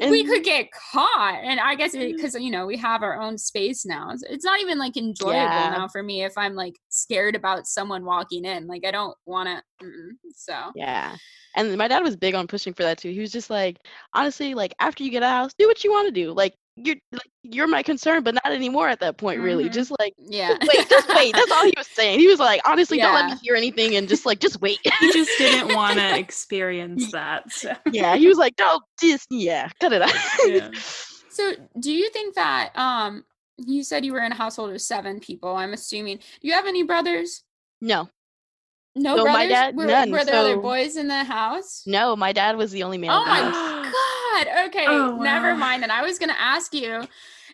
And- 0.00 0.10
we 0.10 0.24
could 0.24 0.44
get 0.44 0.68
caught 0.72 1.40
and 1.42 1.60
i 1.60 1.74
guess 1.74 1.92
because 1.92 2.34
mm. 2.34 2.42
you 2.42 2.50
know 2.50 2.66
we 2.66 2.76
have 2.76 3.02
our 3.02 3.20
own 3.20 3.36
space 3.36 3.84
now 3.84 4.10
it's, 4.10 4.22
it's 4.22 4.44
not 4.44 4.60
even 4.60 4.78
like 4.78 4.96
enjoyable 4.96 5.34
Yeah. 5.34 5.74
now 5.76 5.88
for 5.88 6.02
me 6.02 6.24
if 6.24 6.36
i'm 6.36 6.54
like 6.54 6.78
scared 6.88 7.34
about 7.36 7.66
someone 7.66 8.04
walking 8.04 8.44
in 8.44 8.66
like 8.66 8.84
i 8.84 8.90
don't 8.90 9.16
want 9.26 9.48
to 9.48 9.62
so 10.34 10.72
Yeah. 10.74 11.16
And 11.56 11.76
my 11.76 11.88
dad 11.88 12.02
was 12.02 12.16
big 12.16 12.34
on 12.34 12.46
pushing 12.46 12.74
for 12.74 12.82
that 12.82 12.98
too. 12.98 13.10
He 13.10 13.20
was 13.20 13.30
just 13.30 13.50
like, 13.50 13.78
honestly, 14.12 14.54
like 14.54 14.74
after 14.80 15.04
you 15.04 15.10
get 15.10 15.22
out 15.22 15.30
house, 15.30 15.54
do 15.56 15.66
what 15.66 15.84
you 15.84 15.90
want 15.92 16.08
to 16.08 16.12
do. 16.12 16.32
Like 16.32 16.54
you're 16.76 16.96
like 17.12 17.30
you're 17.42 17.66
my 17.68 17.82
concern, 17.82 18.22
but 18.22 18.34
not 18.34 18.46
anymore 18.52 18.88
at 18.88 19.00
that 19.00 19.16
point, 19.16 19.40
really. 19.40 19.64
Mhm. 19.66 19.72
Just 19.72 19.92
like 20.00 20.14
yeah 20.18 20.56
wait, 20.60 20.88
just 20.88 21.08
wait. 21.14 21.32
That's 21.34 21.50
all 21.52 21.64
he 21.64 21.72
was 21.76 21.86
saying. 21.86 22.18
He 22.18 22.26
was 22.26 22.38
like, 22.40 22.60
honestly, 22.68 22.98
don't 22.98 23.14
let 23.14 23.26
me 23.26 23.36
hear 23.42 23.54
anything 23.54 23.94
and 23.96 24.08
just 24.08 24.26
like 24.26 24.40
just 24.40 24.60
wait. 24.60 24.78
He 25.00 25.12
just 25.12 25.30
didn't 25.38 25.74
want 25.74 25.98
to 25.98 26.18
experience 26.18 27.12
that. 27.12 27.52
So. 27.52 27.72
yeah. 27.92 28.16
He 28.16 28.26
was 28.28 28.38
like, 28.38 28.56
don't 28.56 28.82
just 29.00 29.26
yeah, 29.30 29.68
cut 29.80 29.92
it 29.92 30.02
out. 30.02 30.12
Yeah. 30.46 30.70
so 31.30 31.52
do 31.80 31.92
you 31.92 32.10
think 32.10 32.34
that 32.34 32.70
um 32.76 33.24
you 33.56 33.82
said 33.84 34.04
you 34.04 34.12
were 34.12 34.20
in 34.20 34.32
a 34.32 34.34
household 34.34 34.70
of 34.72 34.80
seven 34.80 35.20
people 35.20 35.54
i'm 35.56 35.72
assuming 35.72 36.16
do 36.18 36.48
you 36.48 36.52
have 36.54 36.66
any 36.66 36.82
brothers 36.82 37.42
no. 37.80 38.08
no 38.96 39.16
No, 39.16 39.24
my 39.24 39.32
brothers 39.32 39.48
dad- 39.50 39.76
were, 39.76 39.86
none, 39.86 40.10
were 40.10 40.24
there 40.24 40.34
other 40.36 40.56
boys 40.56 40.96
in 40.96 41.06
the 41.08 41.22
house 41.24 41.82
No, 41.86 42.14
my 42.16 42.32
dad 42.32 42.56
was 42.56 42.72
the 42.72 42.82
only 42.82 42.98
man 42.98 43.10
Oh 43.10 43.18
in 43.20 43.24
the 43.24 43.30
my 43.30 43.40
house. 43.50 43.80
god. 44.34 44.66
Okay, 44.66 44.86
Oh, 44.88 45.16
never 45.20 45.54
mind. 45.54 45.82
And 45.82 45.92
I 45.92 46.02
was 46.02 46.18
gonna 46.18 46.36
ask 46.38 46.74
you 46.74 47.04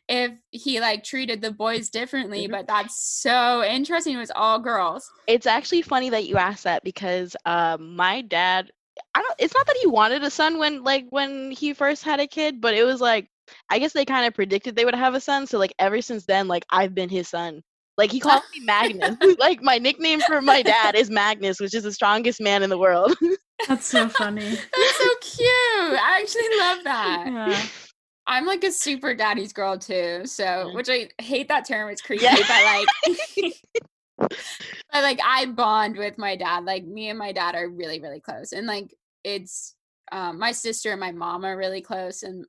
if 0.09 0.33
he 0.51 0.81
like 0.81 1.05
treated 1.05 1.41
the 1.41 1.53
boys 1.53 1.89
differently, 1.91 2.47
Mhm. 2.47 2.51
but 2.51 2.67
that's 2.67 2.97
so 3.01 3.63
interesting. 3.65 4.17
It 4.17 4.19
was 4.19 4.33
all 4.35 4.59
girls. 4.59 5.11
It's 5.27 5.47
actually 5.47 5.83
funny 5.83 6.11
that 6.11 6.27
you 6.27 6.37
asked 6.37 6.65
that 6.65 6.83
because 6.85 7.37
um, 7.45 7.97
my 7.97 8.23
dad 8.23 8.71
I 9.15 9.23
don't. 9.23 9.35
It's 9.39 9.55
not 9.55 9.67
that 9.67 9.77
he 9.81 9.87
wanted 9.87 10.23
a 10.25 10.31
son 10.31 10.59
when 10.59 10.83
like 10.85 11.07
when 11.11 11.51
he 11.53 11.73
first 11.73 12.03
had 12.05 12.21
a 12.21 12.27
kid, 12.27 12.61
but 12.61 12.75
it 12.75 12.85
was 12.85 13.01
like 13.01 13.29
I 13.69 13.79
guess 13.79 13.93
they 13.93 14.05
kind 14.05 14.27
of 14.27 14.35
predicted 14.35 14.77
they 14.77 14.85
would 14.85 14.95
have 14.95 15.15
a 15.15 15.21
son. 15.21 15.47
So 15.47 15.59
like 15.59 15.73
ever 15.79 16.03
since 16.03 16.27
then, 16.27 16.49
like 16.49 16.65
I've 16.71 16.95
been 16.95 17.09
his 17.09 17.29
son. 17.29 17.63
Like 17.97 18.11
he 18.13 18.21
calls 18.21 18.43
me 18.53 18.61
Magnus. 18.65 19.17
like 19.39 19.63
my 19.63 19.79
nickname 19.79 20.21
for 20.21 20.41
my 20.43 20.63
dad 20.63 20.95
is 20.97 21.11
Magnus, 21.11 21.61
which 21.61 21.75
is 21.75 21.85
the 21.85 21.93
strongest 21.93 22.41
man 22.41 22.63
in 22.63 22.71
the 22.71 22.79
world. 22.79 23.15
That's 23.69 23.87
so 23.87 24.09
funny. 24.09 24.49
That's 24.77 24.97
so 24.97 25.09
cute. 25.21 25.99
I 26.01 26.21
actually 26.21 26.59
love 26.59 26.85
that. 26.85 27.25
Yeah. 27.27 27.63
I'm 28.27 28.47
like 28.47 28.63
a 28.65 28.71
super 28.71 29.15
daddy's 29.15 29.53
girl 29.53 29.79
too. 29.79 30.23
So, 30.25 30.71
which 30.75 30.89
I 30.89 31.09
hate 31.21 31.49
that 31.49 31.67
term. 31.67 31.91
It's 31.91 32.03
creepy, 32.03 32.25
yeah. 32.25 32.37
but 32.37 32.65
like, 32.65 33.55
but 34.19 35.03
like 35.03 35.19
I 35.25 35.47
bond 35.47 35.97
with 35.97 36.17
my 36.19 36.37
dad. 36.37 36.65
Like 36.65 36.85
me 36.85 37.09
and 37.09 37.19
my 37.19 37.33
dad 37.33 37.55
are 37.55 37.69
really, 37.69 38.01
really 38.01 38.21
close, 38.21 38.53
and 38.53 38.67
like 38.67 38.95
it's 39.25 39.75
um, 40.13 40.39
my 40.39 40.53
sister 40.53 40.93
and 40.93 41.01
my 41.01 41.13
mom 41.13 41.45
are 41.45 41.57
really 41.57 41.81
close, 41.81 42.23
and 42.23 42.47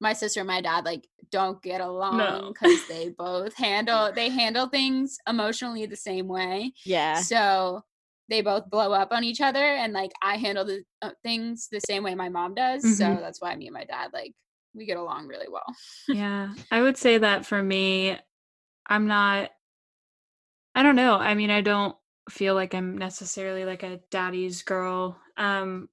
my 0.00 0.12
sister 0.12 0.40
and 0.40 0.46
my 0.46 0.60
dad 0.60 0.84
like 0.84 1.06
don't 1.30 1.60
get 1.62 1.80
along 1.80 2.52
because 2.52 2.78
no. 2.88 2.94
they 2.94 3.08
both 3.10 3.54
handle 3.54 4.10
they 4.12 4.30
handle 4.30 4.66
things 4.66 5.18
emotionally 5.28 5.84
the 5.86 5.96
same 5.96 6.28
way. 6.28 6.72
Yeah. 6.84 7.20
So 7.20 7.82
they 8.28 8.42
both 8.42 8.68
blow 8.70 8.92
up 8.92 9.08
on 9.10 9.24
each 9.24 9.40
other, 9.40 9.64
and 9.64 9.92
like 9.92 10.12
I 10.22 10.36
handle 10.36 10.64
the 10.64 10.82
uh, 11.02 11.10
things 11.22 11.68
the 11.70 11.80
same 11.80 12.02
way 12.02 12.14
my 12.14 12.28
mom 12.28 12.54
does. 12.54 12.84
Mm-hmm. 12.84 12.94
So 12.94 13.18
that's 13.20 13.40
why 13.40 13.54
me 13.56 13.66
and 13.66 13.74
my 13.74 13.84
dad 13.84 14.10
like 14.12 14.32
we 14.74 14.86
get 14.86 14.96
along 14.96 15.26
really 15.26 15.48
well. 15.50 15.66
yeah, 16.08 16.54
I 16.70 16.82
would 16.82 16.96
say 16.96 17.18
that 17.18 17.46
for 17.46 17.62
me, 17.62 18.16
I'm 18.86 19.06
not. 19.06 19.50
I 20.74 20.82
don't 20.82 20.96
know. 20.96 21.14
I 21.14 21.34
mean, 21.34 21.50
I 21.50 21.60
don't 21.60 21.96
feel 22.30 22.54
like 22.54 22.74
I'm 22.74 22.96
necessarily 22.96 23.64
like 23.64 23.82
a 23.82 24.00
daddy's 24.10 24.62
girl. 24.62 25.18
Um, 25.36 25.88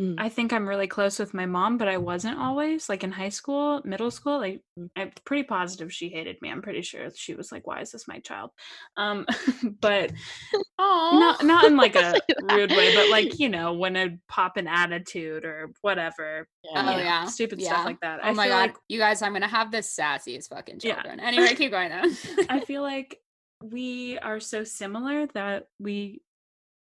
Mm. 0.00 0.16
I 0.18 0.28
think 0.28 0.52
I'm 0.52 0.68
really 0.68 0.88
close 0.88 1.20
with 1.20 1.34
my 1.34 1.46
mom, 1.46 1.78
but 1.78 1.86
I 1.86 1.98
wasn't 1.98 2.38
always. 2.38 2.88
Like 2.88 3.04
in 3.04 3.12
high 3.12 3.28
school, 3.28 3.80
middle 3.84 4.10
school, 4.10 4.38
like 4.38 4.60
mm. 4.78 4.88
I'm 4.96 5.12
pretty 5.24 5.44
positive 5.44 5.92
she 5.92 6.08
hated 6.08 6.36
me. 6.42 6.50
I'm 6.50 6.62
pretty 6.62 6.82
sure 6.82 7.08
she 7.14 7.34
was 7.34 7.52
like, 7.52 7.64
"Why 7.64 7.80
is 7.80 7.92
this 7.92 8.08
my 8.08 8.18
child?" 8.18 8.50
Um, 8.96 9.24
but 9.80 10.10
not 10.80 11.44
not 11.44 11.64
in 11.66 11.76
like 11.76 11.94
a 11.96 12.20
rude 12.50 12.72
way, 12.72 12.94
but 12.96 13.08
like 13.08 13.38
you 13.38 13.48
know, 13.48 13.74
when 13.74 13.96
I 13.96 14.18
pop 14.28 14.56
an 14.56 14.66
attitude 14.66 15.44
or 15.44 15.70
whatever. 15.82 16.48
Yeah. 16.64 16.80
Oh 16.80 16.96
know, 16.96 16.98
yeah, 16.98 17.26
stupid 17.26 17.60
yeah. 17.60 17.68
stuff 17.68 17.84
like 17.84 18.00
that. 18.00 18.18
Oh 18.24 18.28
I 18.28 18.32
my 18.32 18.48
god, 18.48 18.70
like, 18.70 18.76
you 18.88 18.98
guys, 18.98 19.22
I'm 19.22 19.32
gonna 19.32 19.46
have 19.46 19.70
the 19.70 19.78
sassiest 19.78 20.48
fucking 20.48 20.80
children. 20.80 21.20
Yeah. 21.20 21.26
Anyway, 21.26 21.54
keep 21.54 21.70
going 21.70 21.90
though. 21.90 22.44
I 22.48 22.60
feel 22.60 22.82
like 22.82 23.20
we 23.62 24.18
are 24.18 24.40
so 24.40 24.64
similar 24.64 25.26
that 25.28 25.68
we 25.78 26.20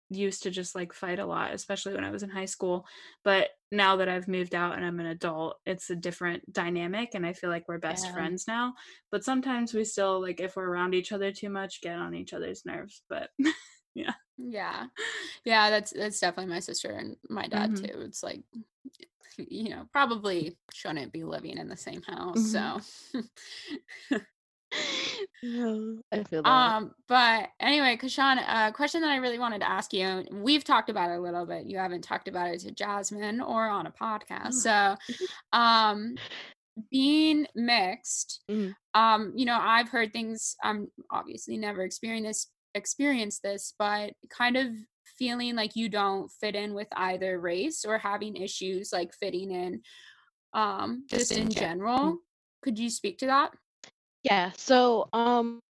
used 0.10 0.44
to 0.44 0.52
just 0.52 0.76
like 0.76 0.94
fight 0.94 1.20
a 1.20 1.26
lot, 1.26 1.54
especially 1.54 1.94
when 1.94 2.04
I 2.04 2.12
was 2.12 2.24
in 2.24 2.30
high 2.30 2.46
school. 2.46 2.86
But 3.24 3.50
now 3.72 3.98
that 3.98 4.10
I've 4.10 4.28
moved 4.28 4.56
out 4.56 4.76
and 4.76 4.86
I'm 4.86 5.00
an 5.00 5.08
adult, 5.08 5.58
it's 5.66 5.90
a 5.90 5.96
different 5.96 6.52
dynamic. 6.52 7.12
And 7.14 7.26
I 7.26 7.34
feel 7.34 7.50
like 7.50 7.66
we're 7.68 7.78
best 7.78 8.06
yeah. 8.06 8.14
friends 8.14 8.48
now. 8.48 8.74
But 9.12 9.24
sometimes 9.24 9.74
we 9.74 9.84
still, 9.84 10.22
like, 10.22 10.40
if 10.40 10.56
we're 10.56 10.70
around 10.70 10.94
each 10.94 11.12
other 11.12 11.32
too 11.32 11.50
much, 11.50 11.82
get 11.82 11.98
on 11.98 12.14
each 12.14 12.34
other's 12.34 12.66
nerves. 12.66 13.02
But 13.10 13.30
yeah. 13.96 14.14
Yeah. 14.38 14.86
Yeah. 15.44 15.70
That's, 15.70 15.92
that's 15.92 16.20
definitely 16.20 16.54
my 16.54 16.60
sister 16.60 16.92
and 16.92 17.16
my 17.30 17.48
dad 17.48 17.72
mm-hmm. 17.72 17.86
too. 17.86 18.02
It's 18.02 18.24
like, 18.24 18.44
you 19.38 19.70
know, 19.70 19.88
probably 19.92 20.58
shouldn't 20.74 21.12
be 21.12 21.24
living 21.24 21.58
in 21.58 21.68
the 21.68 21.78
same 21.78 22.02
house. 22.04 22.54
Mm-hmm. 22.54 23.20
So 24.12 24.20
no, 25.44 26.00
I 26.12 26.24
feel 26.24 26.44
that. 26.44 26.50
Um, 26.50 26.92
but 27.08 27.50
anyway, 27.60 27.98
Kishon, 28.02 28.44
a 28.48 28.72
question 28.72 29.02
that 29.02 29.12
I 29.12 29.18
really 29.18 29.40
wanted 29.40 29.60
to 29.60 29.70
ask 29.70 29.94
you. 29.94 30.26
We've 30.32 30.64
talked 30.64 30.90
about 30.90 31.12
it 31.12 31.18
a 31.18 31.22
little 31.22 31.46
bit. 31.46 31.66
You 31.66 31.78
haven't 31.78 32.04
talked 32.04 32.28
about 32.28 32.54
it 32.54 32.62
to 32.62 32.72
Jasmine 32.72 33.42
or 33.42 33.68
on 33.68 33.88
a 33.88 33.92
podcast. 33.92 34.54
So, 34.54 34.96
um, 35.54 36.16
being 36.92 37.48
mixed, 37.56 38.42
mm-hmm. 38.50 38.72
um, 39.00 39.34
you 39.36 39.46
know, 39.46 39.58
I've 39.60 39.90
heard 39.90 40.12
things. 40.12 40.56
I'm 40.64 40.88
obviously 41.12 41.58
never 41.58 41.84
experienced 41.84 42.28
this, 42.28 42.48
experienced 42.74 43.44
this, 43.44 43.74
but 43.78 44.14
kind 44.30 44.58
of 44.58 44.68
feeling 45.18 45.56
like 45.56 45.76
you 45.76 45.90
don't 45.90 46.30
fit 46.42 46.56
in 46.56 46.74
with 46.74 46.88
either 46.96 47.40
race 47.40 47.86
or 47.86 47.98
having 47.98 48.36
issues 48.36 48.92
like 48.92 49.14
fitting 49.14 49.52
in, 49.52 49.82
um, 50.54 51.06
just 51.10 51.32
in 51.32 51.50
general. 51.50 52.00
Mm-hmm. 52.00 52.16
Could 52.64 52.80
you 52.80 52.90
speak 52.90 53.20
to 53.20 53.28
that? 53.28 53.52
Yeah, 54.26 54.54
so 54.58 55.10
um 55.14 55.62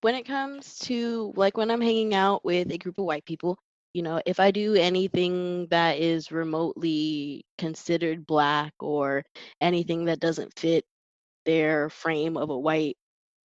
when 0.00 0.14
it 0.14 0.24
comes 0.26 0.78
to 0.80 1.32
like 1.36 1.56
when 1.56 1.70
I'm 1.70 1.80
hanging 1.80 2.14
out 2.14 2.44
with 2.44 2.70
a 2.72 2.78
group 2.78 2.98
of 2.98 3.04
white 3.04 3.24
people, 3.26 3.58
you 3.94 4.02
know, 4.02 4.20
if 4.26 4.40
I 4.40 4.50
do 4.52 4.74
anything 4.74 5.66
that 5.70 5.98
is 5.98 6.30
remotely 6.32 7.44
considered 7.58 8.26
black 8.26 8.72
or 8.80 9.24
anything 9.60 10.06
that 10.06 10.20
doesn't 10.20 10.58
fit 10.58 10.84
their 11.46 11.90
frame 11.90 12.36
of 12.36 12.50
a 12.50 12.58
white 12.58 12.96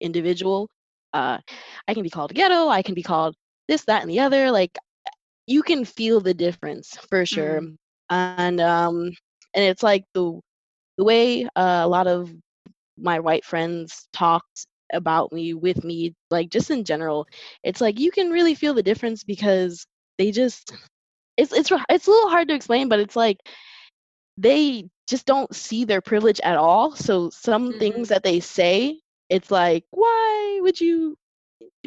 individual, 0.02 0.70
uh 1.14 1.40
I 1.88 1.94
can 1.94 2.04
be 2.04 2.10
called 2.10 2.34
ghetto, 2.34 2.68
I 2.70 2.82
can 2.84 2.96
be 2.96 3.04
called 3.04 3.36
this, 3.68 3.86
that, 3.86 4.02
and 4.04 4.10
the 4.12 4.20
other. 4.22 4.52
Like 4.52 4.78
you 5.48 5.64
can 5.64 5.86
feel 5.86 6.22
the 6.22 6.34
difference 6.34 6.98
for 7.10 7.26
sure. 7.26 7.62
Mm. 7.62 7.78
And 8.10 8.62
um 8.62 9.12
and 9.54 9.66
it's 9.66 9.84
like 9.84 10.06
the 10.14 10.40
the 10.98 11.04
way 11.04 11.46
uh, 11.56 11.82
a 11.84 11.88
lot 11.88 12.08
of 12.08 12.32
my 13.02 13.20
white 13.20 13.46
friends 13.46 14.08
talked 14.14 14.66
about 14.94 15.32
me 15.32 15.54
with 15.54 15.84
me 15.84 16.14
like 16.32 16.50
just 16.50 16.72
in 16.72 16.84
general 16.84 17.28
it's 17.64 17.80
like 17.80 18.00
you 18.00 18.12
can 18.12 18.32
really 18.32 18.56
feel 18.56 18.74
the 18.74 18.84
difference 18.84 19.24
because 19.24 19.86
they 20.18 20.32
just 20.32 20.74
it's 21.38 21.54
it's 21.54 21.72
it's 21.90 22.08
a 22.08 22.12
little 22.12 22.30
hard 22.30 22.48
to 22.48 22.56
explain 22.56 22.90
but 22.90 23.00
it's 23.00 23.16
like 23.16 23.38
they 24.38 24.86
just 25.08 25.26
don't 25.26 25.56
see 25.56 25.86
their 25.86 26.02
privilege 26.02 26.40
at 26.44 26.58
all 26.58 26.96
so 26.96 27.30
some 27.30 27.70
mm-hmm. 27.70 27.80
things 27.80 28.10
that 28.10 28.24
they 28.24 28.40
say 28.40 29.00
it's 29.30 29.52
like 29.52 29.84
why 29.92 30.60
would 30.62 30.80
you 30.80 31.16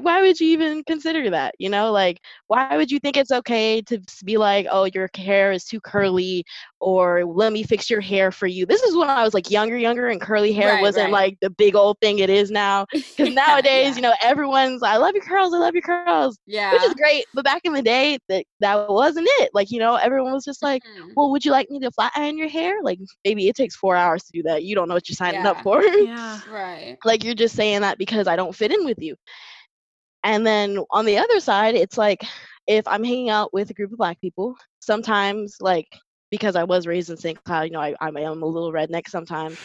why 0.01 0.23
would 0.23 0.41
you 0.41 0.49
even 0.49 0.83
consider 0.85 1.29
that 1.29 1.55
you 1.59 1.69
know 1.69 1.93
like 1.93 2.19
why 2.47 2.77
would 2.77 2.91
you 2.91 2.99
think 2.99 3.17
it's 3.17 3.31
okay 3.31 3.83
to 3.83 4.01
be 4.25 4.39
like 4.39 4.67
oh 4.71 4.85
your 4.85 5.09
hair 5.15 5.53
is 5.53 5.65
too 5.65 5.81
curly 5.81 6.45
or 6.81 7.25
let 7.25 7.53
me 7.53 7.63
fix 7.63 7.91
your 7.91 8.01
hair 8.01 8.33
for 8.33 8.47
you 8.47 8.65
this 8.65 8.83
is 8.83 8.97
when 8.97 9.11
i 9.11 9.23
was 9.23 9.35
like 9.35 9.51
younger 9.51 9.77
younger 9.77 10.09
and 10.09 10.21
curly 10.21 10.53
hair 10.53 10.75
right, 10.75 10.83
wasn't 10.83 11.05
right. 11.05 11.13
like 11.13 11.39
the 11.43 11.51
big 11.51 11.77
old 11.77 11.99
thing 12.01 12.21
it 12.21 12.31
is 12.31 12.51
now 12.51 12.87
because 12.93 13.35
nowadays 13.35 13.91
yeah. 13.91 13.97
you 13.97 14.03
know 14.03 14.15
everyone's 14.23 14.83
i 14.83 14.97
love 14.97 15.15
your 15.15 15.25
curls 15.25 15.53
i 15.53 15.59
love 15.59 15.75
your 15.75 15.83
curls 15.83 16.39
yeah 16.47 16.73
which 16.73 16.83
is 16.83 16.95
great 16.95 17.27
but 17.35 17.45
back 17.45 17.61
in 17.65 17.75
the 17.75 17.83
day 17.83 18.19
that 18.29 18.45
that 18.61 18.89
wasn't 18.89 19.29
it 19.41 19.51
like 19.53 19.71
you 19.71 19.79
know 19.79 19.97
everyone 19.97 20.33
was 20.33 20.45
just 20.45 20.63
like 20.63 20.83
mm-hmm. 20.85 21.11
well 21.17 21.31
would 21.31 21.45
you 21.45 21.51
like 21.51 21.69
me 21.71 21.79
to 21.79 21.91
flat 21.91 22.13
iron 22.17 22.39
your 22.39 22.49
hair 22.49 22.83
like 22.83 22.99
maybe 23.25 23.47
it 23.47 23.55
takes 23.55 23.77
four 23.77 23.95
hours 23.95 24.23
to 24.25 24.33
do 24.33 24.43
that 24.43 24.65
you 24.65 24.75
don't 24.75 24.89
know 24.89 24.95
what 24.95 25.09
you're 25.09 25.17
signing 25.17 25.43
yeah. 25.43 25.51
up 25.51 25.61
for 25.63 25.83
yeah 25.83 26.41
right 26.51 26.97
like 27.05 27.25
you're 27.25 27.35
just 27.35 27.55
saying 27.55 27.83
that 27.83 27.99
because 27.99 28.27
i 28.27 28.37
don't 28.37 28.57
fit 28.57 28.73
in 28.73 28.85
with 28.87 28.99
you 29.01 29.15
and 30.25 30.47
then 30.47 30.79
on 30.91 31.05
the 31.05 31.19
other 31.19 31.41
side, 31.41 31.75
it's 31.75 31.99
like 31.99 32.25
if 32.67 32.87
I'm 32.87 33.05
hanging 33.05 33.31
out 33.31 33.53
with 33.53 33.71
a 33.71 33.75
group 33.75 33.93
of 33.93 33.99
black 33.99 34.21
people, 34.21 34.55
sometimes 34.81 35.57
like 35.61 35.89
because 36.31 36.57
I 36.57 36.65
was 36.65 36.87
raised 36.87 37.11
in 37.11 37.17
St. 37.19 37.43
Cloud, 37.45 37.65
you 37.65 37.73
know, 37.73 37.81
I, 37.81 37.95
I 38.01 38.09
am 38.09 38.43
a 38.43 38.47
little 38.47 38.73
redneck 38.73 39.07
sometimes. 39.07 39.59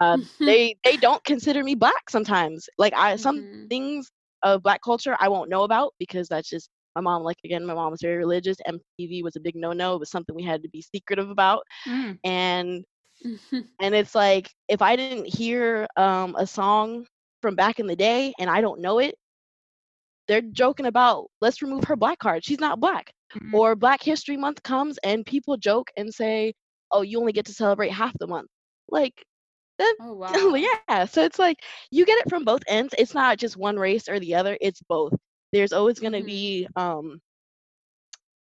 Uh, 0.00 0.16
they 0.40 0.76
they 0.84 0.96
don't 0.96 1.22
consider 1.24 1.62
me 1.62 1.74
black 1.74 2.08
sometimes. 2.08 2.66
Like 2.78 2.94
I 2.94 3.16
some 3.16 3.38
mm-hmm. 3.38 3.66
things 3.66 4.10
of 4.42 4.62
black 4.62 4.80
culture 4.82 5.16
I 5.20 5.28
won't 5.28 5.50
know 5.50 5.64
about 5.64 5.92
because 5.98 6.28
that's 6.28 6.48
just 6.48 6.70
my 6.94 7.00
mom. 7.02 7.22
Like 7.22 7.36
again, 7.44 7.66
my 7.66 7.74
mom 7.74 7.90
was 7.90 8.00
very 8.00 8.16
religious. 8.16 8.56
MTV 8.66 9.22
was 9.22 9.36
a 9.36 9.40
big 9.40 9.56
no 9.56 9.72
no. 9.72 9.96
It 9.96 10.00
was 10.00 10.10
something 10.10 10.34
we 10.34 10.42
had 10.42 10.62
to 10.62 10.68
be 10.70 10.82
secretive 10.82 11.30
about. 11.30 11.62
Mm. 11.86 12.18
And 12.24 12.84
and 13.80 13.94
it's 13.94 14.14
like 14.14 14.50
if 14.68 14.82
I 14.82 14.96
didn't 14.96 15.26
hear 15.26 15.86
um, 15.96 16.34
a 16.38 16.46
song 16.46 17.06
from 17.42 17.54
back 17.54 17.78
in 17.78 17.86
the 17.86 17.96
day 17.96 18.32
and 18.38 18.48
I 18.48 18.60
don't 18.60 18.80
know 18.80 18.98
it, 18.98 19.14
they're 20.28 20.40
joking 20.42 20.86
about 20.86 21.30
let's 21.40 21.62
remove 21.62 21.84
her 21.84 21.96
black 21.96 22.18
card. 22.18 22.44
She's 22.44 22.60
not 22.60 22.80
black. 22.80 23.12
Mm-hmm. 23.34 23.54
Or 23.54 23.74
Black 23.76 24.02
History 24.02 24.36
Month 24.36 24.62
comes 24.62 24.98
and 25.04 25.24
people 25.26 25.56
joke 25.56 25.90
and 25.96 26.12
say, 26.12 26.54
"Oh, 26.90 27.02
you 27.02 27.20
only 27.20 27.32
get 27.32 27.46
to 27.46 27.52
celebrate 27.54 27.90
half 27.92 28.12
the 28.18 28.26
month." 28.28 28.48
Like 28.88 29.24
that, 29.78 29.96
oh, 30.00 30.14
wow. 30.14 30.56
yeah. 30.56 30.90
So 30.90 31.08
it's 31.08 31.22
like 31.22 31.44
you 31.74 31.90
get 31.90 32.04
it 32.04 32.14
from 32.14 32.30
both 32.44 32.48
ends. 32.54 32.80
It's 32.84 33.14
not 33.14 33.26
just 33.38 33.46
one 33.56 33.76
race 33.76 34.08
or 34.08 34.18
the 34.18 34.34
other. 34.34 34.56
It's 34.60 34.80
both. 34.82 35.12
There's 35.52 35.72
always 35.72 35.98
going 35.98 36.12
to 36.12 36.22
mm-hmm. 36.22 36.24
be 36.24 36.66
um 36.76 37.20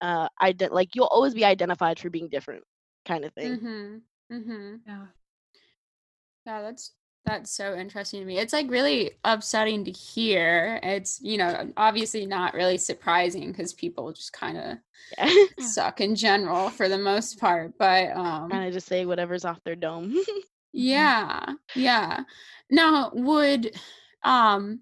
uh 0.01 0.28
ident- 0.41 0.72
like 0.72 0.89
you'll 0.95 1.07
always 1.12 1.34
be 1.34 1.45
identified 1.45 1.99
for 1.99 2.10
being 2.10 2.30
different 2.30 2.64
kind 3.05 3.26
of 3.26 3.34
thing. 3.34 3.60
Mhm. 3.60 4.01
Mhm. 4.32 4.82
Yeah. 4.86 5.07
Yeah, 6.45 6.62
that's 6.62 6.95
that's 7.26 7.55
so 7.55 7.76
interesting 7.76 8.19
to 8.19 8.26
me. 8.26 8.38
It's 8.38 8.53
like 8.53 8.69
really 8.69 9.11
upsetting 9.24 9.86
to 9.86 9.91
hear. 9.91 10.80
It's, 10.84 11.21
you 11.21 11.38
know, 11.38 11.71
obviously 11.78 12.26
not 12.26 12.53
really 12.53 12.78
surprising 12.78 13.51
because 13.51 13.74
people 13.74 14.11
just 14.11 14.34
kind 14.34 14.57
of 14.57 14.78
yeah. 15.17 15.45
suck 15.59 16.01
in 16.01 16.15
general 16.15 16.69
for 16.69 16.89
the 16.89 16.97
most 16.97 17.39
part. 17.39 17.74
But 17.78 18.15
um 18.15 18.49
kind 18.49 18.67
of 18.67 18.74
just 18.74 18.88
say 18.88 19.05
whatever's 19.05 19.45
off 19.45 19.63
their 19.63 19.76
dome. 19.76 20.17
yeah. 20.74 21.45
Yeah. 21.76 22.21
Now 22.69 23.11
would 23.13 23.74
um 24.24 24.82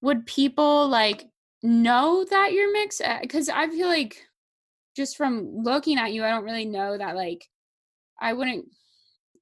would 0.00 0.26
people 0.26 0.88
like 0.88 1.26
know 1.62 2.24
that 2.30 2.52
you're 2.52 2.72
mixed? 2.72 3.02
Because 3.20 3.48
uh, 3.50 3.54
I 3.54 3.68
feel 3.68 3.88
like 3.88 4.22
just 4.96 5.16
from 5.16 5.62
looking 5.62 5.98
at 5.98 6.12
you, 6.12 6.24
I 6.24 6.30
don't 6.30 6.44
really 6.44 6.66
know 6.66 6.96
that 6.96 7.16
like 7.16 7.48
I 8.18 8.32
wouldn't 8.32 8.66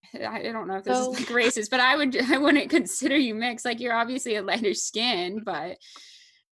I 0.14 0.42
don't 0.42 0.68
know 0.68 0.76
if 0.76 0.84
this 0.84 0.96
So- 0.96 1.12
is 1.12 1.20
like 1.20 1.28
racist, 1.28 1.70
but 1.70 1.80
I 1.80 1.96
would 1.96 2.16
I 2.30 2.38
wouldn't 2.38 2.70
consider 2.70 3.16
you 3.16 3.34
mixed. 3.34 3.64
Like 3.64 3.80
you're 3.80 3.94
obviously 3.94 4.36
a 4.36 4.42
lighter 4.42 4.74
skin, 4.74 5.42
but 5.44 5.76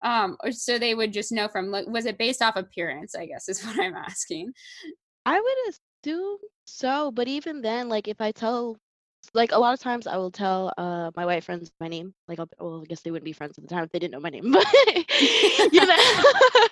um 0.01 0.37
so 0.51 0.79
they 0.79 0.95
would 0.95 1.11
just 1.11 1.31
know 1.31 1.47
from 1.49 1.71
look 1.71 1.87
was 1.87 2.05
it 2.05 2.17
based 2.17 2.41
off 2.41 2.55
appearance, 2.55 3.15
I 3.15 3.25
guess 3.25 3.49
is 3.49 3.61
what 3.65 3.79
I'm 3.79 3.95
asking. 3.95 4.51
I 5.25 5.39
would 5.39 5.75
assume 6.05 6.37
so, 6.65 7.11
but 7.11 7.27
even 7.27 7.61
then, 7.61 7.89
like 7.89 8.07
if 8.07 8.21
I 8.21 8.31
tell, 8.31 8.77
like 9.33 9.51
a 9.51 9.57
lot 9.57 9.73
of 9.73 9.79
times 9.81 10.07
I 10.07 10.17
will 10.17 10.31
tell 10.31 10.71
uh 10.77 11.11
my 11.15 11.25
white 11.25 11.43
friends 11.43 11.71
my 11.81 11.87
name. 11.89 12.13
Like, 12.27 12.39
I'll, 12.39 12.49
well, 12.59 12.81
I 12.83 12.85
guess 12.85 13.01
they 13.01 13.11
wouldn't 13.11 13.25
be 13.25 13.33
friends 13.33 13.57
at 13.57 13.63
the 13.63 13.69
time 13.69 13.83
if 13.83 13.91
they 13.91 13.99
didn't 13.99 14.13
know 14.13 14.19
my 14.21 14.29
name, 14.29 14.51
but 14.51 14.65
you 15.73 15.85
know, 15.85 16.67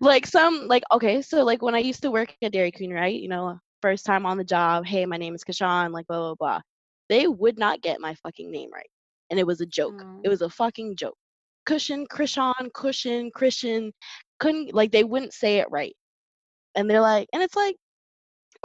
like 0.00 0.26
some, 0.26 0.66
like 0.68 0.84
okay, 0.92 1.22
so 1.22 1.44
like 1.44 1.60
when 1.62 1.74
I 1.74 1.80
used 1.80 2.02
to 2.02 2.10
work 2.10 2.34
at 2.42 2.52
Dairy 2.52 2.72
Queen, 2.72 2.92
right? 2.92 3.14
You 3.20 3.28
know, 3.28 3.58
first 3.86 4.06
time 4.06 4.26
on 4.26 4.38
the 4.38 4.44
job, 4.44 4.86
hey, 4.86 5.06
my 5.06 5.16
name 5.18 5.34
is 5.34 5.44
Kishon, 5.44 5.92
like 5.92 6.06
blah 6.08 6.18
blah 6.18 6.34
blah. 6.36 6.60
They 7.08 7.28
would 7.28 7.58
not 7.58 7.82
get 7.82 8.00
my 8.00 8.14
fucking 8.16 8.50
name 8.50 8.70
right, 8.72 8.90
and 9.30 9.38
it 9.40 9.46
was 9.46 9.60
a 9.60 9.66
joke. 9.66 10.04
It 10.24 10.28
Oh. 10.28 10.30
was 10.30 10.42
a 10.42 10.50
fucking 10.50 10.96
joke. 10.96 11.16
Cushion, 11.66 12.06
Krishan, 12.06 12.72
Cushion, 12.74 13.30
Christian, 13.32 13.92
couldn't 14.40 14.74
like 14.74 14.92
they 14.92 15.04
wouldn't 15.04 15.34
say 15.34 15.58
it 15.58 15.68
right 15.70 15.94
and 16.74 16.90
they're 16.90 17.00
like, 17.00 17.28
and 17.32 17.42
it's 17.42 17.56
like, 17.56 17.76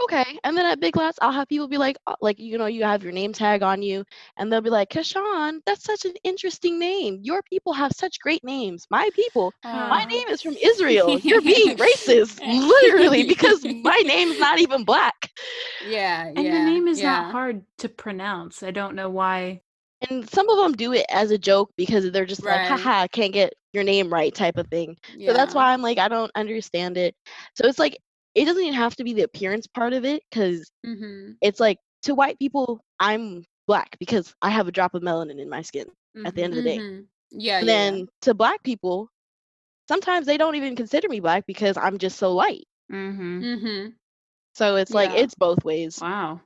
okay. 0.02 0.38
And 0.44 0.56
then 0.56 0.66
at 0.66 0.80
Big 0.80 0.96
Lots, 0.96 1.18
I'll 1.20 1.32
have 1.32 1.48
people 1.48 1.68
be 1.68 1.78
like, 1.78 1.96
uh, 2.06 2.14
like 2.20 2.38
you 2.38 2.58
know, 2.58 2.66
you 2.66 2.84
have 2.84 3.02
your 3.02 3.12
name 3.12 3.32
tag 3.32 3.62
on 3.62 3.82
you, 3.82 4.04
and 4.36 4.52
they'll 4.52 4.60
be 4.60 4.70
like, 4.70 4.90
Kishon, 4.90 5.60
that's 5.66 5.84
such 5.84 6.04
an 6.04 6.14
interesting 6.24 6.78
name. 6.78 7.18
Your 7.22 7.42
people 7.42 7.72
have 7.72 7.92
such 7.92 8.18
great 8.20 8.44
names. 8.44 8.86
My 8.90 9.08
people, 9.14 9.52
my 9.64 10.04
Oh. 10.04 10.08
name 10.08 10.28
is 10.28 10.42
from 10.42 10.56
Israel. 10.62 11.18
You're 11.18 11.40
being 11.42 11.76
racist, 11.76 12.40
literally, 12.40 13.24
because 13.28 13.64
my 13.64 14.02
name's 14.06 14.38
not 14.38 14.58
even 14.60 14.84
black. 14.84 15.14
Yeah, 15.88 16.26
And 16.26 16.38
yeah. 16.44 16.52
your 16.52 16.64
name 16.64 16.88
is 16.88 17.00
yeah. 17.00 17.22
not 17.22 17.32
hard 17.32 17.62
to 17.78 17.88
pronounce. 17.88 18.62
I 18.62 18.70
don't 18.70 18.94
know 18.94 19.10
why. 19.10 19.62
And 20.10 20.28
some 20.28 20.48
of 20.48 20.58
them 20.58 20.72
do 20.72 20.92
it 20.92 21.06
as 21.10 21.30
a 21.30 21.38
joke 21.38 21.70
because 21.76 22.10
they're 22.10 22.26
just 22.26 22.44
like, 22.44 22.68
Right. 22.70 22.80
haha, 22.80 23.06
can't 23.12 23.32
get 23.32 23.52
your 23.72 23.84
name 23.84 24.12
right 24.12 24.34
type 24.34 24.56
of 24.58 24.66
thing. 24.68 24.96
Yeah. 25.16 25.28
So 25.30 25.34
that's 25.36 25.54
why 25.54 25.72
I'm 25.72 25.80
like, 25.82 25.98
I 25.98 26.08
don't 26.08 26.30
understand 26.34 26.96
it. 26.98 27.14
So 27.54 27.66
it's 27.66 27.78
like, 27.78 27.96
it 28.34 28.44
doesn't 28.44 28.62
even 28.62 28.74
have 28.74 28.96
to 28.96 29.04
be 29.04 29.14
the 29.14 29.22
appearance 29.22 29.66
part 29.66 29.92
of 29.92 30.04
it 30.04 30.22
because 30.30 30.70
Mhm, 30.84 31.38
it's 31.40 31.60
like 31.60 31.78
to 32.02 32.14
white 32.14 32.38
people, 32.38 32.80
I'm 33.00 33.44
black 33.66 33.96
because 33.98 34.34
I 34.42 34.50
have 34.50 34.68
a 34.68 34.72
drop 34.72 34.94
of 34.94 35.02
melanin 35.02 35.40
in 35.40 35.48
my 35.48 35.62
skin 35.62 35.86
at 36.24 36.34
the 36.34 36.42
end 36.42 36.52
of 36.52 36.56
the 36.56 36.62
day. 36.62 36.82
mhm. 36.84 37.08
Yeah, 37.30 37.60
yeah, 37.60 38.00
then 38.00 38.08
to 38.22 38.34
black 38.34 38.62
people, 38.62 39.10
sometimes 39.88 40.26
they 40.26 40.36
don't 40.38 40.56
even 40.56 40.76
consider 40.76 41.08
me 41.08 41.20
black 41.20 41.46
because 41.46 41.76
I'm 41.76 41.98
just 41.98 42.18
so 42.18 42.32
light. 42.32 42.64
Mm-hmm. 42.92 43.42
yeah. 43.42 43.56
hmm 43.58 43.88
So 44.54 44.76
it's 44.76 44.94
like 44.94 45.12
Yeah. 45.12 45.14
it's 45.14 45.34
both 45.34 45.64
ways. 45.64 46.02
Wow. 46.02 46.40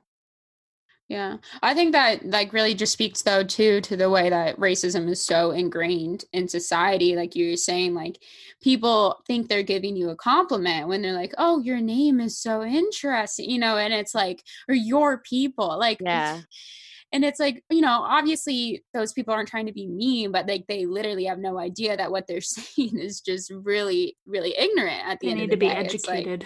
Yeah. 1.09 1.37
I 1.63 1.73
think 1.73 1.93
that 1.93 2.25
like 2.25 2.51
really 2.51 2.73
just 2.73 2.91
speaks 2.91 3.21
though 3.21 3.41
too 3.43 3.79
to 3.81 3.95
the 3.95 4.09
way 4.09 4.29
that 4.29 4.57
racism 4.59 5.07
is 5.09 5.21
so 5.21 5.51
ingrained 5.51 6.25
in 6.33 6.49
society. 6.49 7.15
Like 7.15 7.33
you 7.33 7.51
were 7.51 7.55
saying, 7.57 7.93
like 7.93 8.21
people 8.61 9.21
think 9.25 9.47
they're 9.47 9.63
giving 9.63 9.95
you 9.95 10.09
a 10.09 10.17
compliment 10.17 10.89
when 10.89 11.01
they're 11.01 11.13
like, 11.13 11.33
Oh, 11.37 11.59
your 11.61 11.79
name 11.79 12.19
is 12.19 12.37
so 12.37 12.61
interesting, 12.61 13.49
you 13.49 13.57
know, 13.57 13.77
and 13.77 13.93
it's 13.93 14.13
like, 14.13 14.43
or 14.67 14.75
your 14.75 15.19
people. 15.19 15.79
Like 15.79 15.99
Yeah. 16.01 16.41
and 17.13 17.23
it's 17.23 17.39
like, 17.39 17.63
you 17.69 17.79
know, 17.79 18.01
obviously 18.01 18.83
those 18.93 19.13
people 19.13 19.33
aren't 19.33 19.47
trying 19.47 19.67
to 19.67 19.71
be 19.73 19.87
mean, 19.87 20.33
but 20.33 20.45
like 20.45 20.65
they 20.67 20.85
literally 20.85 21.23
have 21.23 21.39
no 21.39 21.57
idea 21.57 21.95
that 21.95 22.11
what 22.11 22.27
they're 22.27 22.41
saying 22.41 22.99
is 22.99 23.21
just 23.21 23.49
really, 23.49 24.17
really 24.25 24.53
ignorant 24.57 25.03
at 25.05 25.21
the 25.21 25.27
They 25.27 25.31
end 25.31 25.39
need 25.39 25.43
of 25.45 25.49
to 25.51 25.55
the 25.55 25.59
be 25.59 25.67
day. 25.69 25.75
Like- 25.75 25.85
educated. 25.85 26.45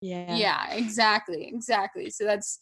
Yeah. 0.00 0.34
yeah 0.34 0.72
exactly 0.72 1.46
exactly 1.52 2.08
so 2.08 2.24
that's 2.24 2.60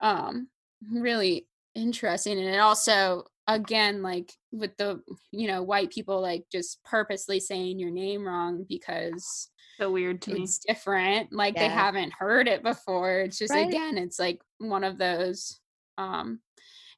um 0.00 0.48
really 0.90 1.46
interesting 1.74 2.38
and 2.38 2.48
it 2.48 2.58
also 2.58 3.24
again 3.48 4.02
like 4.02 4.32
with 4.52 4.76
the 4.76 5.00
you 5.30 5.46
know 5.48 5.62
white 5.62 5.90
people 5.90 6.20
like 6.20 6.44
just 6.52 6.82
purposely 6.84 7.40
saying 7.40 7.78
your 7.78 7.90
name 7.90 8.26
wrong 8.26 8.64
because 8.68 9.48
so 9.78 9.90
weird 9.90 10.20
to 10.22 10.32
me. 10.34 10.42
it's 10.42 10.58
different 10.58 11.32
like 11.32 11.54
they 11.54 11.68
haven't 11.68 12.12
heard 12.12 12.46
it 12.46 12.62
before 12.62 13.20
it's 13.20 13.38
just 13.38 13.52
Right. 13.54 13.66
again 13.68 13.96
it's 13.96 14.18
like 14.18 14.40
one 14.58 14.84
of 14.84 14.98
those 14.98 15.58
um 15.98 16.40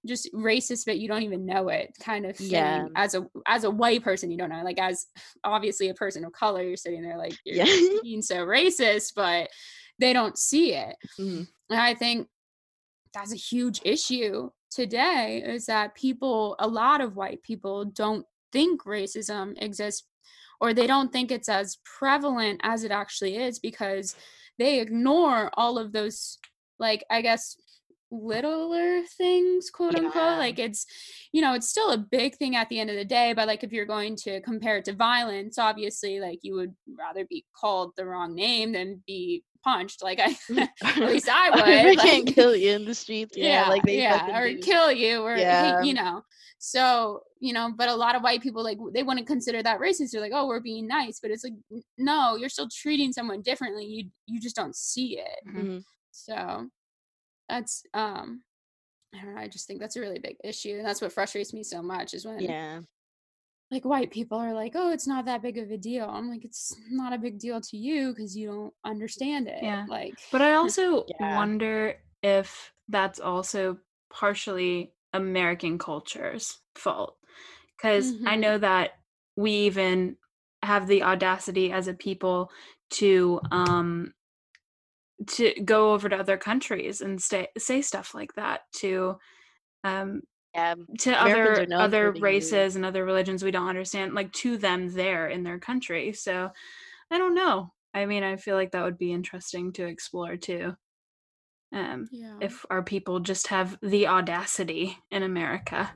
just 0.07 0.31
racist 0.35 0.85
but 0.85 0.99
you 0.99 1.09
don't 1.09 1.23
even 1.23 1.47
know 1.47 1.69
it 1.69 1.91
kind 2.01 2.27
of 2.27 2.37
thing 2.37 2.51
Yeah. 2.51 2.89
as 2.97 3.15
a 3.15 3.27
as 3.47 3.65
a 3.65 3.71
white 3.71 4.03
person 4.03 4.31
you 4.31 4.37
don't 4.37 4.51
know 4.51 4.63
like 4.65 4.79
as 4.79 5.07
obviously 5.45 5.89
a 5.89 5.95
person 5.95 6.25
of 6.25 6.33
color 6.33 6.63
you're 6.63 6.77
sitting 6.77 7.03
there 7.03 7.17
like 7.17 7.35
you're 7.45 7.65
Yeah. 7.65 8.01
being 8.03 8.21
so 8.23 8.45
racist 8.45 9.13
but 9.17 9.49
they 9.99 10.13
don't 10.13 10.37
see 10.37 10.75
it 10.75 10.97
Mhm. 11.19 11.47
and 11.71 11.81
i 11.81 11.95
think 11.95 12.29
that's 13.15 13.33
a 13.33 13.37
huge 13.37 13.81
issue 13.85 14.51
today 14.71 15.43
is 15.47 15.67
that 15.67 15.95
people 15.95 16.57
a 16.59 16.67
lot 16.67 17.01
of 17.01 17.17
white 17.17 17.43
people 17.43 17.85
don't 17.85 18.27
think 18.53 18.83
racism 18.85 19.55
exists 19.63 20.07
or 20.61 20.75
they 20.75 20.87
don't 20.87 21.13
think 21.13 21.31
it's 21.31 21.49
as 21.49 21.79
prevalent 21.85 22.61
as 22.63 22.85
it 22.85 22.91
actually 22.91 23.37
is 23.37 23.59
because 23.59 24.17
they 24.59 24.81
ignore 24.81 25.51
all 25.55 25.79
of 25.79 25.93
those 25.93 26.39
like 26.79 27.05
i 27.11 27.21
guess 27.21 27.57
littler 28.11 29.03
things 29.17 29.71
quote 29.71 29.95
unquote 29.97 30.15
Yeah. 30.15 30.37
like 30.39 30.59
it's 30.59 30.87
you 31.33 31.43
know 31.43 31.55
it's 31.55 31.69
still 31.69 31.91
a 31.91 31.99
big 31.99 32.37
thing 32.37 32.55
at 32.55 32.69
the 32.69 32.79
end 32.79 32.91
of 32.91 32.97
the 32.97 33.05
day 33.05 33.33
but 33.33 33.49
like 33.49 33.65
if 33.65 33.73
you're 33.73 33.87
going 33.87 34.15
to 34.17 34.41
compare 34.43 34.77
it 34.77 34.85
to 34.85 34.93
violence 34.93 35.59
obviously 35.59 36.21
like 36.21 36.39
you 36.43 36.55
would 36.55 36.75
rather 36.97 37.25
be 37.25 37.45
called 37.59 37.93
the 37.97 38.05
wrong 38.07 38.35
name 38.35 38.73
than 38.73 39.03
be 39.07 39.43
punched 39.65 40.03
like 40.03 40.21
i 40.21 40.37
at 40.85 40.99
least 40.99 41.29
i 41.29 41.49
Or 41.53 41.57
would 41.65 41.69
if 41.69 41.85
they 41.85 41.97
can't 41.97 42.27
kill 42.27 42.55
you 42.55 42.73
in 42.73 42.85
the 42.85 42.95
streets. 42.95 43.37
Yeah. 43.37 43.69
like 43.69 43.83
they 43.85 43.99
yeah, 44.03 44.19
fucking 44.19 44.35
or 44.37 44.49
do. 44.53 44.59
kill 44.61 44.93
you 44.93 45.23
or 45.23 45.37
Yeah. 45.37 45.83
you 45.83 45.95
know 45.95 46.23
so 46.59 47.23
you 47.41 47.53
know 47.53 47.73
but 47.77 47.89
a 47.89 47.95
lot 47.95 48.15
of 48.15 48.23
white 48.23 48.43
people 48.43 48.63
like 48.63 48.79
they 48.93 49.03
wouldn't 49.03 49.27
consider 49.27 49.63
that 49.63 49.81
racist 49.81 50.11
they're 50.13 50.21
like 50.21 50.33
oh 50.35 50.47
we're 50.47 50.61
being 50.61 50.87
nice 50.87 51.19
but 51.21 51.31
it's 51.31 51.45
like 51.45 51.53
no 51.99 52.37
you're 52.37 52.49
still 52.49 52.69
treating 52.71 53.13
someone 53.13 53.43
differently 53.43 53.85
you 53.85 54.05
you 54.27 54.41
just 54.41 54.57
don't 54.57 54.77
see 54.77 55.19
it 55.19 55.41
Mhm. 55.49 55.63
Mhm. 55.65 55.85
so 56.13 56.69
that's 57.49 57.83
um 57.93 58.43
i 59.15 59.23
don't 59.23 59.35
know 59.35 59.41
i 59.41 59.49
just 59.49 59.67
think 59.67 59.81
that's 59.81 59.97
a 59.97 60.01
really 60.01 60.19
big 60.19 60.37
issue 60.45 60.77
and 60.79 60.87
that's 60.87 61.01
what 61.03 61.13
frustrates 61.13 61.53
me 61.53 61.63
so 61.63 61.83
much 61.83 62.15
is 62.15 62.25
when 62.25 62.41
Yeah. 62.41 62.81
Like 63.71 63.85
white 63.85 64.11
people 64.11 64.39
are 64.39 64.53
like 64.55 64.73
oh 64.75 64.91
it's 64.93 65.07
not 65.07 65.25
that 65.25 65.43
big 65.43 65.59
of 65.59 65.71
a 65.71 65.77
deal 65.77 66.09
i'm 66.09 66.29
like 66.29 66.45
it's 66.45 66.77
not 66.91 67.13
a 67.13 67.19
big 67.19 67.39
deal 67.39 67.61
to 67.61 67.77
you 67.77 68.11
because 68.11 68.37
you 68.37 68.49
don't 68.49 68.75
understand 68.85 69.49
it 69.49 69.63
Yeah. 69.63 69.87
like 69.89 70.19
But 70.31 70.43
I 70.43 70.55
also 70.55 71.07
Yeah. 71.21 71.37
wonder 71.37 71.95
if 72.23 72.73
that's 72.89 73.21
also 73.21 73.79
partially 74.11 74.93
American 75.13 75.79
culture's 75.79 76.59
fault. 76.75 77.17
Because 77.77 78.13
I 78.27 78.37
Mhm. 78.37 78.41
know 78.41 78.59
that 78.59 78.93
we 79.37 79.53
even 79.53 80.17
have 80.63 80.87
the 80.87 81.03
audacity 81.03 81.73
as 81.73 81.89
a 81.89 81.95
people 81.95 82.51
to 82.91 83.41
um 83.51 84.15
to 85.27 85.55
go 85.65 85.93
over 85.93 86.09
to 86.09 86.17
other 86.17 86.37
countries 86.37 87.01
and 87.01 87.23
stay, 87.23 87.49
say 87.57 87.81
stuff 87.83 88.15
like 88.15 88.35
that 88.35 88.63
to 88.77 89.17
um 89.85 90.23
Yeah. 90.55 90.75
to 91.01 91.23
Americans 91.23 91.73
other 91.73 91.85
other 91.85 92.13
being 92.13 92.23
rude. 92.23 92.23
races 92.23 92.77
and 92.77 92.85
other 92.85 93.05
religions 93.05 93.43
we 93.43 93.51
don't 93.51 93.69
understand 93.69 94.15
like 94.15 94.33
to 94.35 94.57
them 94.57 94.89
there 94.93 95.29
in 95.29 95.43
their 95.43 95.59
country 95.59 96.13
so 96.13 96.51
i 97.11 97.19
don't 97.19 97.35
know 97.35 97.73
i 97.93 98.07
mean 98.07 98.23
i 98.23 98.37
feel 98.37 98.55
like 98.55 98.71
that 98.73 98.85
would 98.85 98.99
be 98.99 99.13
interesting 99.13 99.73
to 99.73 99.85
explore 99.87 100.37
too 100.37 100.75
um 101.73 102.09
yeah 102.13 102.37
if 102.41 102.65
our 102.71 102.83
people 102.83 103.19
just 103.19 103.49
have 103.49 103.77
the 103.83 104.07
audacity 104.07 104.97
in 105.11 105.23
america 105.25 105.91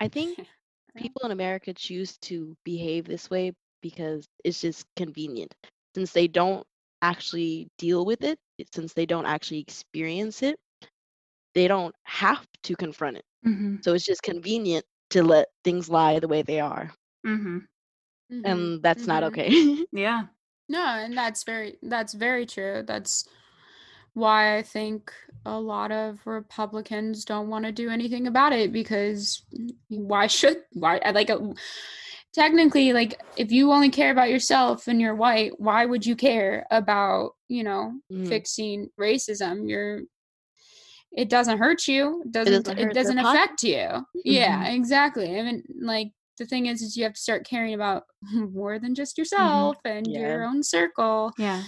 I 0.00 0.08
think 0.08 0.38
people 0.96 1.22
in 1.24 1.30
America 1.30 1.72
choose 1.72 2.18
to 2.18 2.56
behave 2.64 3.06
this 3.06 3.30
way 3.30 3.52
because 3.80 4.26
it's 4.44 4.60
just 4.60 4.86
convenient. 4.96 5.54
Since 5.94 6.12
they 6.12 6.26
don't 6.28 6.66
actually 7.02 7.68
deal 7.78 8.04
with 8.04 8.24
it, 8.24 8.38
it- 8.58 8.74
since 8.74 8.92
they 8.92 9.06
don't 9.06 9.26
actually 9.26 9.60
experience 9.60 10.42
it, 10.42 10.56
they 11.54 11.68
don't 11.68 11.94
have 12.04 12.44
to 12.64 12.74
confront 12.76 13.16
it. 13.18 13.24
Mm-hmm. 13.46 13.76
So 13.82 13.94
it's 13.94 14.04
just 14.04 14.22
convenient 14.22 14.84
to 15.10 15.22
let 15.22 15.48
things 15.64 15.88
lie 15.88 16.18
the 16.18 16.28
way 16.28 16.42
they 16.42 16.60
are. 16.60 16.92
Mm-hmm. 17.26 17.58
Mhm, 18.32 18.42
And 18.44 18.82
that's 18.82 19.06
not 19.06 19.22
mhm. 19.22 19.26
okay. 19.28 19.84
yeah 19.92 20.24
No, 20.68 20.84
and 20.84 21.16
that's 21.16 21.44
very 21.44 21.76
that's 21.82 22.14
very 22.14 22.46
true. 22.46 22.82
That's 22.86 23.28
why 24.14 24.56
I 24.58 24.62
think 24.62 25.12
a 25.44 25.58
lot 25.60 25.92
of 25.92 26.26
Republicans 26.26 27.24
don't 27.24 27.48
want 27.48 27.64
to 27.66 27.72
do 27.72 27.90
anything 27.90 28.26
about 28.26 28.52
it 28.52 28.72
because 28.72 29.42
why 29.88 30.26
should 30.26 30.58
why 30.72 31.00
I 31.04 31.10
like 31.12 31.30
uh, 31.30 31.38
technically 32.32 32.92
like 32.92 33.20
if 33.36 33.52
you 33.52 33.72
only 33.72 33.90
care 33.90 34.10
about 34.10 34.30
yourself 34.30 34.88
and 34.88 35.00
you're 35.00 35.14
white, 35.14 35.52
why 35.58 35.86
would 35.86 36.06
you 36.06 36.16
care 36.16 36.66
about, 36.70 37.32
you 37.48 37.62
know, 37.64 38.00
Mhm. 38.12 38.28
fixing 38.28 38.90
racism? 38.98 39.68
You're 39.68 40.02
it 41.16 41.28
doesn't 41.28 41.58
hurt 41.58 41.86
you. 41.88 42.22
It 42.26 42.32
doesn't 42.32 42.64
doesn't 42.64 42.78
it 42.78 42.92
doesn't 42.92 43.18
affect 43.18 43.62
you. 43.62 44.04
Yeah, 44.24 44.68
exactly. 44.68 45.38
I 45.38 45.42
mean 45.42 45.62
like 45.80 46.08
the 46.38 46.46
thing 46.46 46.66
is 46.66 46.82
is 46.82 46.96
you 46.96 47.04
have 47.04 47.14
to 47.14 47.20
start 47.20 47.46
caring 47.46 47.74
about 47.74 48.04
more 48.32 48.78
than 48.78 48.94
just 48.94 49.18
yourself 49.18 49.78
and 49.84 50.12
Yeah. 50.12 50.16
your 50.16 50.44
own 50.44 50.62
circle 50.62 51.32
yeah 51.38 51.64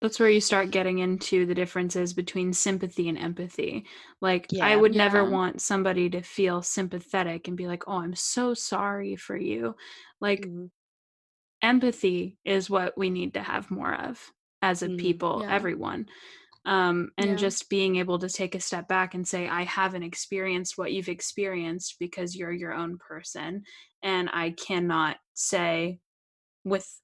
that's 0.00 0.20
where 0.20 0.28
you 0.28 0.40
start 0.40 0.70
getting 0.70 0.98
into 0.98 1.46
the 1.46 1.54
differences 1.54 2.12
between 2.12 2.52
sympathy 2.52 3.08
and 3.08 3.16
empathy. 3.16 3.86
Like 4.20 4.52
I 4.60 4.76
Yeah. 4.76 4.76
would 4.76 4.94
never 4.94 5.24
want 5.24 5.62
somebody 5.62 6.10
to 6.10 6.22
feel 6.22 6.60
sympathetic 6.62 7.48
and 7.48 7.56
be 7.56 7.66
like, 7.66 7.84
"Oh, 7.88 7.98
I'm 8.00 8.14
so 8.14 8.52
sorry 8.54 9.16
for 9.16 9.36
you." 9.36 9.74
Like 10.20 10.46
Mhm. 10.46 10.68
empathy 11.62 12.38
is 12.44 12.68
what 12.70 12.96
we 12.96 13.10
need 13.10 13.34
to 13.34 13.42
have 13.42 13.70
more 13.70 13.94
of 13.94 14.32
as 14.62 14.82
a 14.82 14.88
Mhm. 14.88 14.90
people, 14.90 15.42
Yeah. 15.42 15.48
everyone. 15.48 16.06
Um, 16.66 17.12
and 17.16 17.30
Yeah. 17.30 17.36
just 17.36 17.70
being 17.70 17.96
able 17.96 18.18
to 18.18 18.28
take 18.28 18.54
a 18.56 18.60
step 18.60 18.88
back 18.88 19.14
and 19.14 19.26
say, 19.26 19.48
I 19.48 19.62
haven't 19.62 20.02
experienced 20.02 20.76
what 20.76 20.92
you've 20.92 21.08
experienced 21.08 21.96
because 22.00 22.36
you're 22.36 22.52
your 22.52 22.74
own 22.74 22.98
person. 22.98 23.62
And 24.02 24.28
I 24.32 24.50
cannot 24.50 25.16
say 25.34 26.00
with 26.64 27.00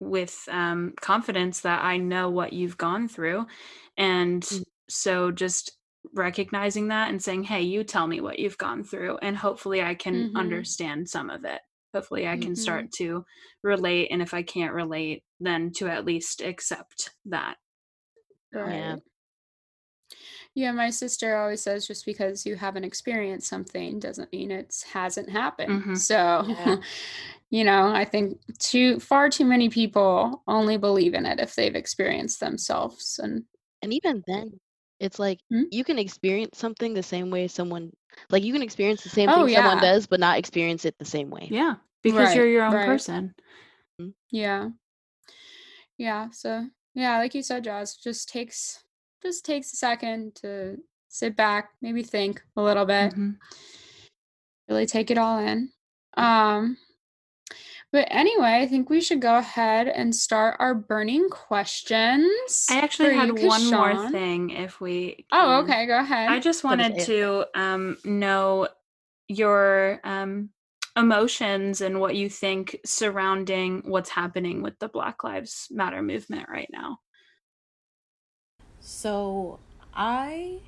with 0.00 0.48
um, 0.50 0.94
confidence 1.00 1.60
that 1.62 1.82
I 1.84 1.96
know 1.96 2.30
what 2.30 2.52
you've 2.52 2.78
gone 2.78 3.08
through. 3.08 3.46
And 3.96 4.42
Mm. 4.44 4.62
so 4.88 5.30
just 5.32 5.72
recognizing 6.14 6.88
that 6.88 7.10
and 7.10 7.20
saying, 7.22 7.44
hey, 7.44 7.62
you 7.62 7.82
tell 7.84 8.06
me 8.06 8.20
what 8.20 8.38
you've 8.38 8.58
gone 8.58 8.84
through. 8.84 9.18
And 9.18 9.36
hopefully 9.36 9.82
I 9.82 9.94
can 9.94 10.26
Mhm. 10.26 10.36
understand 10.36 11.08
some 11.08 11.30
of 11.30 11.44
it. 11.44 11.60
Hopefully 11.92 12.28
I 12.28 12.36
can 12.36 12.52
Mhm. 12.52 12.58
start 12.58 12.92
to 12.92 13.24
relate. 13.64 14.08
And 14.12 14.22
if 14.22 14.34
I 14.34 14.42
can't 14.42 14.72
relate, 14.72 15.24
then 15.40 15.72
to 15.72 15.88
at 15.88 16.04
least 16.04 16.42
accept 16.42 17.10
that. 17.26 17.56
Right. 18.52 18.74
Yeah. 18.74 18.96
Yeah, 20.54 20.72
my 20.72 20.90
sister 20.90 21.36
always 21.36 21.62
says 21.62 21.86
just 21.86 22.04
because 22.04 22.44
you 22.44 22.56
haven't 22.56 22.84
experienced 22.84 23.48
something 23.48 23.98
doesn't 24.00 24.32
mean 24.32 24.50
it 24.50 24.84
hasn't 24.92 25.28
happened. 25.30 25.82
Mhm. 25.82 25.96
So, 25.96 26.44
Yeah. 26.48 26.76
you 27.50 27.64
know, 27.64 27.88
I 27.88 28.04
think 28.04 28.40
too 28.58 28.98
far 29.00 29.28
too 29.30 29.44
many 29.44 29.68
people 29.68 30.42
only 30.46 30.76
believe 30.76 31.14
in 31.14 31.26
it 31.26 31.38
if 31.40 31.54
they've 31.54 31.74
experienced 31.74 32.40
themselves 32.40 33.20
and 33.22 33.44
And 33.82 33.92
even 33.92 34.24
then, 34.26 34.58
it's 34.98 35.18
like 35.18 35.38
Hmm? 35.50 35.64
you 35.70 35.84
can 35.84 35.98
experience 35.98 36.58
something 36.58 36.94
the 36.94 37.02
same 37.02 37.30
way 37.30 37.46
someone 37.46 37.92
like 38.30 38.42
you 38.42 38.52
can 38.52 38.62
experience 38.62 39.02
the 39.02 39.10
same 39.10 39.28
Oh, 39.30 39.44
thing 39.46 39.54
someone 39.54 39.78
does, 39.78 40.06
but 40.06 40.18
not 40.20 40.38
experience 40.38 40.84
it 40.84 40.98
the 40.98 41.04
same 41.04 41.30
way. 41.30 41.48
Yeah. 41.52 41.76
Because 42.02 42.18
Right, 42.18 42.36
you're 42.36 42.46
your 42.48 42.64
own 42.64 42.74
right. 42.74 42.86
person. 42.86 43.34
yeah. 44.30 44.70
Yeah, 45.96 46.30
so 46.30 46.66
yeah, 46.94 47.18
like 47.18 47.34
you 47.34 47.42
said, 47.42 47.64
Jaz, 47.64 48.00
just 48.00 48.28
takes 48.28 48.84
just 49.22 49.44
takes 49.44 49.72
a 49.72 49.76
second 49.76 50.34
to 50.36 50.76
sit 51.08 51.34
back, 51.36 51.70
maybe 51.82 52.02
think 52.02 52.42
a 52.56 52.62
little 52.62 52.84
bit. 52.86 53.12
Mhm. 53.14 53.36
really 54.68 54.86
take 54.86 55.10
it 55.10 55.16
all 55.18 55.38
in. 55.38 55.70
Um, 56.16 56.76
but 57.90 58.06
anyway, 58.10 58.60
I 58.60 58.66
think 58.66 58.90
we 58.90 59.00
should 59.00 59.20
go 59.22 59.38
ahead 59.38 59.88
and 59.88 60.14
start 60.14 60.56
our 60.58 60.74
burning 60.74 61.30
questions. 61.30 62.66
I 62.70 62.78
actually 62.80 63.14
had 63.16 63.28
you, 63.28 63.34
'cause 63.34 63.44
one 63.44 63.70
more 63.70 64.10
thing 64.10 64.50
if 64.50 64.80
we 64.80 65.24
Oh, 65.32 65.60
okay, 65.62 65.86
go 65.86 65.98
ahead. 65.98 66.28
I 66.30 66.38
just 66.38 66.64
wanted 66.64 66.98
to 67.00 67.46
um, 67.54 67.96
know 68.04 68.68
your 69.28 70.00
um, 70.04 70.50
emotions 70.98 71.80
and 71.80 72.00
what 72.00 72.16
you 72.16 72.28
think 72.28 72.78
surrounding 72.84 73.82
what's 73.86 74.10
happening 74.10 74.62
with 74.62 74.78
the 74.78 74.88
Black 74.88 75.24
Lives 75.24 75.68
Matter 75.70 76.02
movement 76.02 76.48
right 76.48 76.68
now. 76.72 76.98
So 78.80 79.58
I, 79.94 80.60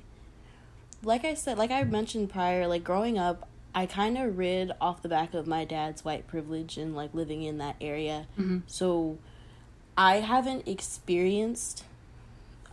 like 1.03 1.25
I 1.25 1.33
said, 1.33 1.57
like 1.57 1.71
I 1.71 1.83
mentioned 1.83 2.29
prior, 2.29 2.67
like 2.67 2.83
growing 2.83 3.17
up, 3.17 3.47
I 3.73 3.85
kind 3.85 4.17
of 4.17 4.37
rid 4.37 4.71
off 4.81 5.01
the 5.01 5.09
back 5.09 5.33
of 5.33 5.47
my 5.47 5.65
dad's 5.65 6.03
white 6.03 6.27
privilege 6.27 6.77
and 6.77 6.95
like 6.95 7.13
living 7.13 7.43
in 7.43 7.57
that 7.59 7.75
area. 7.79 8.27
Mhm. 8.37 8.63
So 8.67 9.17
I 9.97 10.17
haven't 10.17 10.67
experienced 10.67 11.85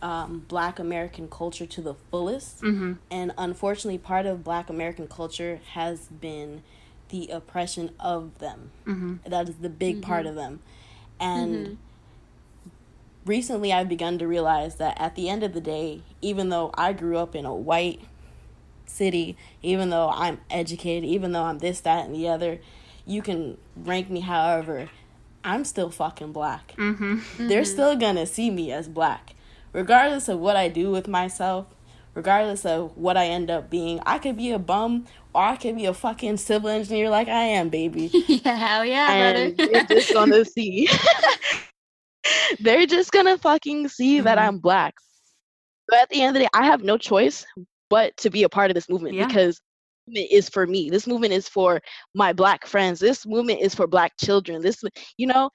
um, 0.01 0.45
Black 0.47 0.79
American 0.79 1.27
culture 1.27 1.65
to 1.65 1.81
the 1.81 1.93
fullest. 1.93 2.61
Mm-hmm. 2.61 2.93
And 3.11 3.33
unfortunately, 3.37 3.97
part 3.97 4.25
of 4.25 4.43
Black 4.43 4.69
American 4.69 5.07
culture 5.07 5.59
has 5.73 6.07
been 6.07 6.63
the 7.09 7.27
oppression 7.29 7.91
of 7.99 8.37
them. 8.39 8.71
Mm-hmm. 8.85 9.15
That 9.27 9.49
is 9.49 9.55
the 9.55 9.69
big 9.69 10.01
part 10.01 10.25
Mhm. 10.25 10.29
of 10.29 10.35
them. 10.35 10.59
And 11.19 11.55
Mhm. 11.67 11.77
recently 13.25 13.71
I've 13.73 13.89
begun 13.89 14.17
to 14.19 14.27
realize 14.27 14.75
that 14.75 14.99
at 14.99 15.15
the 15.15 15.29
end 15.29 15.43
of 15.43 15.53
the 15.53 15.61
day, 15.61 16.01
even 16.21 16.49
though 16.49 16.71
I 16.75 16.93
grew 16.93 17.17
up 17.17 17.35
in 17.35 17.45
a 17.45 17.53
white 17.53 18.01
city, 18.85 19.37
even 19.61 19.89
though 19.89 20.09
I'm 20.09 20.39
educated, 20.49 21.07
even 21.07 21.31
though 21.31 21.43
I'm 21.43 21.59
this, 21.59 21.79
that, 21.81 22.05
and 22.05 22.15
the 22.15 22.27
other, 22.27 22.59
you 23.05 23.21
can 23.21 23.57
rank 23.75 24.09
me 24.09 24.21
however, 24.21 24.89
I'm 25.43 25.63
still 25.63 25.89
fucking 25.89 26.31
black. 26.31 26.73
Mm-hmm. 26.77 27.47
They're 27.47 27.65
still 27.65 27.95
gonna 27.95 28.25
see 28.25 28.49
me 28.49 28.71
as 28.71 28.87
black. 28.87 29.35
Regardless 29.73 30.27
of 30.27 30.39
what 30.39 30.55
I 30.55 30.67
do 30.67 30.89
with 30.91 31.07
myself, 31.07 31.67
regardless 32.15 32.65
of 32.65 32.97
what 32.97 33.15
I 33.15 33.27
end 33.27 33.49
up 33.51 33.69
being, 33.69 33.99
I 34.05 34.17
could 34.17 34.35
be 34.35 34.51
a 34.51 34.59
bum 34.59 35.05
or 35.33 35.43
I 35.43 35.55
can 35.55 35.75
be 35.75 35.85
a 35.85 35.93
fucking 35.93 36.37
civil 36.37 36.69
engineer 36.69 37.09
like 37.09 37.27
I 37.27 37.43
am, 37.43 37.69
baby. 37.69 38.09
yeah, 38.27 38.55
hell 38.55 38.85
yeah, 38.85 39.11
and 39.11 39.55
brother. 39.55 39.71
they're 39.71 39.83
just 39.99 40.13
gonna 40.13 40.45
see. 40.57 40.87
they're 42.59 42.85
just 42.85 43.11
gonna 43.11 43.37
fucking 43.37 43.87
see 43.89 44.19
that 44.21 44.37
Mhm. 44.37 44.41
I'm 44.41 44.57
black. 44.59 44.93
But 45.87 45.99
at 45.99 46.09
the 46.09 46.21
end 46.21 46.29
of 46.35 46.39
the 46.41 46.45
day, 46.45 46.49
I 46.53 46.65
have 46.65 46.83
no 46.83 46.97
choice 46.97 47.45
but 47.89 48.15
to 48.17 48.29
be 48.29 48.43
a 48.43 48.49
part 48.49 48.69
of 48.69 48.75
this 48.75 48.89
movement 48.89 49.15
Yeah. 49.15 49.25
because 49.27 49.59
movement 50.07 50.31
is 50.31 50.49
for 50.49 50.67
me. 50.67 50.89
This 50.89 51.07
movement 51.07 51.33
is 51.33 51.47
for 51.49 51.81
my 52.13 52.33
black 52.33 52.65
friends. 52.67 52.99
This 52.99 53.25
movement 53.25 53.61
is 53.61 53.73
for 53.73 53.87
black 53.87 54.13
children. 54.19 54.61
This, 54.61 54.81
you 55.17 55.25
know, 55.27 55.49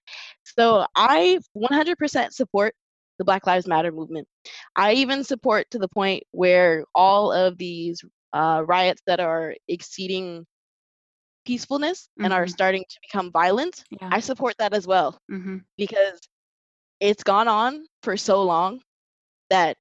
so 0.44 0.86
I 0.96 1.38
100% 1.56 2.32
support 2.32 2.74
the 3.18 3.24
Black 3.24 3.46
Lives 3.46 3.68
Matter 3.68 3.92
movement. 3.92 4.26
I 4.74 4.94
even 4.94 5.22
support 5.22 5.70
to 5.70 5.78
the 5.78 5.86
point 5.88 6.24
where 6.32 6.84
all 6.96 7.30
of 7.32 7.56
these 7.58 8.02
uh, 8.34 8.64
riots 8.66 9.02
that 9.06 9.20
are 9.20 9.56
exceeding 9.68 10.46
peacefulness 11.44 12.08
and 12.22 12.32
are 12.32 12.46
Mhm. 12.46 12.48
starting 12.48 12.84
to 12.88 12.98
become 13.02 13.32
violent, 13.32 13.84
Yeah. 13.90 14.12
I 14.12 14.20
support 14.20 14.56
that 14.58 14.74
as 14.74 14.86
well 14.86 15.18
mm-hmm. 15.30 15.58
because 15.76 16.20
it's 17.00 17.22
gone 17.24 17.48
on 17.48 17.86
for 18.02 18.16
so 18.16 18.42
long 18.42 18.80
that 19.50 19.76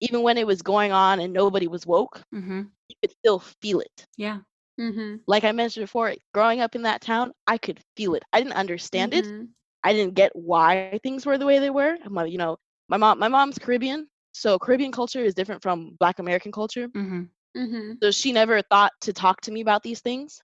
even 0.00 0.22
when 0.22 0.38
it 0.38 0.46
was 0.46 0.62
going 0.62 0.92
on 0.92 1.20
and 1.20 1.32
nobody 1.32 1.68
was 1.68 1.86
woke, 1.86 2.22
Mm-hmm. 2.34 2.62
you 2.88 2.96
could 3.02 3.10
still 3.12 3.40
feel 3.40 3.80
it. 3.80 4.06
Yeah. 4.16 4.40
mm-hmm. 4.78 5.16
Like 5.26 5.44
I 5.44 5.52
mentioned 5.52 5.84
before, 5.84 6.14
growing 6.34 6.60
up 6.60 6.74
in 6.76 6.82
that 6.82 7.02
town, 7.02 7.32
I 7.46 7.58
could 7.58 7.80
feel 7.96 8.14
it. 8.14 8.24
I 8.32 8.40
didn't 8.40 8.54
understand 8.56 9.14
it. 9.14 9.32
Mhm. 9.32 9.54
I 9.84 9.92
didn't 9.92 10.14
get 10.14 10.34
why 10.34 10.82
things 10.84 11.10
were 11.10 11.22
the 11.22 11.28
way 11.28 11.44
they 11.44 11.54
were. 11.54 11.80
My, 11.90 12.08
you 12.10 12.22
know, 12.24 12.44
my 12.74 12.84
mom, 12.84 13.06
my 13.06 13.16
mom's 13.16 13.48
Caribbean, 13.48 14.02
so 14.24 14.58
Caribbean 14.58 14.90
culture 14.92 15.20
is 15.22 15.34
different 15.34 15.62
from 15.62 15.96
Black 15.98 16.18
American 16.18 16.52
culture. 16.52 16.88
Mm-hmm. 16.94 17.24
Mhm. 17.54 18.00
So 18.02 18.10
she 18.10 18.32
never 18.32 18.62
thought 18.62 18.92
to 19.02 19.12
talk 19.12 19.40
to 19.42 19.50
me 19.52 19.60
about 19.60 19.82
these 19.82 20.00
things. 20.00 20.42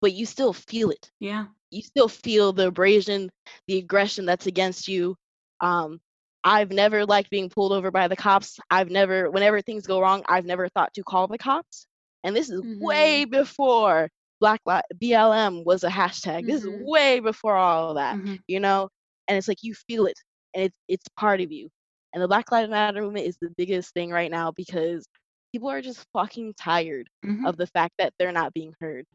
But 0.00 0.12
you 0.12 0.26
still 0.26 0.52
feel 0.52 0.90
it. 0.90 1.10
Yeah. 1.20 1.46
You 1.70 1.82
still 1.82 2.08
feel 2.08 2.52
the 2.52 2.68
abrasion, 2.68 3.30
the 3.66 3.78
aggression 3.78 4.24
that's 4.26 4.46
against 4.46 4.88
you. 4.88 5.16
Um, 5.60 6.00
I've 6.44 6.70
never 6.70 7.04
liked 7.06 7.30
being 7.30 7.48
pulled 7.50 7.72
over 7.72 7.90
by 7.90 8.08
the 8.08 8.16
cops. 8.16 8.58
I've 8.70 8.90
never, 8.90 9.30
whenever 9.30 9.60
things 9.60 9.86
go 9.86 10.00
wrong, 10.00 10.22
I've 10.28 10.44
never 10.46 10.68
thought 10.68 10.92
to 10.94 11.02
call 11.02 11.26
the 11.28 11.38
cops. 11.38 11.86
And 12.24 12.34
this 12.36 12.50
is 12.50 12.62
way 12.80 13.24
before 13.24 14.08
Black 14.40 14.60
Li- 14.66 14.80
BLM 14.98 15.64
was 15.64 15.84
a 15.84 15.88
hashtag. 15.90 16.46
This 16.46 16.62
is 16.62 16.68
Mhm. 16.68 16.78
way 16.80 17.20
before 17.20 17.56
all 17.56 17.90
of 17.90 17.96
that, 17.96 18.18
Mhm. 18.18 18.42
you 18.48 18.60
know. 18.60 18.88
And 19.28 19.38
it's 19.38 19.48
like 19.48 19.62
you 19.62 19.74
feel 19.74 20.06
it, 20.06 20.18
and 20.54 20.64
it's 20.64 20.76
it's 20.88 21.08
part 21.16 21.40
of 21.40 21.52
you. 21.52 21.68
And 22.14 22.22
the 22.22 22.28
Black 22.28 22.50
Lives 22.52 22.70
Matter 22.70 22.92
movement 22.94 23.26
is 23.26 23.30
the 23.32 23.50
biggest 23.56 23.92
thing 23.94 24.04
right 24.10 24.30
now 24.30 24.52
because 24.52 25.06
people 25.52 25.70
are 25.70 25.82
just 25.82 26.06
fucking 26.12 26.54
tired 26.54 27.08
Mhm. 27.24 27.44
of 27.44 27.56
the 27.56 27.66
fact 27.66 27.94
that 27.98 28.14
they're 28.18 28.32
not 28.32 28.54
being 28.54 28.74
heard, 28.80 29.06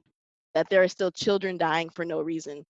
that 0.54 0.70
there 0.70 0.84
are 0.84 0.88
still 0.88 1.12
children 1.12 1.58
dying 1.58 1.90
for 1.90 2.06
no 2.06 2.22
reason. 2.22 2.66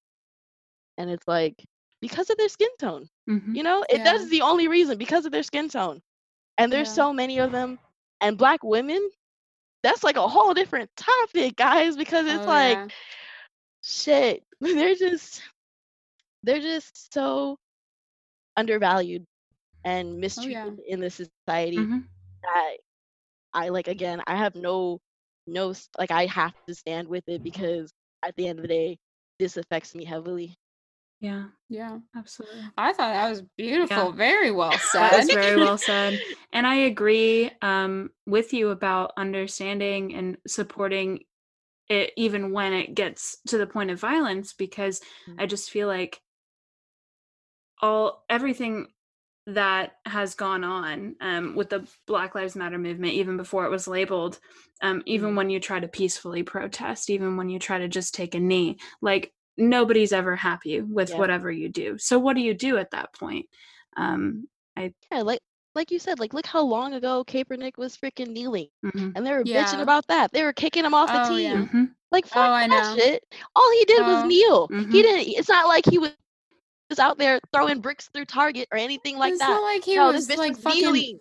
And 0.97 1.09
it's 1.09 1.27
like 1.27 1.63
because 2.01 2.29
of 2.29 2.37
their 2.37 2.49
skin 2.49 2.69
tone, 2.79 3.07
Mhm. 3.27 3.53
you 3.53 3.63
know, 3.63 3.83
it, 3.89 4.01
Yeah. 4.01 4.03
that's 4.03 4.29
the 4.29 4.41
only 4.41 4.67
reason 4.67 4.97
because 4.97 5.25
of 5.25 5.31
their 5.31 5.43
skin 5.43 5.69
tone. 5.69 6.01
And 6.57 6.71
there's 6.71 6.89
Yeah. 6.89 6.93
so 6.93 7.13
many 7.13 7.39
of 7.39 7.51
them. 7.51 7.79
And 8.21 8.37
black 8.37 8.63
women, 8.63 9.09
that's 9.83 10.03
like 10.03 10.17
a 10.17 10.27
whole 10.27 10.53
different 10.53 10.89
topic, 10.97 11.55
guys, 11.55 11.95
because 11.97 12.27
it's 12.27 12.45
Oh, 12.45 12.47
like 12.47 12.81
yeah. 12.81 12.89
shit. 13.81 14.43
They're 14.61 14.95
just 14.95 15.41
they're 16.43 16.59
just 16.61 17.13
so 17.13 17.57
undervalued 18.57 19.25
and 19.85 20.19
mistreated 20.19 20.79
in 20.87 20.99
this 20.99 21.15
society 21.15 21.77
Mhm. 21.77 22.07
that 22.43 22.77
I 23.57 23.69
like 23.69 23.87
again, 23.87 24.21
I 24.27 24.35
have 24.35 24.55
no 24.55 24.99
no 25.47 25.73
like 25.97 26.11
I 26.11 26.27
have 26.27 26.53
to 26.67 26.75
stand 26.75 27.07
with 27.07 27.23
it 27.27 27.43
because 27.43 27.91
at 28.23 28.35
the 28.35 28.47
end 28.47 28.59
of 28.59 28.63
the 28.63 28.67
day, 28.67 28.97
this 29.39 29.57
affects 29.57 29.95
me 29.95 30.05
heavily. 30.05 30.55
Yeah. 31.19 31.45
yeah. 31.67 31.97
Absolutely. 32.15 32.61
I 32.77 32.93
thought 32.93 33.13
that 33.13 33.29
was 33.29 33.41
beautiful. 33.57 33.97
Yeah. 33.97 34.11
Very 34.11 34.51
well 34.51 34.73
said. 34.73 35.09
That 35.11 35.17
was 35.17 35.33
very 35.33 35.55
well 35.55 35.79
said. 35.79 36.19
And 36.53 36.67
I 36.67 36.75
agree 36.75 37.49
um, 37.63 38.11
with 38.27 38.53
you 38.53 38.69
about 38.69 39.13
understanding 39.17 40.13
and 40.13 40.37
supporting 40.45 41.21
it 41.89 42.11
even 42.17 42.51
when 42.51 42.73
it 42.73 42.93
gets 42.93 43.37
to 43.47 43.57
the 43.57 43.65
point 43.65 43.89
of 43.89 43.99
violence 43.99 44.53
because 44.53 45.01
I 45.39 45.47
just 45.47 45.71
feel 45.71 45.87
like 45.87 46.21
all 47.81 48.23
everything 48.29 48.87
that 49.47 49.93
has 50.05 50.35
gone 50.35 50.63
on 50.63 51.15
um, 51.21 51.55
with 51.55 51.69
the 51.69 51.87
Black 52.05 52.35
Lives 52.35 52.55
Matter 52.55 52.77
movement, 52.77 53.13
even 53.13 53.37
before 53.37 53.65
it 53.65 53.71
was 53.71 53.87
labeled, 53.87 54.39
um, 54.81 55.01
even 55.05 55.31
Mhm. 55.31 55.35
when 55.37 55.49
you 55.49 55.59
try 55.59 55.79
to 55.79 55.87
peacefully 55.87 56.43
protest, 56.43 57.09
even 57.09 57.37
when 57.37 57.49
you 57.49 57.57
try 57.57 57.79
to 57.79 57.87
just 57.87 58.13
take 58.13 58.35
a 58.35 58.39
knee, 58.39 58.77
like 59.01 59.33
nobody's 59.57 60.11
ever 60.11 60.35
happy 60.35 60.81
with 60.81 61.09
Yeah. 61.11 61.17
whatever 61.17 61.49
you 61.49 61.69
do. 61.69 61.97
So 61.97 62.19
what 62.19 62.35
do 62.35 62.41
you 62.41 62.53
do 62.53 62.77
at 62.77 62.91
that 62.91 63.13
point? 63.13 63.47
Um, 63.95 64.47
Yeah, 64.77 65.21
like 65.23 65.39
like 65.75 65.91
you 65.91 65.99
said, 65.99 66.19
like 66.19 66.33
look 66.33 66.45
how 66.45 66.61
long 66.61 66.93
ago 66.95 67.23
Kaepernick 67.25 67.77
was 67.77 67.95
freaking 67.95 68.29
kneeling, 68.29 68.67
mhm, 68.83 69.13
and 69.15 69.25
they 69.25 69.31
were 69.31 69.43
bitching 69.43 69.81
about 69.81 70.07
that. 70.07 70.31
They 70.33 70.43
were 70.43 70.53
kicking 70.53 70.83
him 70.83 70.93
off 70.93 71.07
the 71.11 71.21
Oh, 71.23 71.29
team. 71.29 71.41
yeah. 71.43 71.65
mhm. 71.65 71.95
Like 72.11 72.25
fuck 72.25 72.47
Oh, 72.49 72.51
I 72.51 72.67
that 72.67 72.83
know. 72.83 72.95
shit. 73.01 73.23
All 73.55 73.71
he 73.71 73.85
did 73.85 74.05
was 74.05 74.23
Oh. 74.23 74.27
kneel. 74.27 74.67
Mhm. 74.69 74.91
He 74.91 75.01
didn't. 75.03 75.33
It's 75.37 75.49
not 75.49 75.67
like 75.67 75.85
he 75.89 75.97
was 75.99 76.11
was 76.89 76.99
out 76.99 77.17
there 77.17 77.39
throwing 77.53 77.79
bricks 77.81 78.09
through 78.13 78.25
Target 78.25 78.67
or 78.71 78.77
anything 78.77 79.17
like 79.17 79.31
it's 79.31 79.39
that. 79.39 79.49
not 79.49 79.63
like 79.63 79.83
he 79.83 79.95
no, 79.95 80.11
was 80.11 80.29
like 80.29 80.51
was 80.51 80.59
fucking 80.61 80.81
kneeling. 80.81 81.19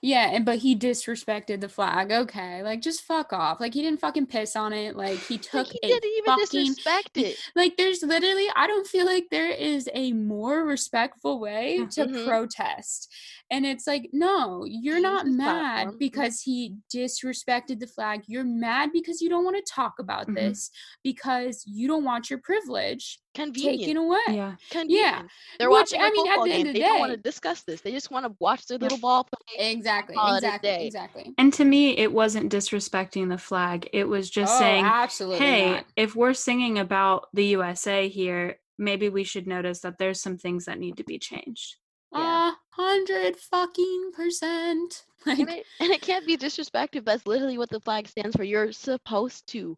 Yeah, 0.00 0.30
and 0.32 0.44
but 0.44 0.58
he 0.58 0.74
disrespected 0.74 1.60
the 1.60 1.68
flag. 1.68 2.10
Okay, 2.10 2.62
like 2.62 2.80
just 2.80 3.02
fuck 3.02 3.32
off. 3.32 3.60
Like 3.60 3.74
he 3.74 3.82
didn't 3.82 4.00
fucking 4.00 4.26
piss 4.26 4.56
on 4.56 4.72
it. 4.72 4.96
Like 4.96 5.18
he 5.18 5.34
Like 5.34 5.42
took 5.42 5.66
he 5.68 5.78
didn't 5.82 6.10
even 6.18 6.24
fucking 6.24 6.64
disrespect 6.64 7.16
it. 7.18 7.36
like 7.54 7.76
there's 7.76 8.02
literally 8.02 8.46
I 8.56 8.66
don't 8.66 8.86
feel 8.86 9.04
like 9.04 9.26
there 9.30 9.50
is 9.50 9.88
a 9.92 10.12
more 10.12 10.64
respectful 10.64 11.38
way 11.40 11.86
to 11.92 12.06
Mhm. 12.06 12.24
protest. 12.24 13.12
And 13.50 13.64
it's 13.64 13.86
like, 13.86 14.10
no, 14.12 14.64
you're 14.66 15.00
not 15.00 15.26
mad 15.26 15.74
platform. 15.84 15.98
Because 15.98 16.40
he 16.40 16.74
disrespected 16.92 17.78
the 17.78 17.86
flag. 17.86 18.22
You're 18.26 18.42
mad 18.42 18.90
because 18.92 19.20
you 19.20 19.28
don't 19.28 19.44
want 19.44 19.56
to 19.56 19.72
talk 19.72 19.94
about 20.00 20.26
Mhm. 20.26 20.34
this 20.34 20.70
because 21.04 21.62
you 21.66 21.86
don't 21.86 22.02
want 22.04 22.28
your 22.28 22.40
privilege 22.40 23.20
taken 23.34 23.96
away. 23.98 24.18
Yeah. 24.30 24.56
Convenient. 24.70 25.30
They're 25.58 25.68
Which, 25.70 25.92
watching 25.92 26.00
I 26.00 26.10
mean, 26.10 26.26
at 26.26 26.30
football 26.30 26.44
the 26.46 26.52
end 26.52 26.58
game. 26.64 26.66
of 26.68 26.72
They 26.74 26.80
the 26.80 26.86
don't 26.86 26.98
want 26.98 27.12
to 27.12 27.18
discuss 27.18 27.62
this. 27.64 27.80
They 27.82 27.92
just 27.92 28.10
want 28.10 28.26
to 28.26 28.34
watch 28.40 28.66
their 28.66 28.78
Yeah. 28.78 28.82
little 28.84 28.98
ball 28.98 29.24
play. 29.24 29.70
Exactly. 29.70 30.14
call 30.16 30.34
it 30.34 30.42
a 30.42 30.46
Exactly. 30.46 30.68
day. 30.70 30.86
Exactly. 30.86 31.34
And 31.38 31.52
to 31.52 31.64
me, 31.64 31.96
it 31.98 32.12
wasn't 32.12 32.50
disrespecting 32.52 33.28
the 33.28 33.38
flag. 33.38 33.88
It 33.92 34.08
was 34.08 34.28
just 34.30 34.54
oh, 34.54 34.58
saying, 34.58 34.84
absolutely 34.84 35.46
hey, 35.46 35.70
not. 35.72 35.86
if 35.96 36.16
we're 36.16 36.34
singing 36.34 36.78
about 36.78 37.28
the 37.32 37.44
USA 37.46 38.08
here, 38.08 38.58
maybe 38.78 39.08
we 39.08 39.22
should 39.24 39.46
notice 39.46 39.80
that 39.80 39.98
there's 39.98 40.20
some 40.20 40.36
things 40.38 40.64
that 40.64 40.78
need 40.80 40.96
to 40.96 41.04
be 41.04 41.18
changed. 41.18 41.76
Yeah. 42.12 42.52
A 42.52 42.56
hundred 42.76 43.36
fucking 43.36 44.12
percent. 44.14 45.04
And 45.26 45.50
it, 45.50 45.66
and 45.80 45.90
it 45.90 46.02
can't 46.02 46.24
be 46.24 46.36
disrespectful. 46.36 47.02
That's 47.02 47.26
literally 47.26 47.58
what 47.58 47.68
the 47.70 47.80
flag 47.80 48.06
stands 48.06 48.36
for. 48.36 48.44
You're 48.44 48.70
supposed 48.72 49.46
to. 49.48 49.76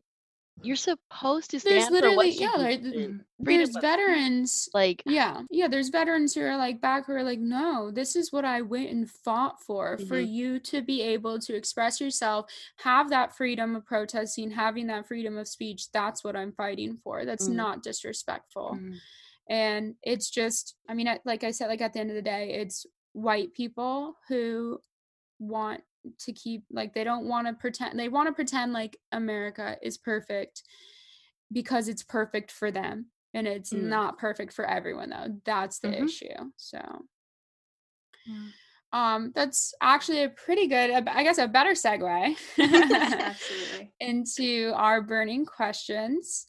You're 0.62 0.76
supposed 0.76 1.52
to 1.52 1.60
stand 1.60 1.96
for 1.96 2.10
what 2.16 2.26
you 2.34 2.50
yeah, 2.50 2.68
there's 3.38 3.76
veterans. 3.76 4.68
Like 4.74 5.02
Yeah, 5.06 5.42
yeah, 5.50 5.68
there's 5.68 5.88
veterans 5.88 6.34
who 6.34 6.42
are 6.42 6.56
like 6.56 6.80
back 6.80 7.06
who 7.06 7.12
are 7.12 7.22
like, 7.22 7.38
no, 7.38 7.90
this 7.90 8.16
is 8.16 8.32
what 8.32 8.44
I 8.44 8.60
went 8.62 8.90
and 8.90 9.08
fought 9.08 9.62
for, 9.62 9.96
for 9.98 10.16
Mhm. 10.20 10.28
you 10.32 10.58
to 10.60 10.82
be 10.82 11.00
able 11.02 11.38
to 11.38 11.54
express 11.54 12.00
yourself, 12.00 12.50
have 12.78 13.08
that 13.10 13.36
freedom 13.36 13.76
of 13.76 13.86
protesting, 13.86 14.50
having 14.50 14.88
that 14.88 15.06
freedom 15.06 15.38
of 15.38 15.48
speech. 15.48 15.90
That's 15.92 16.24
what 16.24 16.36
I'm 16.36 16.52
fighting 16.52 16.96
for. 16.98 17.24
That's 17.24 17.48
Mhm. 17.48 17.54
not 17.54 17.82
disrespectful. 17.82 18.72
Mm. 18.74 18.98
And 19.48 19.94
it's 20.02 20.30
just 20.30 20.76
i 20.88 20.94
mean 20.94 21.08
like 21.24 21.44
i 21.44 21.50
said 21.50 21.68
like 21.68 21.80
at 21.80 21.92
the 21.92 22.00
end 22.00 22.10
of 22.10 22.16
the 22.16 22.22
day 22.22 22.52
it's 22.54 22.86
white 23.12 23.52
people 23.54 24.14
who 24.28 24.78
want 25.38 25.82
to 26.18 26.32
keep 26.32 26.64
like 26.70 26.94
they 26.94 27.04
don't 27.04 27.26
want 27.26 27.46
to 27.46 27.52
pretend 27.54 27.98
they 27.98 28.08
want 28.08 28.28
to 28.28 28.32
pretend 28.32 28.72
like 28.72 28.96
america 29.12 29.76
is 29.82 29.98
perfect 29.98 30.62
because 31.52 31.88
it's 31.88 32.02
perfect 32.02 32.50
for 32.50 32.70
them 32.70 33.06
and 33.34 33.46
it's 33.46 33.72
Mm. 33.72 33.88
not 33.88 34.18
perfect 34.18 34.52
for 34.52 34.64
everyone 34.66 35.10
though 35.10 35.40
that's 35.44 35.78
the 35.80 35.88
Mhm. 35.88 36.04
issue 36.04 36.50
so 36.56 36.78
Yeah. 38.26 38.46
um 38.92 39.32
that's 39.34 39.74
actually 39.82 40.22
a 40.22 40.28
pretty 40.30 40.66
good 40.66 40.90
i 41.08 41.22
guess 41.22 41.38
a 41.38 41.46
better 41.48 41.72
segue 41.72 42.36
Absolutely. 42.58 43.92
into 44.00 44.72
our 44.76 45.02
burning 45.02 45.44
questions 45.44 46.46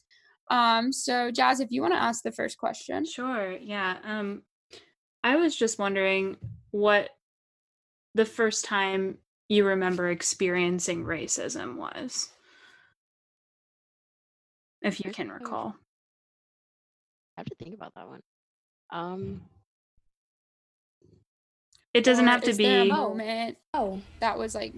um 0.50 0.92
so 0.92 1.30
Jaz 1.30 1.60
if 1.60 1.70
you 1.70 1.80
want 1.80 1.94
to 1.94 2.02
ask 2.02 2.22
the 2.22 2.32
first 2.32 2.58
question 2.58 3.04
Sure. 3.06 3.52
Yeah. 3.52 3.96
Um, 4.04 4.42
I 5.24 5.36
was 5.36 5.54
just 5.56 5.78
wondering 5.78 6.36
what 6.72 7.10
the 8.14 8.24
first 8.24 8.64
time 8.64 9.18
you 9.48 9.64
remember 9.66 10.08
experiencing 10.10 11.04
racism 11.04 11.76
was, 11.76 12.30
if 14.82 15.04
you 15.04 15.10
can 15.12 15.26
time 15.28 15.30
I 15.30 15.34
was- 15.34 15.42
recall. 15.42 15.74
I 17.36 17.40
have 17.40 17.46
to 17.46 17.54
think 17.54 17.74
about 17.74 17.94
that 17.94 18.08
one. 18.08 18.22
Um, 18.90 19.42
It 21.94 22.04
doesn't 22.04 22.26
have 22.26 22.42
to 22.42 22.50
is 22.50 22.56
there 22.58 22.80
a 22.82 22.84
be. 22.84 22.90
moment 22.90 23.58
Oh, 23.74 24.00
that 24.20 24.38
was 24.38 24.54
like 24.54 24.74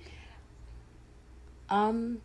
Um, 1.68 2.20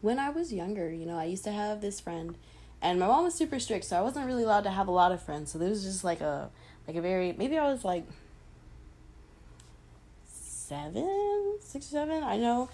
when 0.00 0.18
I 0.18 0.30
was 0.30 0.52
younger, 0.52 0.92
you 0.92 1.06
know, 1.06 1.18
I 1.18 1.24
used 1.24 1.44
to 1.44 1.52
have 1.52 1.80
this 1.80 2.00
friend, 2.00 2.36
and 2.82 3.00
my 3.00 3.06
mom 3.06 3.24
was 3.24 3.34
super 3.34 3.58
strict, 3.58 3.86
so 3.86 3.96
I 3.96 4.02
wasn't 4.02 4.26
really 4.26 4.42
allowed 4.42 4.64
to 4.64 4.70
have 4.70 4.88
a 4.88 4.90
lot 4.90 5.12
of 5.12 5.22
friends. 5.22 5.50
So 5.52 5.58
there 5.58 5.70
was 5.70 5.84
just 5.84 6.04
like 6.04 6.20
a, 6.20 6.50
like 6.86 6.96
a 6.96 7.00
very 7.00 7.32
maybe 7.32 7.56
I 7.56 7.70
was 7.70 7.84
like 7.84 8.04
seven, 10.26 11.58
six 11.60 11.86
or 11.86 11.90
seven, 11.90 12.22
I 12.22 12.36
know. 12.36 12.68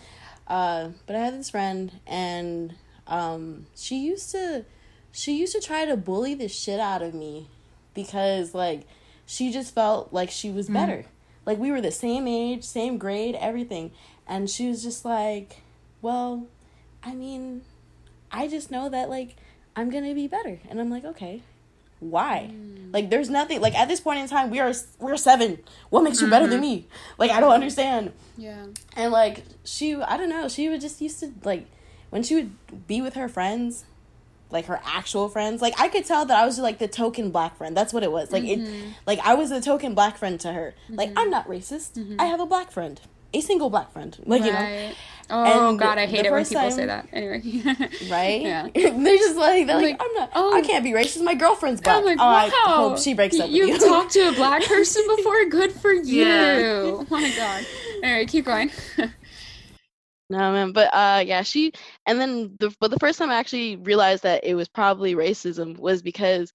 Uh, 0.46 0.90
but 1.06 1.14
I 1.14 1.18
had 1.18 1.34
this 1.34 1.50
friend, 1.50 1.92
and 2.06 2.74
um, 3.06 3.66
she 3.76 3.98
used 3.98 4.30
to, 4.30 4.64
she 5.12 5.38
used 5.38 5.52
to 5.54 5.61
try 5.61 5.84
to 5.84 5.96
bully 5.96 6.34
the 6.34 6.48
shit 6.48 6.80
out 6.80 7.02
of 7.02 7.12
me, 7.12 7.48
because 7.92 8.54
like, 8.54 8.84
she 9.26 9.52
just 9.52 9.74
felt 9.74 10.11
like 10.11 10.30
she 10.30 10.50
was 10.50 10.70
better. 10.70 11.04
Like 11.44 11.59
we 11.59 11.70
were 11.70 11.82
the 11.82 11.90
same 11.90 12.26
age, 12.26 12.64
same 12.64 12.96
grade, 12.96 13.34
everything, 13.34 13.90
and 14.26 14.48
she 14.48 14.68
was 14.68 14.82
just 14.82 15.04
like, 15.04 15.61
well, 16.00 16.46
I 17.02 17.14
mean, 17.14 17.62
I 18.32 18.48
just 18.48 18.70
know 18.70 18.88
that 18.88 19.11
like 19.11 19.36
I'm 19.79 19.91
gonna 19.91 20.12
be 20.12 20.26
better, 20.26 20.59
and 20.68 20.81
I'm 20.81 20.91
like, 20.91 21.05
okay, 21.05 21.41
why? 22.01 22.51
Like, 22.93 23.11
there's 23.11 23.31
nothing. 23.31 23.61
Like 23.61 23.76
at 23.76 23.87
this 23.87 24.01
point 24.01 24.18
in 24.18 24.29
time, 24.29 24.51
we 24.51 24.59
are 24.59 24.72
we're 24.99 25.16
seven. 25.16 25.61
What 25.91 26.03
makes 26.03 26.20
you 26.20 26.29
better 26.29 26.49
than 26.49 26.61
mm-hmm. 26.61 26.83
me? 26.83 26.89
Like 27.16 27.31
I 27.31 27.39
don't 27.39 27.53
understand. 27.53 28.12
yeah 28.37 28.66
And 28.97 29.12
like 29.12 29.45
she, 29.62 29.95
I 29.95 30.16
don't 30.16 30.31
know. 30.31 30.49
She 30.49 30.68
would 30.68 30.81
just 30.81 31.01
used 31.01 31.20
to 31.20 31.33
like 31.45 31.66
when 32.11 32.24
she 32.24 32.35
would 32.35 32.87
be 32.89 33.01
with 33.01 33.14
her 33.14 33.29
friends, 33.29 33.85
like 34.51 34.66
her 34.66 34.81
actual 34.85 35.29
friends. 35.29 35.62
Like 35.62 35.79
I 35.79 35.87
could 35.87 36.05
tell 36.05 36.24
that 36.24 36.37
I 36.37 36.45
was 36.45 36.59
like 36.59 36.81
the 36.81 36.89
token 36.89 37.31
black 37.31 37.57
friend. 37.57 37.76
That's 37.76 37.93
what 37.93 38.03
it 38.03 38.11
was. 38.11 38.33
Like 38.33 38.43
it, 38.43 38.59
mm-hmm. 38.59 38.91
like 39.07 39.20
I 39.20 39.35
was 39.35 39.51
the 39.51 39.61
token 39.61 39.95
black 39.95 40.16
friend 40.16 40.41
to 40.41 40.53
her. 40.53 40.74
Like 40.89 41.11
mm-hmm. 41.11 41.18
I'm 41.18 41.31
not 41.31 41.47
racist. 41.47 42.16
I 42.18 42.24
have 42.24 42.41
a 42.41 42.47
black 42.47 42.72
friend, 42.72 43.01
a 43.33 43.41
single 43.41 43.70
black 43.70 43.93
friend. 43.93 44.16
Like 44.26 44.43
you 44.43 44.51
know, 44.51 44.59
right 44.59 44.97
oh 45.31 45.70
and 45.70 45.79
god 45.79 45.99
i 45.99 46.07
hate 46.07 46.24
it 46.24 46.33
when 46.33 46.45
people 46.45 46.70
say 46.70 46.87
that 46.87 47.07
anyway 47.12 47.41
right? 48.11 48.43
yeah 48.43 48.68
they're 48.74 49.16
just 49.16 49.37
like 49.37 49.66
they're 49.66 49.76
like, 49.76 49.99
Like, 49.99 50.03
I'm 50.03 50.14
not. 50.14 50.31
oh. 50.35 50.55
I 50.55 50.62
can't 50.62 50.85
be 50.85 50.93
racist. 50.93 51.22
My 51.22 51.35
girlfriend's 51.35 51.81
black. 51.81 51.97
I'm 51.99 52.05
like, 52.05 52.18
oh, 52.18 52.24
I 52.26 52.49
wow. 52.49 52.89
hope 52.89 52.99
she 52.99 53.14
breaks 53.14 53.39
up 53.39 53.47
with 53.49 53.57
You've 53.57 53.68
you. 53.68 53.79
talked 53.89 54.12
to 54.12 54.29
a 54.29 54.33
black 54.33 54.64
person 54.64 55.05
before. 55.16 55.45
Good 55.47 55.72
for 55.72 55.93
you. 55.93 56.24
Yeah. 56.24 56.61
Oh 56.85 57.07
my 57.11 57.31
god. 57.37 57.66
All 58.05 58.11
right, 58.12 58.29
keep 58.29 58.45
going. 58.47 58.70
no 60.31 60.53
man, 60.53 60.72
but 60.72 60.93
uh, 60.95 61.22
yeah, 61.24 61.43
she. 61.43 61.72
And 62.07 62.20
then 62.20 62.57
the 62.59 62.74
but 62.81 62.91
the 62.91 62.99
first 62.99 63.18
time 63.18 63.31
I 63.31 63.35
actually 63.37 63.76
realized 63.76 64.22
that 64.24 64.45
it 64.45 64.55
was 64.55 64.68
probably 64.68 65.14
racism 65.14 65.79
was 65.79 66.03
because 66.03 66.53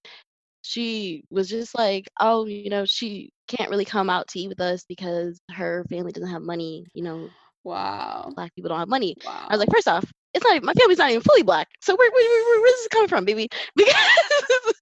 she 0.62 1.24
was 1.30 1.48
just 1.48 1.76
like, 1.76 2.08
oh, 2.20 2.46
you 2.46 2.70
know, 2.70 2.84
she 2.84 3.30
can't 3.48 3.70
really 3.70 3.84
come 3.84 4.08
out 4.10 4.28
to 4.28 4.40
eat 4.40 4.48
with 4.48 4.60
us 4.60 4.84
because 4.88 5.40
her 5.50 5.84
family 5.90 6.12
doesn't 6.12 6.30
have 6.30 6.42
money. 6.42 6.86
You 6.94 7.04
know, 7.04 7.30
wow. 7.64 8.30
black 8.34 8.54
people 8.54 8.68
don't 8.68 8.78
have 8.78 8.88
money. 8.88 9.16
Wow. 9.24 9.46
I 9.48 9.54
was 9.54 9.60
like, 9.60 9.70
first 9.72 9.88
off, 9.88 10.04
it's 10.34 10.44
not 10.44 10.62
my 10.62 10.74
family's 10.74 10.98
not 10.98 11.10
even 11.10 11.22
fully 11.22 11.42
black. 11.42 11.68
So 11.80 11.94
where 11.96 12.10
where, 12.10 12.44
where, 12.44 12.60
where's 12.60 12.74
this 12.74 12.88
coming 12.88 13.08
from, 13.08 13.24
baby? 13.24 13.48
Because 13.76 13.94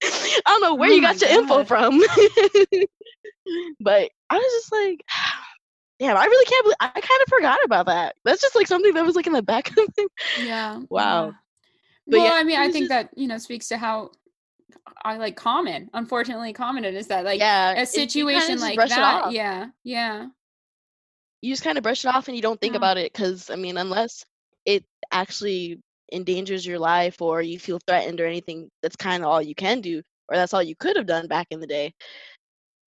I 0.03 0.41
don't 0.47 0.63
know 0.63 0.75
where 0.75 0.91
Oh 0.91 0.93
you 0.93 1.01
got 1.01 1.21
your 1.21 1.31
info 1.31 1.65
from. 1.65 1.99
but 3.81 4.11
I 4.31 4.37
was 4.37 4.53
just 4.53 4.73
like, 4.73 5.05
damn, 6.01 6.17
I 6.17 6.25
really 6.25 6.45
can't 6.47 6.65
believe 6.65 6.77
I 6.81 6.89
kind 6.89 7.23
of 7.23 7.29
forgot 7.29 7.59
about 7.65 7.87
that. 7.87 8.17
That's 8.25 8.41
just 8.41 8.55
like 8.55 8.67
something 8.67 8.93
that 8.95 9.05
was 9.05 9.15
like 9.15 9.27
in 9.27 9.33
the 9.33 9.43
back 9.43 9.71
of 9.71 9.77
my 9.77 10.07
yeah. 10.41 10.81
Wow. 10.91 11.27
Yeah. 11.27 11.33
But 12.09 12.19
well, 12.19 12.27
yeah, 12.27 12.33
I 12.35 12.45
mean, 12.45 12.59
I 12.59 12.71
think 12.71 12.85
just- 12.85 12.91
that 12.91 13.11
you 13.17 13.29
know 13.29 13.39
speaks 13.39 13.69
to 13.69 13.79
how 13.79 14.11
I 15.05 15.17
like 15.19 15.37
common, 15.37 15.91
unfortunately, 15.93 16.53
common 16.53 16.85
it 16.85 16.95
is 16.95 17.09
that 17.09 17.25
like 17.25 17.39
yeah, 17.39 17.81
a 17.81 17.87
situation 17.87 18.59
like 18.59 18.79
that. 18.79 19.33
Yeah. 19.33 19.69
Yeah. 19.85 20.27
You 21.43 21.53
just 21.53 21.65
kind 21.65 21.79
of 21.79 21.83
brush 21.85 22.05
it 22.05 22.09
off 22.15 22.29
and 22.29 22.37
you 22.37 22.43
don't 22.43 22.61
think 22.61 22.75
Yeah. 22.75 22.79
about 22.79 22.99
it 22.99 23.13
because 23.13 23.51
I 23.51 23.57
mean, 23.57 23.77
unless 23.79 24.25
it 24.67 24.85
actually 25.13 25.81
endangers 26.13 26.67
your 26.67 26.79
life 26.79 27.21
or 27.23 27.43
you 27.43 27.59
feel 27.59 27.81
threatened 27.87 28.21
or 28.21 28.27
anything, 28.27 28.71
that's 28.83 28.97
kind 28.97 29.23
of 29.23 29.29
all 29.31 29.43
you 29.43 29.55
can 29.55 29.81
do, 29.81 30.03
or 30.29 30.37
that's 30.37 30.55
all 30.55 30.63
you 30.63 30.77
could 30.77 30.97
have 30.97 31.07
done 31.07 31.27
back 31.29 31.49
in 31.51 31.61
the 31.61 31.67
day. 31.67 31.95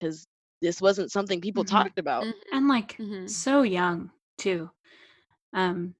Because 0.00 0.26
this 0.62 0.80
wasn't 0.80 1.12
something 1.12 1.40
people 1.40 1.64
Mhm. 1.64 1.68
talked 1.68 1.98
about. 1.98 2.24
Mhm, 2.24 2.34
And 2.52 2.68
like 2.68 2.96
mhm. 2.98 3.28
so 3.28 3.62
young 3.62 4.10
too. 4.38 4.70
Um, 5.52 5.94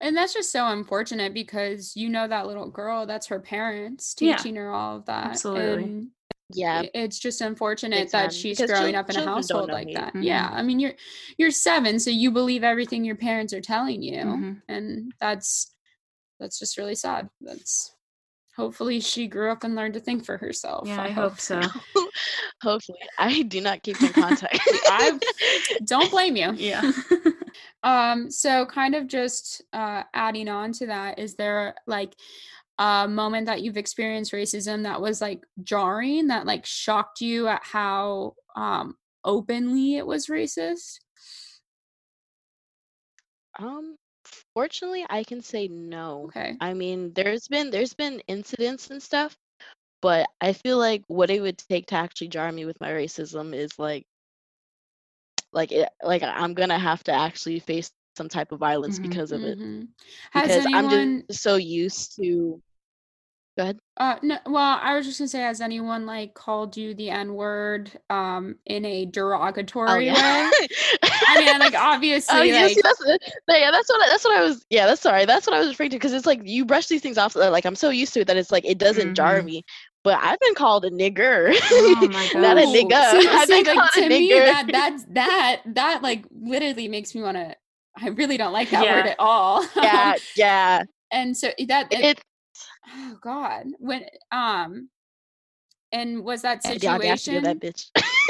And 0.00 0.16
that's 0.16 0.34
just 0.34 0.52
so 0.52 0.66
unfortunate 0.68 1.34
because 1.34 1.96
you 1.96 2.08
know 2.08 2.26
that 2.28 2.46
little 2.46 2.70
girl, 2.70 3.06
that's 3.06 3.26
her 3.28 3.40
parents 3.40 4.14
Yeah. 4.20 4.36
teaching 4.36 4.56
her 4.56 4.70
all 4.72 4.96
of 4.98 5.06
that. 5.06 5.32
Absolutely. 5.32 5.84
And 5.84 6.10
Yeah. 6.54 6.82
it's 6.94 7.18
just 7.18 7.40
unfortunate 7.40 7.96
Big 8.04 8.10
that 8.12 8.20
time, 8.22 8.30
she's 8.30 8.60
growing 8.60 8.94
up 8.94 9.10
in 9.10 9.16
a 9.16 9.24
household 9.24 9.70
like 9.70 9.86
me. 9.86 9.94
that. 9.94 10.14
Mhm. 10.14 10.24
Yeah, 10.24 10.48
I 10.52 10.62
mean 10.62 10.78
you're 10.80 10.94
you're 11.38 11.50
seven, 11.50 11.98
so 11.98 12.10
you 12.10 12.30
believe 12.30 12.62
everything 12.64 13.04
your 13.04 13.16
parents 13.16 13.52
are 13.52 13.60
telling 13.60 14.02
you, 14.02 14.22
Mhm. 14.24 14.62
and 14.68 15.12
that's 15.20 15.74
that's 16.38 16.58
just 16.58 16.78
really 16.78 16.94
sad. 16.94 17.28
That's 17.40 17.94
hopefully 18.56 19.00
she 19.00 19.26
grew 19.26 19.50
up 19.50 19.64
and 19.64 19.74
learned 19.74 19.94
to 19.94 20.00
think 20.00 20.24
for 20.24 20.36
herself. 20.36 20.86
Yeah, 20.86 21.02
I 21.02 21.10
hope 21.10 21.40
so. 21.40 21.60
Hopefully. 22.62 22.98
I 23.18 23.42
do 23.42 23.60
not 23.60 23.82
keep 23.82 24.00
in 24.02 24.12
contact. 24.12 24.58
I 24.86 25.18
Don't 25.84 26.10
blame 26.10 26.36
you. 26.36 26.52
Yeah. 26.54 26.90
Um, 27.82 28.30
so 28.30 28.66
kind 28.66 28.94
of 28.94 29.06
just 29.06 29.62
uh 29.72 30.02
adding 30.12 30.48
on 30.48 30.72
to 30.72 30.86
that, 30.86 31.18
is 31.18 31.34
there 31.36 31.74
like 31.86 32.14
a 32.80 33.08
moment 33.08 33.46
that 33.46 33.62
you've 33.62 33.78
experienced 33.78 34.32
racism 34.32 34.84
that 34.84 35.02
was 35.02 35.22
like 35.22 35.44
jarring, 35.64 36.28
that 36.28 36.46
like 36.46 36.66
shocked 36.66 37.22
you 37.22 37.48
at 37.48 37.62
how 37.64 38.36
um 38.56 38.96
openly 39.24 39.96
it 39.96 40.06
was 40.06 40.28
racist? 40.28 41.00
um 43.58 43.96
fortunately 44.54 45.06
I 45.10 45.24
can 45.24 45.40
say 45.42 45.68
no. 45.68 46.30
Okay. 46.30 46.56
I 46.60 46.74
mean, 46.74 47.12
there's 47.14 47.48
been 47.48 47.70
there's 47.70 47.94
been 47.94 48.20
incidents 48.28 48.90
and 48.90 49.02
stuff, 49.02 49.36
but 50.02 50.28
I 50.40 50.54
feel 50.54 50.78
like 50.78 51.04
what 51.08 51.30
it 51.30 51.42
would 51.42 51.58
take 51.58 51.86
to 51.88 51.96
actually 51.96 52.28
jar 52.30 52.52
me 52.52 52.66
with 52.66 52.80
my 52.80 52.90
racism 52.90 53.54
is 53.54 53.78
like 53.78 54.06
like 55.52 55.72
it 55.72 55.88
like 56.02 56.22
I'm 56.22 56.54
gonna 56.54 56.78
have 56.78 57.02
to 57.04 57.12
actually 57.12 57.58
face 57.60 57.90
some 58.16 58.28
type 58.28 58.52
of 58.52 58.60
violence 58.60 58.98
Mhm. 58.98 58.98
because 58.98 59.32
of 59.32 59.44
it. 59.44 59.58
Mhm. 59.58 59.88
Has 60.32 60.46
Because 60.46 60.66
anyone 60.66 60.70
I'm 60.72 60.88
just 60.88 61.42
so 61.42 61.56
used 61.56 62.16
to 62.16 62.62
Go 63.60 63.64
ahead. 63.64 63.78
uh 63.96 64.16
no 64.22 64.38
well, 64.46 64.78
I 64.80 64.94
was 64.96 65.04
just 65.06 65.18
gonna 65.18 65.28
say, 65.28 65.40
has 65.40 65.60
anyone 65.60 66.06
like 66.06 66.32
called 66.34 66.76
you 66.76 66.94
the 66.94 67.10
N-word 67.10 67.90
um 68.08 68.56
in 68.66 68.84
a 68.84 69.04
Oh 69.04 69.12
derogatory 69.12 70.06
yeah. 70.06 70.50
way? 70.52 70.68
I 71.26 71.36
mean, 71.36 71.58
like 71.58 71.74
obviously 71.76 72.38
Oh 72.38 72.42
yeah, 72.42 72.62
like 72.62 72.74
see, 72.74 72.80
that's 72.82 72.98
the- 72.98 73.18
yeah, 73.48 73.70
that's 73.70 73.88
what 73.88 74.00
I, 74.02 74.08
that's 74.08 74.24
what 74.24 74.36
I 74.38 74.42
was. 74.42 74.64
Yeah, 74.70 74.86
that's 74.86 75.00
sorry. 75.02 75.24
That's 75.26 75.46
what 75.46 75.54
I 75.56 75.58
was 75.60 75.68
referring 75.68 75.90
to 75.90 75.96
because 75.96 76.12
it's 76.12 76.26
like 76.26 76.40
you 76.44 76.64
brush 76.64 76.86
these 76.86 77.02
things 77.02 77.18
off. 77.18 77.36
uh, 77.36 77.50
Like 77.50 77.64
I'm 77.66 77.76
so 77.76 77.90
used 77.90 78.14
to 78.14 78.20
it 78.20 78.26
that 78.28 78.36
it's 78.36 78.50
like 78.50 78.64
it 78.64 78.78
doesn't 78.78 79.14
jar 79.14 79.42
Mhm. 79.42 79.44
me. 79.44 79.64
But 80.02 80.18
I've 80.22 80.40
been 80.40 80.54
called 80.54 80.84
a 80.86 80.90
nigger. 80.90 81.54
Oh 81.72 82.08
my 82.08 82.30
Not 82.34 82.56
a 82.56 82.62
nigga. 82.62 83.20
See, 83.20 83.28
I've 83.28 83.48
been 83.48 83.64
like 83.64 83.76
called 83.76 83.90
a 83.96 84.00
to 84.00 84.08
me, 84.08 84.30
nigger. 84.30 84.44
that 84.44 84.66
that's 84.72 85.04
that 85.10 85.62
that 85.74 86.02
like 86.02 86.24
literally 86.30 86.88
makes 86.88 87.14
me 87.14 87.22
want 87.22 87.36
to. 87.36 87.54
I 88.02 88.08
really 88.08 88.38
don't 88.38 88.52
like 88.52 88.70
that 88.70 88.88
word 88.88 89.06
at 89.06 89.16
all. 89.18 89.66
yeah, 89.76 90.14
yeah. 90.36 90.84
and 91.12 91.36
so 91.36 91.50
that 91.68 91.92
it, 91.92 92.02
It, 92.02 92.20
oh 92.88 93.16
god 93.20 93.66
when 93.78 94.04
um 94.32 94.88
and 95.92 96.22
was 96.24 96.42
that 96.42 96.62
the 96.62 96.70
audacity 96.88 97.36
of 97.36 97.44
situation 97.44 97.44
that 97.44 97.60
bitch. 97.60 97.86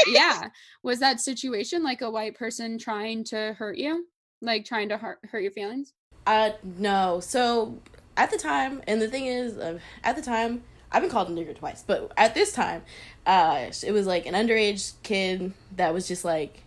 yeah 0.07 0.49
was 0.83 0.99
that 0.99 1.21
situation 1.21 1.83
like 1.83 2.01
a 2.01 2.11
white 2.11 2.35
person 2.35 2.79
trying 2.79 3.23
to 3.25 3.55
hurt 3.59 3.77
you 3.77 4.07
like 4.43 4.65
trying 4.65 4.89
to 4.89 4.97
hurt, 4.97 5.19
hurt 5.31 5.43
your 5.43 5.53
feelings 5.53 5.93
Uh, 6.27 6.51
no. 6.63 7.21
So 7.21 7.79
at 8.17 8.31
the 8.31 8.39
time, 8.39 8.83
and 8.87 9.01
the 9.01 9.09
thing 9.09 9.27
is, 9.27 9.57
uh, 9.57 9.79
at 10.05 10.17
the 10.17 10.23
time, 10.23 10.63
I've 10.93 11.03
been 11.03 11.11
called 11.11 11.29
a 11.29 11.33
nigger 11.33 11.57
twice, 11.57 11.83
but 11.87 12.13
at 12.17 12.35
this 12.35 12.53
time, 12.53 12.83
uh, 13.27 13.71
it 13.83 13.93
was 13.93 14.07
like 14.07 14.27
an 14.27 14.35
underage 14.35 14.95
kid 15.03 15.53
that 15.77 15.95
was 15.95 16.07
just 16.09 16.25
like 16.25 16.63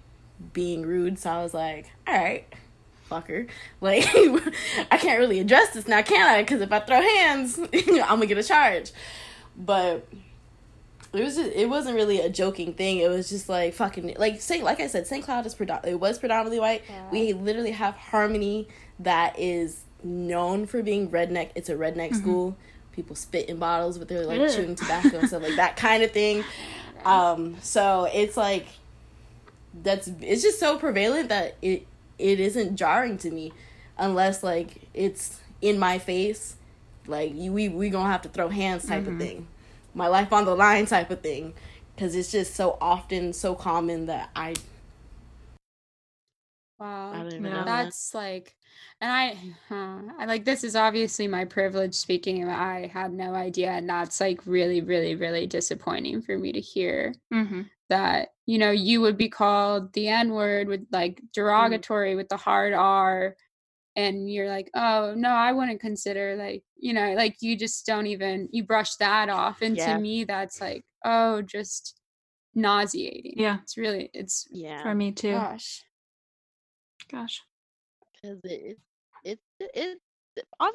being 0.54 0.84
rude. 0.86 1.20
So 1.20 1.30
I 1.30 1.44
was 1.44 1.54
like, 1.54 1.92
all 2.08 2.16
right, 2.16 2.46
fucker. 3.14 3.48
Like, 3.82 4.06
I 4.92 4.98
can't 4.98 5.20
really 5.20 5.40
address 5.40 5.72
this 5.72 5.88
now, 5.88 6.02
can 6.02 6.28
I? 6.28 6.42
Because 6.42 6.62
if 6.62 6.72
I 6.72 6.80
throw 6.80 7.02
hands, 7.02 7.60
I'm 7.74 7.96
gonna 7.96 8.26
get 8.26 8.38
a 8.38 8.44
charge. 8.44 8.92
But 9.56 10.08
it 11.14 11.24
was 11.24 11.36
just, 11.36 11.52
it 11.52 11.70
wasn't 11.70 11.96
really 11.96 12.20
a 12.20 12.30
joking 12.30 12.74
thing. 12.74 12.98
It 12.98 13.10
was 13.10 13.30
just 13.30 13.48
like 13.50 13.74
fucking 13.74 14.16
like 14.18 14.42
Saint 14.42 14.64
like 14.64 14.80
I 14.80 14.88
said, 14.88 15.06
St. 15.06 15.24
Cloud 15.24 15.46
is 15.46 15.54
predom- 15.56 15.86
it 15.86 16.00
was 16.00 16.18
predominantly 16.18 16.60
white. 16.60 16.84
We 17.12 17.34
literally 17.34 17.72
have 17.72 17.96
Harmony 17.96 18.68
that 19.00 19.38
is 19.38 19.82
known 20.04 20.66
for 20.66 20.82
being 20.82 21.10
redneck. 21.10 21.52
It's 21.56 21.70
a 21.70 21.76
redneck 21.76 22.16
school. 22.16 22.56
People 22.94 23.16
spit 23.16 23.50
in 23.50 23.58
bottles 23.58 23.98
with 23.98 24.08
their 24.08 24.26
like 24.26 24.40
Ugh. 24.40 24.50
chewing 24.50 24.76
tobacco 24.76 25.20
and 25.20 25.28
stuff 25.28 25.44
like 25.44 25.56
that 25.56 25.78
kind 25.78 26.04
of 26.04 26.12
thing. 26.12 26.44
Um, 27.06 27.58
so 27.62 28.08
it's 28.14 28.38
like 28.38 28.66
that's 29.74 30.10
it's 30.22 30.42
just 30.42 30.58
so 30.58 30.78
prevalent 30.78 31.28
that 31.30 31.58
it 31.62 31.86
it 32.18 32.40
isn't 32.40 32.76
jarring 32.76 33.18
to 33.18 33.32
me 33.32 33.52
unless 33.98 34.44
like 34.44 34.82
it's 34.94 35.40
in 35.62 35.80
my 35.80 35.98
face 36.00 36.56
like 37.08 37.34
you 37.36 37.52
we 37.52 37.70
we 37.70 37.90
gonna 37.90 38.10
have 38.12 38.22
to 38.22 38.30
throw 38.30 38.50
hands 38.50 38.86
type 38.86 39.08
of 39.08 39.14
mm-hmm. 39.14 39.20
thing 39.20 39.48
my 39.94 40.08
life 40.08 40.32
on 40.34 40.46
the 40.46 40.56
line 40.56 40.86
type 40.86 41.10
of 41.12 41.22
thing 41.22 41.54
because 41.96 42.16
it's 42.16 42.32
just 42.32 42.56
so 42.56 42.78
often 42.82 43.34
so 43.34 43.56
common 43.56 44.06
that 44.08 44.30
i 44.36 44.54
wow 46.80 47.12
I 47.12 47.24
don't 47.24 47.34
even 47.34 47.52
Yeah. 47.52 47.52
know. 47.52 47.66
that. 47.66 47.84
that's 47.86 48.14
like 48.14 48.56
and 49.02 49.12
i 49.12 49.38
huh, 49.70 50.00
i 50.20 50.26
like 50.26 50.46
this 50.46 50.64
is 50.64 50.76
obviously 50.76 51.28
my 51.28 51.46
privilege 51.46 51.94
speaking 51.96 52.48
i 52.48 52.88
had 52.88 53.12
no 53.14 53.34
idea 53.34 53.70
and 53.72 53.90
that's 53.90 54.20
like 54.22 54.40
really 54.46 54.82
really 54.82 55.16
really 55.16 55.48
disappointing 55.48 56.22
for 56.22 56.38
me 56.38 56.52
to 56.52 56.60
hear 56.62 57.14
hmm 57.32 57.62
that 57.90 58.30
you 58.46 58.58
know 58.58 58.72
you 58.72 59.02
would 59.02 59.18
be 59.18 59.30
called 59.30 59.92
the 59.94 60.08
n 60.08 60.32
word 60.32 60.68
with 60.68 60.86
like 60.92 61.22
derogatory 61.34 62.16
with 62.16 62.30
the 62.30 62.38
hard 62.38 62.74
r 62.74 63.36
and 63.96 64.32
you're 64.32 64.48
like 64.50 64.72
oh 64.74 65.14
no 65.16 65.30
i 65.30 65.52
wouldn't 65.52 65.82
consider 65.82 66.36
like 66.36 66.64
you 66.78 66.94
know 66.94 67.14
like 67.14 67.36
you 67.42 67.56
just 67.58 67.86
don't 67.86 68.08
even 68.08 68.48
you 68.52 68.64
brush 68.64 68.96
that 68.96 69.30
off 69.30 69.62
and 69.62 69.78
Yeah. 69.78 69.96
to 69.96 70.02
me 70.02 70.24
that's 70.24 70.60
like 70.62 70.86
oh 71.06 71.42
just 71.42 72.00
nauseating 72.56 73.34
Yeah. 73.36 73.58
it's 73.62 73.78
really 73.78 74.10
it's 74.14 74.48
Yeah. 74.52 74.82
For 74.82 74.96
me 74.96 75.12
too. 75.12 75.34
gosh 75.34 75.84
Gosh. 77.12 77.42
Because 78.24 78.40
it 78.46 78.80
it 79.26 79.40
it, 79.60 79.72
it 79.76 80.00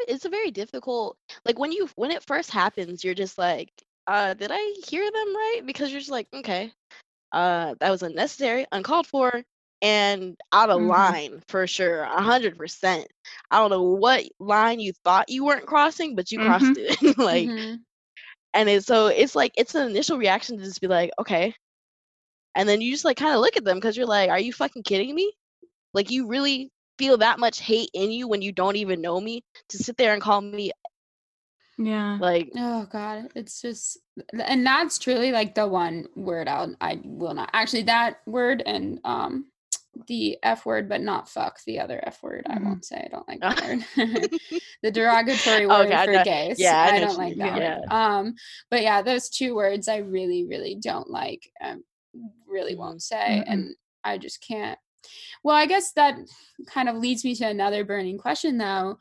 it's 0.08 0.26
a 0.26 0.30
very 0.30 0.50
difficult 0.52 1.16
like 1.46 1.58
when 1.58 1.72
you 1.72 1.88
when 1.96 2.12
it 2.12 2.24
first 2.24 2.50
happens 2.50 3.04
you're 3.04 3.14
just 3.14 3.38
like 3.38 3.70
uh 4.08 4.34
did 4.34 4.50
i 4.52 4.74
hear 4.88 5.04
them 5.04 5.36
right? 5.36 5.62
Because 5.66 5.90
you're 5.92 6.00
just 6.00 6.12
like 6.12 6.28
okay 6.34 6.72
uh 7.32 7.74
that 7.80 7.90
was 7.90 8.02
unnecessary 8.02 8.66
uncalled 8.72 9.06
for 9.06 9.42
and 9.82 10.36
out 10.52 10.70
of 10.70 10.80
Mhm. 10.80 10.82
line 10.82 11.42
for 11.48 11.66
sure 11.66 12.02
a 12.02 12.22
hundred 12.22 12.56
percent. 12.58 13.06
I 13.50 13.58
don't 13.58 13.70
know 13.70 13.82
what 13.82 14.24
line 14.40 14.80
you 14.80 14.92
thought 15.04 15.30
you 15.30 15.44
weren't 15.44 15.66
crossing 15.66 16.16
but 16.16 16.32
you 16.32 16.40
crossed 16.40 16.76
it. 16.76 16.98
Like 17.18 17.52
Mhm. 17.52 17.84
and 18.54 18.68
it's 18.68 18.86
so 18.86 19.08
it's 19.08 19.34
like 19.36 19.52
it's 19.56 19.74
an 19.74 19.88
initial 19.88 20.18
reaction 20.18 20.58
to 20.58 20.64
just 20.64 20.80
be 20.80 20.88
like 20.88 21.10
okay. 21.20 21.54
And 22.54 22.68
then 22.68 22.80
you 22.82 22.92
just 22.92 23.04
like 23.04 23.16
kind 23.18 23.34
of 23.34 23.40
look 23.40 23.56
at 23.56 23.64
them 23.64 23.78
because 23.78 23.96
you're 23.96 24.06
like 24.06 24.30
are 24.30 24.40
you 24.40 24.52
fucking 24.52 24.84
kidding 24.84 25.14
me? 25.14 25.32
Like 25.94 26.10
you 26.10 26.28
really 26.28 26.70
feel 26.98 27.16
that 27.18 27.38
much 27.38 27.60
hate 27.60 27.90
in 27.94 28.10
you 28.10 28.28
when 28.28 28.42
you 28.42 28.52
don't 28.52 28.76
even 28.76 29.00
know 29.00 29.20
me 29.20 29.42
to 29.68 29.78
sit 29.78 29.96
there 29.96 30.12
and 30.12 30.20
call 30.22 30.40
me 30.40 30.72
Yeah. 31.78 32.18
like 32.20 32.50
Oh 32.56 32.86
god, 32.90 33.28
it's 33.36 33.60
just 33.62 33.98
and 34.44 34.66
that's 34.66 34.98
truly 34.98 35.30
like 35.32 35.54
the 35.54 35.66
one 35.68 36.06
word 36.16 36.48
I'll 36.48 36.74
I 36.80 37.00
will 37.04 37.34
not 37.34 37.50
actually 37.52 37.84
that 37.84 38.20
word 38.26 38.62
and 38.66 38.98
um 39.04 39.46
the 40.06 40.38
F 40.44 40.64
word, 40.64 40.88
but 40.88 41.00
not 41.00 41.28
fuck 41.28 41.58
the 41.66 41.80
other 41.80 42.00
F 42.06 42.22
word. 42.22 42.46
I 42.48 42.56
Mhm. 42.58 42.64
won't 42.64 42.84
say 42.84 42.96
I 43.04 43.08
don't 43.08 43.26
like 43.28 43.40
that 43.40 43.62
word. 43.64 43.84
the 44.82 44.90
derogatory 44.92 45.66
word 45.66 45.86
Okay, 45.86 45.94
I 45.94 46.04
for 46.04 46.12
know- 46.12 46.24
gays. 46.24 46.58
yeah, 46.58 46.80
I 46.80 46.96
I, 46.96 47.00
don't 47.00 47.18
like 47.18 47.36
that 47.36 47.54
mean, 47.54 47.62
word. 47.62 47.80
Um 47.90 48.34
but 48.70 48.82
yeah, 48.82 49.02
those 49.02 49.28
two 49.28 49.54
words 49.54 49.88
I 49.88 49.96
really, 49.98 50.44
really 50.46 50.76
don't 50.80 51.10
like. 51.10 51.50
Um 51.60 51.84
really 52.46 52.74
won't 52.76 53.02
say. 53.02 53.42
Mm-mm. 53.46 53.52
And 53.52 53.74
I 54.04 54.18
just 54.18 54.40
can't 54.40 54.78
well, 55.42 55.56
I 55.56 55.66
guess 55.66 55.92
that 55.92 56.16
kind 56.66 56.88
of 56.88 56.96
leads 56.96 57.24
me 57.24 57.34
to 57.36 57.44
another 57.44 57.84
burning 57.84 58.18
question 58.18 58.58
though. 58.58 58.98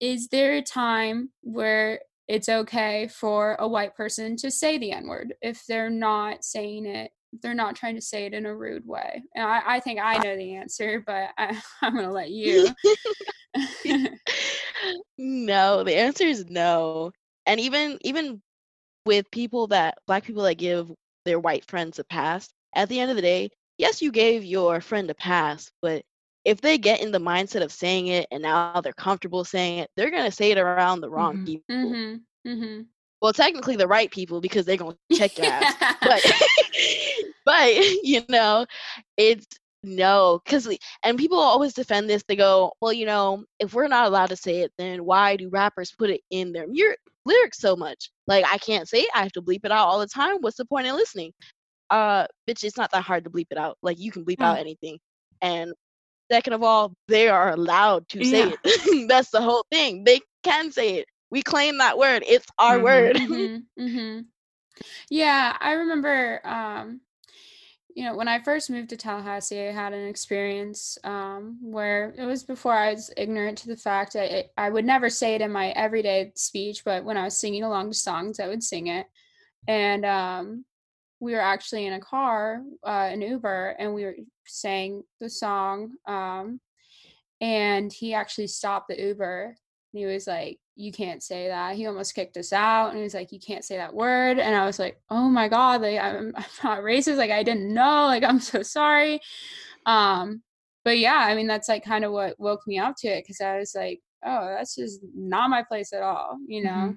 Is 0.00 0.28
there 0.28 0.56
a 0.56 0.62
time 0.62 1.30
where 1.42 2.00
it's 2.28 2.48
okay 2.48 3.08
for 3.08 3.56
a 3.58 3.68
white 3.68 3.94
person 3.94 4.36
to 4.36 4.50
say 4.50 4.78
the 4.78 4.92
N 4.92 5.06
word 5.06 5.34
if 5.42 5.64
they're 5.66 5.90
not 5.90 6.44
saying 6.44 6.86
it, 6.86 7.10
they're 7.42 7.54
not 7.54 7.76
trying 7.76 7.94
to 7.96 8.00
say 8.00 8.26
it 8.26 8.34
in 8.34 8.46
a 8.46 8.54
rude 8.54 8.86
way? 8.86 9.22
And 9.34 9.44
I, 9.44 9.62
I 9.66 9.80
think 9.80 10.00
I 10.02 10.18
know 10.18 10.36
the 10.36 10.56
answer, 10.56 11.02
but 11.06 11.30
I, 11.38 11.60
I'm 11.82 11.94
going 11.94 12.06
to 12.06 12.12
let 12.12 12.30
you. 12.30 12.68
no 15.18 15.84
the 15.84 15.94
answer 15.94 16.24
is 16.24 16.46
no 16.50 17.12
and 17.46 17.60
even 17.60 17.98
even 18.02 18.42
with 19.06 19.30
people 19.30 19.68
that 19.68 19.96
black 20.06 20.24
people 20.24 20.42
that 20.42 20.56
give 20.56 20.90
their 21.24 21.38
white 21.38 21.64
friends 21.66 21.98
a 21.98 22.04
pass 22.04 22.48
at 22.74 22.88
the 22.88 22.98
end 22.98 23.10
of 23.10 23.16
the 23.16 23.22
day 23.22 23.50
yes 23.78 24.02
you 24.02 24.10
gave 24.12 24.44
your 24.44 24.80
friend 24.80 25.10
a 25.10 25.14
pass 25.14 25.70
but 25.82 26.02
if 26.44 26.60
they 26.60 26.78
get 26.78 27.00
in 27.02 27.12
the 27.12 27.18
mindset 27.18 27.62
of 27.62 27.72
saying 27.72 28.08
it 28.08 28.26
and 28.30 28.42
now 28.42 28.80
they're 28.80 28.92
comfortable 28.92 29.44
saying 29.44 29.78
it 29.80 29.90
they're 29.96 30.10
going 30.10 30.24
to 30.24 30.30
say 30.32 30.50
it 30.52 30.58
around 30.58 31.00
the 31.00 31.10
wrong 31.10 31.28
Mhm. 31.28 31.44
people 31.44 31.64
hmm 31.68 32.14
hmm 32.44 32.80
well 33.20 33.32
technically 33.32 33.76
the 33.76 33.86
right 33.88 34.10
people 34.10 34.40
because 34.40 34.64
they're 34.66 34.76
going 34.76 34.96
to 35.08 35.10
check 35.16 35.36
your 35.38 35.46
ass 35.46 35.76
but 36.04 36.22
but 37.44 37.74
you 38.04 38.22
know 38.28 38.66
it's 39.16 39.46
no 39.82 40.40
because 40.44 40.68
and 41.02 41.18
people 41.18 41.38
always 41.38 41.72
defend 41.74 42.08
this 42.08 42.22
they 42.28 42.36
go 42.36 42.72
well 42.80 42.92
you 42.92 43.06
know 43.06 43.44
if 43.58 43.74
we're 43.74 43.88
not 43.88 44.06
allowed 44.06 44.28
to 44.28 44.36
say 44.36 44.60
it 44.60 44.72
then 44.78 45.04
why 45.04 45.36
do 45.36 45.48
rappers 45.50 45.92
put 45.98 46.10
it 46.10 46.20
in 46.30 46.52
their 46.52 46.66
lyrics 47.26 47.58
so 47.58 47.76
much 47.76 48.10
Like 48.26 48.44
I 48.50 48.58
can't 48.58 48.88
say 48.88 49.00
it. 49.02 49.10
I 49.14 49.22
have 49.22 49.32
to 49.32 49.42
bleep 49.42 49.64
it 49.64 49.72
out 49.72 49.86
all 49.86 50.00
the 50.00 50.06
time. 50.06 50.38
What's 50.40 50.56
the 50.56 50.64
point 50.66 50.86
in 50.86 50.94
listening? 50.94 51.32
Uh, 51.90 52.26
bitch, 52.48 52.64
it's 52.64 52.76
not 52.76 52.90
that 52.92 53.02
hard 53.02 53.24
to 53.24 53.30
bleep 53.30 53.48
it 53.50 53.58
out. 53.58 53.78
Like 53.82 53.98
you 53.98 54.10
can 54.10 54.24
bleep 54.24 54.42
out 54.42 54.58
anything. 54.58 54.98
And 55.40 55.72
second 56.30 56.54
of 56.54 56.62
all, 56.62 56.94
they 57.08 57.28
are 57.28 57.50
allowed 57.52 58.08
to 58.10 58.24
say 58.24 58.48
Yeah. 58.48 58.56
it. 58.64 59.08
That's 59.08 59.30
the 59.30 59.42
whole 59.42 59.64
thing. 59.70 60.04
They 60.04 60.20
can 60.42 60.72
say 60.72 60.96
it. 60.96 61.06
We 61.30 61.42
claim 61.42 61.78
that 61.78 61.98
word. 61.98 62.24
It's 62.26 62.46
our 62.58 62.78
Mhm. 62.78 62.82
word. 62.82 63.20
hmm 63.76 63.88
hmm 63.88 64.20
Yeah, 65.10 65.56
I 65.60 65.72
remember, 65.72 66.40
um, 66.46 67.00
you 67.94 68.04
know, 68.04 68.16
when 68.16 68.28
I 68.28 68.42
first 68.42 68.70
moved 68.70 68.90
to 68.90 68.96
Tallahassee, 68.96 69.68
I 69.68 69.72
had 69.72 69.92
an 69.92 70.08
experience 70.08 70.98
um, 71.04 71.58
where 71.62 72.12
it 72.18 72.24
was 72.24 72.42
before 72.42 72.72
I 72.72 72.92
was 72.92 73.12
ignorant 73.16 73.58
to 73.58 73.68
the 73.68 73.76
fact 73.76 74.14
that 74.14 74.30
it, 74.32 74.52
I 74.56 74.68
would 74.68 74.84
never 74.84 75.08
say 75.08 75.34
it 75.34 75.40
in 75.40 75.52
my 75.52 75.68
everyday 75.70 76.32
speech, 76.34 76.84
but 76.84 77.04
when 77.04 77.16
I 77.16 77.24
was 77.24 77.38
singing 77.38 77.62
along 77.62 77.90
to 77.90 77.96
songs, 77.96 78.40
I 78.40 78.48
would 78.48 78.62
sing 78.64 78.88
it. 78.88 79.06
And 79.68 80.04
um, 80.04 80.64
we 81.24 81.32
were 81.32 81.40
actually 81.40 81.86
in 81.86 81.94
a 81.94 82.00
car, 82.00 82.62
uh, 82.86 83.08
an 83.10 83.22
Uber, 83.22 83.76
and 83.78 83.94
we 83.94 84.04
were 84.04 84.14
sang 84.46 85.02
the 85.20 85.30
song. 85.30 85.92
Um, 86.06 86.60
and 87.40 87.92
he 87.92 88.14
actually 88.14 88.46
stopped 88.46 88.88
the 88.88 89.00
Uber 89.00 89.56
he 89.94 90.06
was 90.06 90.26
like, 90.26 90.58
You 90.76 90.92
can't 90.92 91.22
say 91.22 91.48
that. 91.48 91.76
He 91.76 91.86
almost 91.86 92.14
kicked 92.14 92.36
us 92.36 92.52
out. 92.52 92.88
And 92.88 92.98
he 92.98 93.04
was 93.04 93.14
like, 93.14 93.32
You 93.32 93.38
can't 93.38 93.64
say 93.64 93.76
that 93.76 93.94
word. 93.94 94.38
And 94.38 94.54
I 94.54 94.66
was 94.66 94.78
like, 94.78 95.00
Oh 95.08 95.28
my 95.28 95.48
God, 95.48 95.82
like 95.82 96.00
I'm, 96.00 96.32
I'm 96.36 96.44
not 96.62 96.80
racist. 96.80 97.16
Like 97.16 97.30
I 97.30 97.42
didn't 97.42 97.72
know. 97.72 98.06
Like 98.06 98.24
I'm 98.24 98.40
so 98.40 98.62
sorry. 98.62 99.20
Um, 99.86 100.42
but 100.84 100.98
yeah, 100.98 101.18
I 101.18 101.34
mean 101.34 101.46
that's 101.46 101.68
like 101.68 101.84
kind 101.84 102.04
of 102.04 102.12
what 102.12 102.38
woke 102.38 102.66
me 102.66 102.78
up 102.78 102.96
to 102.98 103.08
it 103.08 103.22
because 103.24 103.40
I 103.40 103.58
was 103.58 103.74
like, 103.74 104.00
Oh, 104.26 104.54
that's 104.56 104.74
just 104.74 105.00
not 105.14 105.50
my 105.50 105.62
place 105.62 105.92
at 105.92 106.02
all, 106.02 106.38
you 106.46 106.64
know? 106.64 106.96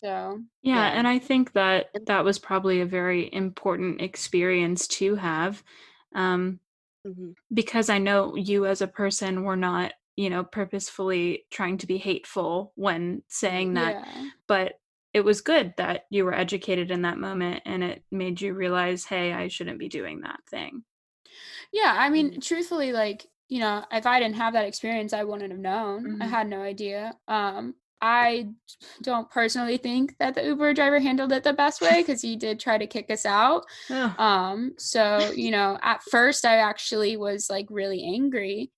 So 0.00 0.42
Yeah, 0.62 0.86
Yeah. 0.86 0.92
and 0.92 1.06
I 1.06 1.18
think 1.18 1.52
that 1.52 1.90
that 2.06 2.24
was 2.24 2.38
probably 2.38 2.80
a 2.80 2.86
very 2.86 3.32
important 3.32 4.00
experience 4.00 4.86
to 4.88 5.14
have. 5.16 5.62
Um, 6.14 6.60
Mhm. 7.04 7.34
because 7.54 7.90
I 7.90 7.98
know 7.98 8.36
you 8.36 8.66
as 8.66 8.82
a 8.82 8.88
person 8.88 9.44
were 9.44 9.56
not, 9.56 9.92
you 10.16 10.30
know, 10.30 10.44
purposefully 10.44 11.46
trying 11.50 11.78
to 11.78 11.86
be 11.86 11.98
hateful 11.98 12.72
when 12.76 13.22
saying 13.28 13.74
that, 13.74 13.98
yeah. 13.98 14.30
but 14.48 14.80
it 15.14 15.22
was 15.24 15.40
good 15.40 15.74
that 15.78 16.06
you 16.10 16.24
were 16.24 16.34
educated 16.34 16.90
in 16.90 17.02
that 17.02 17.18
moment 17.18 17.62
and 17.66 17.82
it 17.84 18.04
made 18.10 18.40
you 18.40 18.54
realize, 18.54 19.04
hey, 19.06 19.32
I 19.32 19.48
shouldn't 19.48 19.78
be 19.78 19.88
doing 19.88 20.20
that 20.22 20.40
thing. 20.50 20.84
Yeah, 21.72 21.94
I 21.96 22.08
mean, 22.10 22.40
truthfully, 22.40 22.92
like, 22.92 23.26
you 23.48 23.60
know, 23.60 23.84
if 23.92 24.06
I 24.06 24.20
didn't 24.20 24.36
have 24.36 24.52
that 24.54 24.66
experience, 24.66 25.12
I 25.12 25.24
wouldn't 25.24 25.50
have 25.50 25.60
known. 25.60 26.12
I 26.20 26.26
Mhm. 26.26 26.26
had 26.26 26.48
no 26.48 26.60
idea. 26.62 27.16
Um, 27.28 27.74
I 28.00 28.48
don't 29.02 29.28
personally 29.30 29.76
think 29.76 30.16
that 30.18 30.34
the 30.34 30.44
Uber 30.44 30.74
driver 30.74 31.00
handled 31.00 31.32
it 31.32 31.42
the 31.42 31.52
best 31.52 31.80
way 31.80 32.02
because 32.02 32.22
he 32.22 32.36
did 32.36 32.60
try 32.60 32.78
to 32.78 32.86
kick 32.86 33.10
us 33.10 33.26
out. 33.26 33.64
Ugh. 33.90 34.18
Um, 34.18 34.74
so, 34.78 35.32
you 35.34 35.50
know, 35.50 35.78
at 35.82 36.02
first 36.04 36.44
I 36.44 36.56
actually 36.58 37.16
was 37.16 37.50
like 37.50 37.66
really 37.70 38.04
angry. 38.04 38.70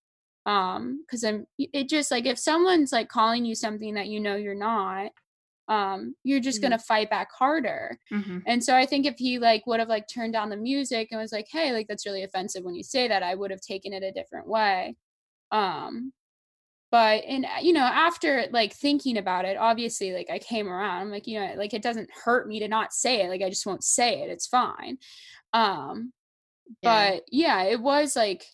Um, 0.47 1.05
because 1.07 1.23
I'm 1.23 1.47
it 1.59 1.89
just 1.89 2.11
like 2.11 2.25
if 2.25 2.39
someone's 2.39 2.93
like 2.93 3.09
calling 3.09 3.45
you 3.45 3.55
something 3.55 3.95
that 3.95 4.09
you 4.09 4.21
know 4.21 4.37
you're 4.37 4.55
not, 4.55 5.13
um, 5.69 6.17
you're 6.25 6.41
just 6.41 6.63
gonna 6.63 6.79
fight 6.79 7.11
back 7.11 7.29
harder. 7.39 7.99
Mhm. 8.11 8.43
And 8.47 8.65
so 8.65 8.75
I 8.75 8.87
think 8.87 9.05
if 9.05 9.17
he 9.19 9.39
like 9.39 9.67
would 9.67 9.81
have 9.81 9.91
like 9.91 10.07
turned 10.09 10.33
down 10.33 10.49
the 10.49 10.57
music 10.57 11.09
and 11.11 11.21
was 11.21 11.31
like, 11.31 11.47
"Hey, 11.53 11.73
like 11.73 11.89
that's 11.89 12.07
really 12.07 12.25
offensive 12.25 12.65
when 12.65 12.75
you 12.75 12.83
say 12.83 13.07
that," 13.07 13.23
I 13.23 13.35
would 13.35 13.51
have 13.51 13.61
taken 13.61 13.93
it 13.93 14.03
a 14.03 14.13
different 14.13 14.49
way. 14.49 14.97
Um 15.53 16.13
but 16.91 17.25
and 17.25 17.45
uh, 17.45 17.61
you 17.63 17.73
know, 17.73 17.85
after 17.85 18.47
like 18.53 18.73
thinking 18.75 19.17
about 19.19 19.45
it, 19.45 19.57
obviously 19.57 20.13
like 20.13 20.29
I 20.31 20.39
came 20.39 20.69
around. 20.69 21.03
I'm 21.03 21.11
like, 21.11 21.27
you 21.27 21.41
know, 21.41 21.55
like 21.57 21.75
it 21.75 21.83
doesn't 21.83 22.11
hurt 22.25 22.49
me 22.49 22.61
to 22.61 22.69
not 22.69 22.93
say 22.93 23.23
it. 23.23 23.29
Like 23.29 23.43
I 23.43 23.49
just 23.49 23.67
won't 23.67 23.85
say 23.85 24.23
it. 24.23 24.31
It's 24.31 24.47
fine. 24.47 24.99
Um 25.53 26.13
Yeah. 26.83 27.13
but 27.13 27.23
yeah, 27.31 27.63
it 27.65 27.81
was 27.81 28.17
like 28.17 28.45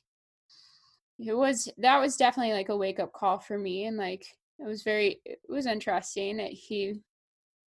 it 1.19 1.35
was 1.37 1.69
that 1.79 1.99
was 1.99 2.17
definitely 2.17 2.53
like 2.53 2.69
a 2.69 2.77
wake 2.77 3.01
up 3.01 3.13
call 3.13 3.39
for 3.39 3.59
me 3.59 3.85
and 3.85 3.97
like 3.97 4.27
it 4.59 4.67
was 4.67 4.83
very 4.83 5.21
it 5.25 5.41
was 5.49 5.67
interesting 5.67 6.37
that 6.37 6.51
he 6.53 6.95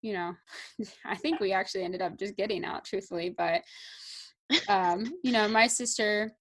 you 0.01 0.13
know 0.13 0.33
i 1.05 1.15
think 1.15 1.39
we 1.39 1.51
actually 1.51 1.83
ended 1.83 2.01
up 2.01 2.17
just 2.17 2.35
getting 2.37 2.63
out 2.63 2.85
truthfully 2.85 3.29
but 3.29 3.61
um 4.67 5.11
you 5.23 5.31
know 5.31 5.47
my 5.47 5.67
sister 5.67 6.31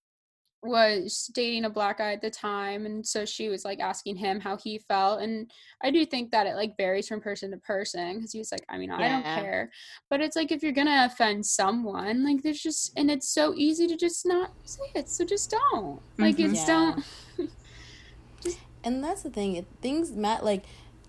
was 0.62 1.30
dating 1.34 1.64
a 1.64 1.70
black 1.70 1.98
guy 1.98 2.12
at 2.12 2.20
the 2.20 2.30
time 2.30 2.84
and 2.84 3.06
so 3.06 3.24
she 3.24 3.48
was 3.48 3.64
like 3.64 3.78
asking 3.78 4.16
him 4.16 4.40
how 4.40 4.56
he 4.56 4.78
felt 4.88 5.20
and 5.22 5.48
i 5.84 5.90
do 5.90 6.04
think 6.04 6.32
that 6.32 6.48
it 6.48 6.56
like 6.56 6.76
varies 6.76 7.06
from 7.06 7.20
person 7.20 7.50
to 7.52 7.56
person 7.59 8.16
because 8.16 8.32
he 8.32 8.38
was 8.40 8.50
like 8.50 8.64
i 8.68 8.76
mean 8.76 8.90
i 8.90 9.09
don't 9.09 9.22
care 9.24 9.70
but 10.11 10.20
it's 10.20 10.34
like 10.34 10.50
if 10.50 10.61
you're 10.62 10.72
gonna 10.72 11.06
offend 11.09 11.46
someone 11.46 12.24
like 12.24 12.42
there's 12.42 12.61
just 12.61 12.92
and 12.96 13.09
it's 13.09 13.28
so 13.28 13.54
easy 13.54 13.86
to 13.86 13.96
just 13.96 14.26
not 14.26 14.50
say 14.64 14.82
it 14.96 15.09
so 15.09 15.24
just 15.24 15.48
don't 15.70 16.00
like 16.18 16.36
Mhm. 16.36 16.50
it's 16.50 16.68
Yeah. 16.68 16.94
don't 17.46 18.59
and 18.84 19.02
that's 19.04 19.22
the 19.22 19.30
thing 19.30 19.54
it, 19.56 19.66
things 19.80 20.12
mat 20.12 20.44
like 20.44 20.64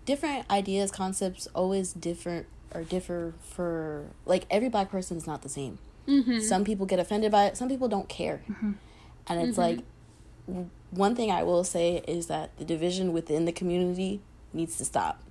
different 0.06 0.50
ideas 0.52 0.92
concepts 0.92 1.48
always 1.56 1.92
different 1.94 2.46
or 2.74 2.84
differ 2.84 3.34
for 3.42 4.08
like 4.26 4.46
every 4.52 4.70
black 4.70 4.92
person 4.92 5.18
is 5.18 5.26
not 5.26 5.42
the 5.42 5.50
same 5.50 5.80
Mhm. 6.08 6.42
some 6.42 6.64
people 6.64 6.86
get 6.86 7.00
offended 7.00 7.32
by 7.32 7.46
it 7.46 7.58
some 7.58 7.68
people 7.70 7.88
don't 7.88 8.10
care 8.10 8.42
and 9.30 9.40
it's 9.42 9.56
Mhm. 9.58 9.62
like 9.62 9.80
w- 10.48 10.70
one 10.92 11.16
thing 11.16 11.30
i 11.32 11.44
will 11.44 11.64
say 11.64 12.04
is 12.08 12.28
that 12.28 12.56
the 12.58 12.66
division 12.66 13.14
within 13.14 13.46
the 13.46 13.52
community 13.52 14.20
needs 14.54 14.76
to 14.78 14.86
stop 14.86 15.22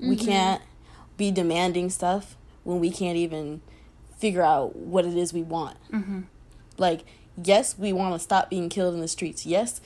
we 0.00 0.16
Mhm. 0.16 0.24
can't 0.26 0.62
be 1.16 1.30
demanding 1.30 1.90
stuff 1.90 2.36
when 2.64 2.80
we 2.80 2.90
can't 2.90 3.16
even 3.16 3.60
figure 4.18 4.42
out 4.42 4.74
what 4.74 5.04
it 5.04 5.14
is 5.16 5.32
we 5.32 5.42
want 5.42 5.76
Mhm. 5.92 6.24
like 6.78 7.04
yes 7.42 7.76
we 7.78 7.92
want 7.92 8.14
to 8.14 8.18
stop 8.18 8.48
being 8.50 8.68
killed 8.68 8.94
in 8.94 9.00
the 9.00 9.08
streets 9.08 9.44
yes 9.44 9.80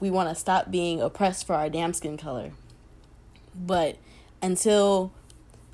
we 0.00 0.10
want 0.10 0.28
to 0.28 0.34
stop 0.34 0.70
being 0.70 1.00
oppressed 1.00 1.46
for 1.46 1.54
our 1.54 1.68
damn 1.70 1.92
skin 1.94 2.16
color 2.16 2.52
but 3.54 3.96
until 4.42 5.10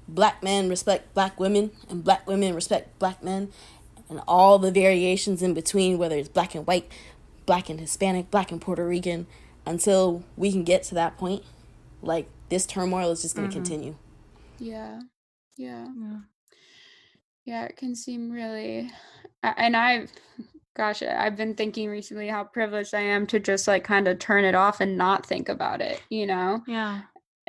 black 0.09 0.43
men 0.43 0.69
respect 0.69 1.13
black 1.15 1.39
women 1.41 1.71
and 1.89 2.05
black 2.05 2.27
women 2.27 2.55
respect 2.55 2.99
black 2.99 3.23
men 3.23 3.49
and 4.11 4.21
all 4.29 4.59
the 4.59 4.71
variations 4.71 5.43
in 5.43 5.55
between 5.55 5.97
whether 5.99 6.17
it's 6.17 6.29
black 6.29 6.55
and 6.55 6.67
white 6.67 6.91
black 7.47 7.69
and 7.69 7.81
hispanic 7.81 8.31
black 8.31 8.51
and 8.53 8.61
puerto 8.61 8.87
rican 8.87 9.27
until 9.67 10.23
we 10.37 10.51
can 10.53 10.65
get 10.65 10.83
to 10.83 10.95
that 10.95 11.17
point 11.17 11.43
like 12.03 12.29
this 12.49 12.67
turmoil 12.67 13.11
is 13.11 13.23
just 13.23 13.35
going 13.37 13.49
to 13.49 13.55
continue 13.55 13.95
yeah 14.59 15.01
yeah 15.57 15.87
Yeah. 15.99 16.19
yeah 17.45 17.65
it 17.65 17.77
can 17.77 17.95
seem 17.95 18.31
really 18.31 18.91
and 19.43 19.77
i've 19.77 20.11
gosh 20.77 21.03
i've 21.03 21.37
been 21.37 21.55
thinking 21.55 21.89
recently 21.89 22.29
how 22.29 22.45
privileged 22.45 22.95
i 22.95 23.01
am 23.01 23.27
to 23.29 23.39
just 23.39 23.69
like 23.69 23.85
kind 23.85 24.09
of 24.09 24.19
turn 24.19 24.45
it 24.45 24.55
off 24.55 24.81
and 24.81 24.97
not 24.97 25.25
think 25.27 25.49
about 25.49 25.81
it 25.81 26.01
you 26.11 26.27
know 26.27 26.63
Yeah. 26.67 27.03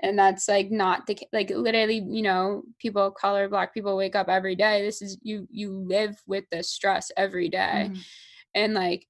and 0.04 0.18
that's 0.20 0.48
like 0.48 0.72
not 0.72 1.08
the 1.08 1.18
like 1.34 1.50
literally 1.50 2.04
you 2.08 2.22
know 2.22 2.64
people 2.80 3.08
of 3.08 3.16
color 3.16 3.50
black 3.50 3.74
people 3.74 3.96
wake 3.98 4.16
up 4.16 4.30
every 4.30 4.56
day 4.56 4.84
this 4.84 5.02
is 5.02 5.18
you 5.22 5.48
you 5.50 5.72
live 5.72 6.16
with 6.28 6.46
the 6.52 6.64
stress 6.64 7.12
every 7.18 7.50
day 7.50 7.90
Mhm. 7.92 8.00
and 8.54 8.74
like 8.74 9.08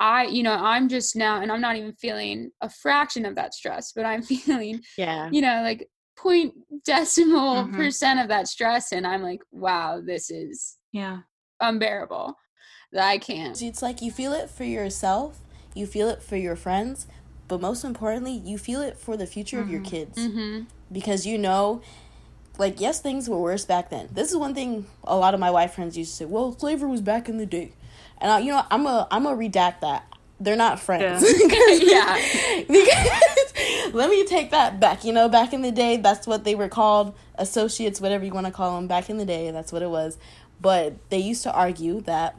i 0.00 0.24
you 0.26 0.42
know 0.42 0.52
i'm 0.54 0.88
just 0.88 1.16
now 1.16 1.40
and 1.40 1.50
i'm 1.50 1.60
not 1.60 1.76
even 1.76 1.92
feeling 1.94 2.50
a 2.60 2.68
fraction 2.68 3.24
of 3.24 3.34
that 3.34 3.54
stress 3.54 3.92
but 3.94 4.04
i'm 4.04 4.22
feeling 4.34 4.80
Yeah. 4.98 5.28
you 5.30 5.40
know 5.40 5.62
like 5.62 5.88
point 6.16 6.54
decimal 6.84 7.64
Mhm. 7.64 7.74
percent 7.76 8.20
of 8.20 8.28
that 8.28 8.48
stress 8.48 8.92
and 8.92 9.06
i'm 9.06 9.22
like 9.22 9.40
wow 9.50 10.00
this 10.04 10.30
is 10.30 10.76
Yeah. 10.92 11.20
unbearable 11.60 12.36
that 12.92 13.08
i 13.08 13.18
can't 13.18 13.60
it's 13.62 13.82
like 13.82 14.00
you 14.02 14.10
feel 14.10 14.32
it 14.32 14.48
for 14.50 14.64
yourself 14.64 15.40
you 15.74 15.86
feel 15.86 16.08
it 16.08 16.22
for 16.22 16.36
your 16.36 16.56
friends 16.56 17.06
but 17.48 17.60
most 17.60 17.84
importantly 17.84 18.32
you 18.32 18.58
feel 18.58 18.80
it 18.80 18.96
for 18.98 19.16
the 19.16 19.26
future 19.26 19.60
of 19.60 19.68
your 19.70 19.80
Mhm. 19.80 19.84
kids 19.84 20.18
mm-hmm. 20.18 20.64
because 20.92 21.26
you 21.26 21.38
know 21.38 21.80
like 22.58 22.80
yes 22.80 23.00
things 23.00 23.28
were 23.28 23.38
worse 23.38 23.64
back 23.64 23.90
then 23.90 24.08
this 24.12 24.30
is 24.30 24.36
one 24.36 24.54
thing 24.54 24.86
a 25.04 25.16
lot 25.16 25.34
of 25.34 25.40
my 25.40 25.50
white 25.50 25.70
friends 25.70 25.96
used 25.98 26.10
to 26.12 26.16
say 26.18 26.24
well 26.24 26.56
slavery 26.58 26.88
was 26.90 27.02
back 27.02 27.28
in 27.28 27.36
the 27.38 27.46
day 27.46 27.72
and 28.18 28.30
I, 28.30 28.38
you 28.40 28.50
know 28.52 28.64
i'm 28.70 28.86
a 28.86 29.06
i'm 29.10 29.26
a 29.26 29.34
redact 29.36 29.80
that. 29.80 30.06
They're 30.38 30.56
not 30.56 30.80
friends. 30.80 31.24
Yeah. 31.82 32.16
because 32.68 33.94
let 33.94 34.10
me 34.10 34.24
take 34.26 34.50
that 34.50 34.78
back. 34.78 35.04
You 35.04 35.12
know 35.12 35.28
back 35.28 35.52
in 35.52 35.62
the 35.62 35.72
day 35.72 35.96
that's 35.96 36.26
what 36.26 36.44
they 36.44 36.54
were 36.54 36.68
called. 36.68 37.14
Associates 37.36 38.00
whatever 38.00 38.24
you 38.24 38.32
want 38.32 38.46
to 38.46 38.52
call 38.52 38.76
them 38.76 38.86
back 38.86 39.08
in 39.08 39.18
the 39.18 39.24
day 39.24 39.50
that's 39.50 39.72
what 39.72 39.82
it 39.82 39.90
was. 39.90 40.18
But 40.60 40.94
they 41.10 41.18
used 41.18 41.42
to 41.44 41.52
argue 41.52 42.00
that 42.02 42.36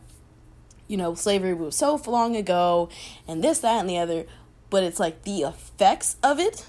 you 0.88 0.98
know 0.98 1.16
slavery 1.16 1.54
was 1.54 1.76
so 1.76 2.00
long 2.06 2.36
ago 2.36 2.90
and 3.28 3.44
this 3.44 3.60
that 3.60 3.80
and 3.80 3.90
the 3.90 3.98
other. 3.98 4.26
But 4.70 4.84
it's 4.84 5.00
like 5.00 5.24
the 5.24 5.42
effects 5.42 6.18
of 6.22 6.40
it 6.40 6.66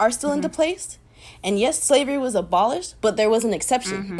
are 0.00 0.10
still 0.10 0.32
into 0.32 0.48
place. 0.48 0.98
And 1.44 1.58
yes 1.58 1.82
slavery 1.82 2.18
was 2.18 2.34
abolished 2.34 2.94
but 3.00 3.16
there 3.16 3.30
was 3.30 3.44
an 3.44 3.52
exception. 3.52 4.18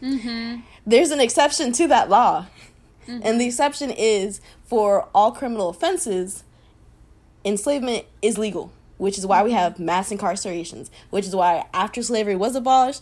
Mm-hmm. 0.00 0.60
there's 0.86 1.10
an 1.10 1.20
exception 1.20 1.72
to 1.72 1.88
that 1.88 2.08
law 2.08 2.46
and 3.08 3.40
the 3.40 3.46
exception 3.46 3.90
is 3.90 4.40
for 4.64 5.08
all 5.14 5.32
criminal 5.32 5.68
offenses 5.70 6.44
enslavement 7.44 8.04
is 8.22 8.36
legal 8.38 8.70
which 8.98 9.16
is 9.16 9.26
why 9.26 9.42
we 9.42 9.52
have 9.52 9.78
mass 9.78 10.10
incarcerations 10.10 10.90
which 11.10 11.24
is 11.26 11.34
why 11.34 11.64
after 11.72 12.02
slavery 12.02 12.36
was 12.36 12.54
abolished 12.54 13.00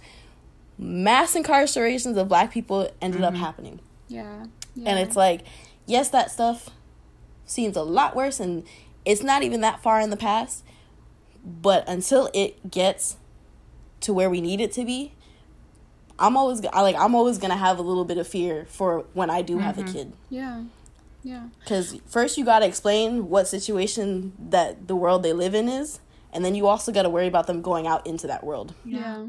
mass 0.78 1.34
incarcerations 1.34 2.16
of 2.16 2.28
black 2.28 2.52
people 2.52 2.88
ended 3.00 3.22
up 3.22 3.32
Mhm. 3.32 3.38
happening. 3.38 3.80
Yeah. 4.09 4.44
And 4.84 4.98
it's 4.98 5.16
like, 5.16 5.40
yes, 5.86 6.11
that 6.11 6.30
stuff 6.30 6.68
seems 7.46 7.76
a 7.78 7.82
lot 7.82 8.14
worse 8.14 8.38
and 8.40 8.62
it's 9.07 9.22
not 9.22 9.42
even 9.42 9.62
that 9.62 9.82
far 9.82 10.00
in 10.00 10.11
the 10.11 10.18
past. 10.18 10.62
But 11.42 11.88
until 11.88 12.28
it 12.34 12.70
gets 12.70 13.16
to 14.02 14.12
where 14.12 14.28
we 14.28 14.42
need 14.42 14.61
it 14.61 14.70
to 14.72 14.84
be, 14.84 15.12
I'm 16.19 16.37
always 16.37 16.64
I 16.73 16.81
like 16.83 16.97
I'm 16.97 17.14
always 17.14 17.39
gonna 17.39 17.57
have 17.57 17.79
a 17.79 17.83
little 17.83 18.05
bit 18.05 18.19
of 18.19 18.27
fear 18.27 18.67
for 18.69 19.05
when 19.14 19.31
I 19.31 19.43
do 19.43 19.59
have 19.59 19.79
a 19.79 19.83
Mhm. 19.83 19.93
kid. 19.93 20.12
yeah. 20.31 20.62
Yeah. 21.23 21.49
Because 21.61 21.97
first 22.07 22.39
you 22.39 22.45
gotta 22.45 22.67
explain 22.67 23.29
what 23.29 23.49
situation 23.49 24.33
that 24.51 24.87
the 24.87 24.95
world 24.95 25.23
they 25.25 25.33
live 25.33 25.55
in 25.57 25.69
is, 25.69 25.99
and 26.33 26.45
then 26.45 26.55
you 26.55 26.69
also 26.69 26.93
gotta 26.93 27.11
worry 27.11 27.27
about 27.27 27.47
them 27.49 27.62
going 27.62 27.87
out 27.87 28.07
into 28.07 28.27
that 28.29 28.45
world. 28.45 28.75
Yeah. 28.85 29.27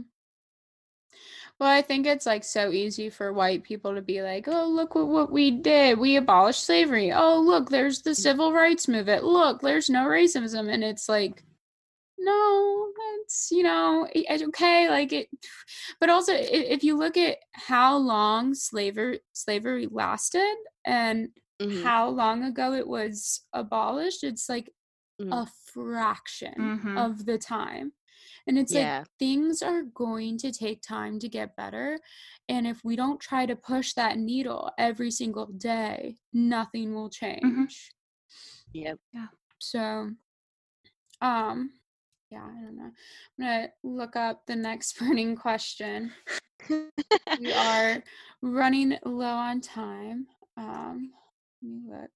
Well, 1.59 1.69
I 1.69 1.81
think 1.81 2.05
it's 2.05 2.27
like 2.27 2.43
so 2.43 2.71
easy 2.71 3.09
for 3.09 3.33
white 3.33 3.63
people 3.63 3.95
to 3.95 4.01
be 4.03 4.21
like, 4.21 4.47
oh, 4.47 4.67
look 4.67 4.93
what, 4.93 5.07
what 5.07 5.31
we 5.31 5.49
did. 5.49 5.97
We 5.97 6.15
abolished 6.15 6.63
slavery. 6.63 7.11
Oh, 7.11 7.39
look, 7.39 7.71
there's 7.71 8.03
the 8.03 8.13
civil 8.13 8.53
rights 8.53 8.87
movement. 8.87 9.23
Look, 9.23 9.61
there's 9.61 9.89
no 9.89 10.05
racism. 10.05 10.71
And 10.71 10.83
it's 10.83 11.09
like, 11.09 11.41
no, 12.27 12.91
it's, 13.21 13.49
you 13.51 13.63
know, 13.63 14.07
it's 14.13 14.43
okay. 14.43 14.89
Like 14.89 15.13
it, 15.13 15.29
but 15.99 16.09
also 16.09 16.33
if 16.35 16.83
you 16.83 16.97
look 16.97 17.17
at 17.17 17.37
how 17.53 17.97
long 17.97 18.53
slavery, 18.53 19.19
slavery 19.33 19.87
lasted 19.89 20.55
and 20.85 21.29
Mhm. 21.61 21.83
how 21.83 22.09
long 22.09 22.43
ago 22.43 22.73
it 22.73 22.87
was 22.87 23.41
abolished, 23.53 24.23
it's 24.23 24.47
like 24.49 24.69
Mhm. 25.19 25.33
a 25.33 25.47
fraction 25.73 26.79
Mhm. 26.83 26.97
of 26.97 27.25
the 27.25 27.37
time. 27.37 27.93
And 28.47 28.57
it's 28.57 28.73
Yeah. 28.73 28.99
like 28.99 29.07
things 29.19 29.61
are 29.61 29.83
going 29.83 30.37
to 30.39 30.51
take 30.51 30.81
time 30.81 31.19
to 31.19 31.29
get 31.29 31.55
better. 31.55 31.99
And 32.49 32.67
if 32.67 32.83
we 32.83 32.95
don't 32.95 33.19
try 33.19 33.45
to 33.45 33.55
push 33.55 33.93
that 33.93 34.17
needle 34.17 34.71
every 34.77 35.11
single 35.11 35.47
day, 35.47 36.17
nothing 36.33 36.93
will 36.95 37.09
change. 37.09 37.91
Yep. 38.73 38.99
Yeah. 39.13 39.27
So, 39.59 40.11
um, 41.21 41.71
yeah, 42.29 42.43
I 42.43 42.61
don't 42.61 42.77
know. 42.77 42.91
I'm 43.39 43.45
gonna 43.45 43.69
look 43.83 44.15
up 44.15 44.45
the 44.45 44.55
next 44.55 44.99
burning 44.99 45.35
question. 45.35 46.11
We 46.69 47.53
are 47.53 48.03
running 48.41 48.97
low 49.05 49.25
on 49.25 49.61
time. 49.61 50.27
Um, 50.57 51.11
let 51.61 51.71
me 51.71 51.81
look. 51.89 52.09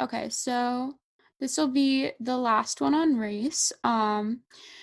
Okay, 0.00 0.28
so 0.28 0.94
this 1.40 1.56
will 1.56 1.68
be 1.68 2.12
the 2.20 2.36
last 2.36 2.80
one 2.80 2.94
on 2.94 3.16
race. 3.16 3.72
Um, 3.84 4.40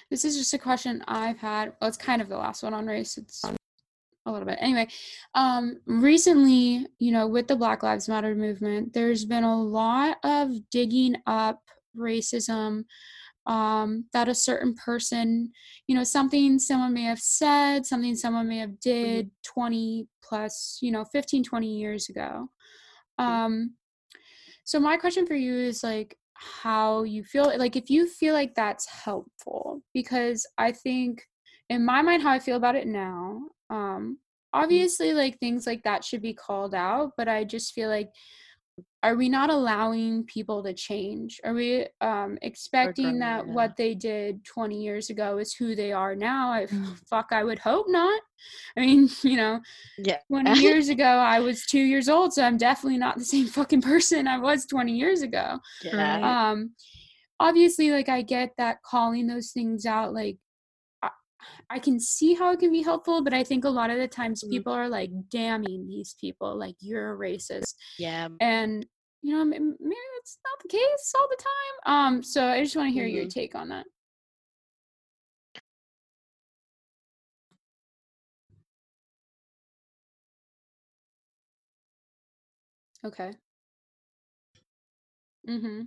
this 0.10 0.26
is 0.26 0.38
just 0.38 0.54
a 0.54 0.60
question 0.60 1.04
I've 1.08 1.40
had. 1.40 1.74
Well, 1.80 1.88
it's 1.88 1.98
kind 1.98 2.22
of 2.22 2.30
the 2.30 2.38
last 2.38 2.64
one 2.64 2.74
on 2.74 2.86
race. 2.86 3.18
It's 3.18 3.44
a 4.26 4.32
little 4.32 4.46
bit. 4.46 4.58
Anyway, 4.62 4.88
um, 5.36 5.80
recently, 5.86 6.88
you 7.00 7.12
know, 7.12 7.28
with 7.28 7.48
the 7.48 7.56
Black 7.56 7.84
Lives 7.84 8.08
Matter 8.08 8.36
movement, 8.36 8.94
there's 8.94 9.26
been 9.26 9.44
a 9.44 9.62
lot 9.62 10.18
of 10.24 10.52
digging 10.70 11.16
up 11.26 11.62
racism 11.98 12.84
um 13.46 14.06
that 14.14 14.30
a 14.30 14.36
certain 14.36 14.74
person 14.76 15.52
you 15.88 15.96
know 15.96 16.04
something 16.04 16.58
someone 16.58 16.94
may 16.94 17.04
have 17.04 17.20
said 17.20 17.86
something 17.86 18.16
someone 18.16 18.48
may 18.48 18.58
have 18.58 18.80
did 18.80 19.30
20 19.44 20.08
plus 20.24 20.80
you 20.82 20.92
know 20.92 21.04
15 21.12 21.44
20 21.44 21.78
years 21.78 22.10
ago. 22.10 22.50
Um 23.18 23.74
so 24.64 24.80
my 24.80 24.98
question 24.98 25.26
for 25.26 25.36
you 25.36 25.56
is 25.56 25.84
like 25.84 26.18
how 26.34 27.04
you 27.04 27.24
feel 27.24 27.52
like 27.58 27.76
if 27.76 27.90
you 27.90 28.08
feel 28.08 28.34
like 28.34 28.56
that's 28.56 28.88
helpful 28.88 29.82
because 29.94 30.46
i 30.58 30.72
think 30.72 31.22
in 31.70 31.86
my 31.86 32.02
mind 32.02 32.22
how 32.22 32.32
i 32.32 32.40
feel 32.40 32.58
about 32.58 32.76
it 32.76 32.88
now 32.88 33.40
um 33.70 34.18
obviously 34.54 35.14
like 35.14 35.40
things 35.40 35.66
like 35.66 35.84
that 35.84 36.04
should 36.04 36.22
be 36.22 36.34
called 36.34 36.76
out 36.76 37.12
but 37.18 37.28
i 37.28 37.44
just 37.44 37.74
feel 37.74 37.90
like 37.90 38.10
are 39.04 39.16
we 39.16 39.30
not 39.30 39.50
allowing 39.50 40.24
people 40.24 40.64
to 40.64 40.74
change 40.74 41.40
are 41.44 41.54
we 41.54 41.86
um 42.02 42.38
expecting 42.42 43.20
that 43.20 43.46
yeah. 43.46 43.54
what 43.54 43.76
they 43.78 43.94
did 43.94 44.44
20 44.46 44.82
years 44.82 45.10
ago 45.10 45.38
is 45.38 45.54
who 45.54 45.76
they 45.76 45.92
are 45.92 46.16
now 46.16 46.52
i 46.52 46.66
Mm. 46.66 46.98
fuck 47.10 47.28
i 47.32 47.44
would 47.44 47.60
hope 47.60 47.86
not 47.90 48.20
i 48.78 48.82
mean 48.82 49.10
you 49.24 49.36
know 49.38 49.60
Yeah. 49.98 50.18
20 50.30 50.60
years 50.60 50.90
ago 50.90 51.04
i 51.04 51.40
was 51.40 51.66
two 51.66 51.80
years 51.82 52.10
old 52.10 52.34
so 52.34 52.44
i'm 52.44 52.58
definitely 52.58 52.98
not 52.98 53.18
the 53.18 53.26
same 53.26 53.48
fucking 53.48 53.82
person 53.82 54.28
i 54.28 54.38
was 54.40 54.66
20 54.66 54.94
years 54.94 55.22
ago 55.22 55.60
Yeah. 55.84 56.50
Um 56.52 56.72
obviously 57.40 57.92
like 57.92 58.10
i 58.10 58.22
get 58.22 58.52
that 58.58 58.82
calling 58.84 59.28
those 59.28 59.52
things 59.52 59.86
out 59.86 60.14
like 60.14 60.38
I, 61.70 61.80
can 61.80 62.00
see 62.00 62.34
how 62.34 62.52
it 62.52 62.60
can 62.60 62.72
be 62.72 62.82
helpful 62.82 63.24
but 63.24 63.34
i 63.34 63.44
think 63.44 63.64
a 63.66 63.70
lot 63.70 63.90
of 63.90 63.98
the 63.98 64.08
times 64.08 64.44
Mhm. 64.44 64.50
people 64.50 64.74
are 64.74 64.90
like 64.90 65.12
damning 65.30 65.88
these 65.88 66.16
people 66.20 66.56
like 66.58 66.76
you're 66.80 67.14
a 67.14 67.18
racist 67.18 67.76
Yeah. 67.98 68.28
and 68.40 68.86
you 69.22 69.36
know 69.36 69.44
maybe 69.46 69.66
that's 70.16 70.38
not 70.44 70.62
the 70.62 70.70
case 70.70 71.14
all 71.18 71.28
the 71.30 71.44
time 71.44 71.96
um 71.96 72.24
so 72.24 72.46
i 72.48 72.62
just 72.64 72.76
want 72.76 72.88
to 72.90 72.94
hear 72.94 73.08
your 73.08 73.26
Mhm. 73.26 73.34
take 73.34 73.56
on 73.56 73.70
that 73.70 73.86
okay 83.06 83.32
mm-hmm 85.48 85.82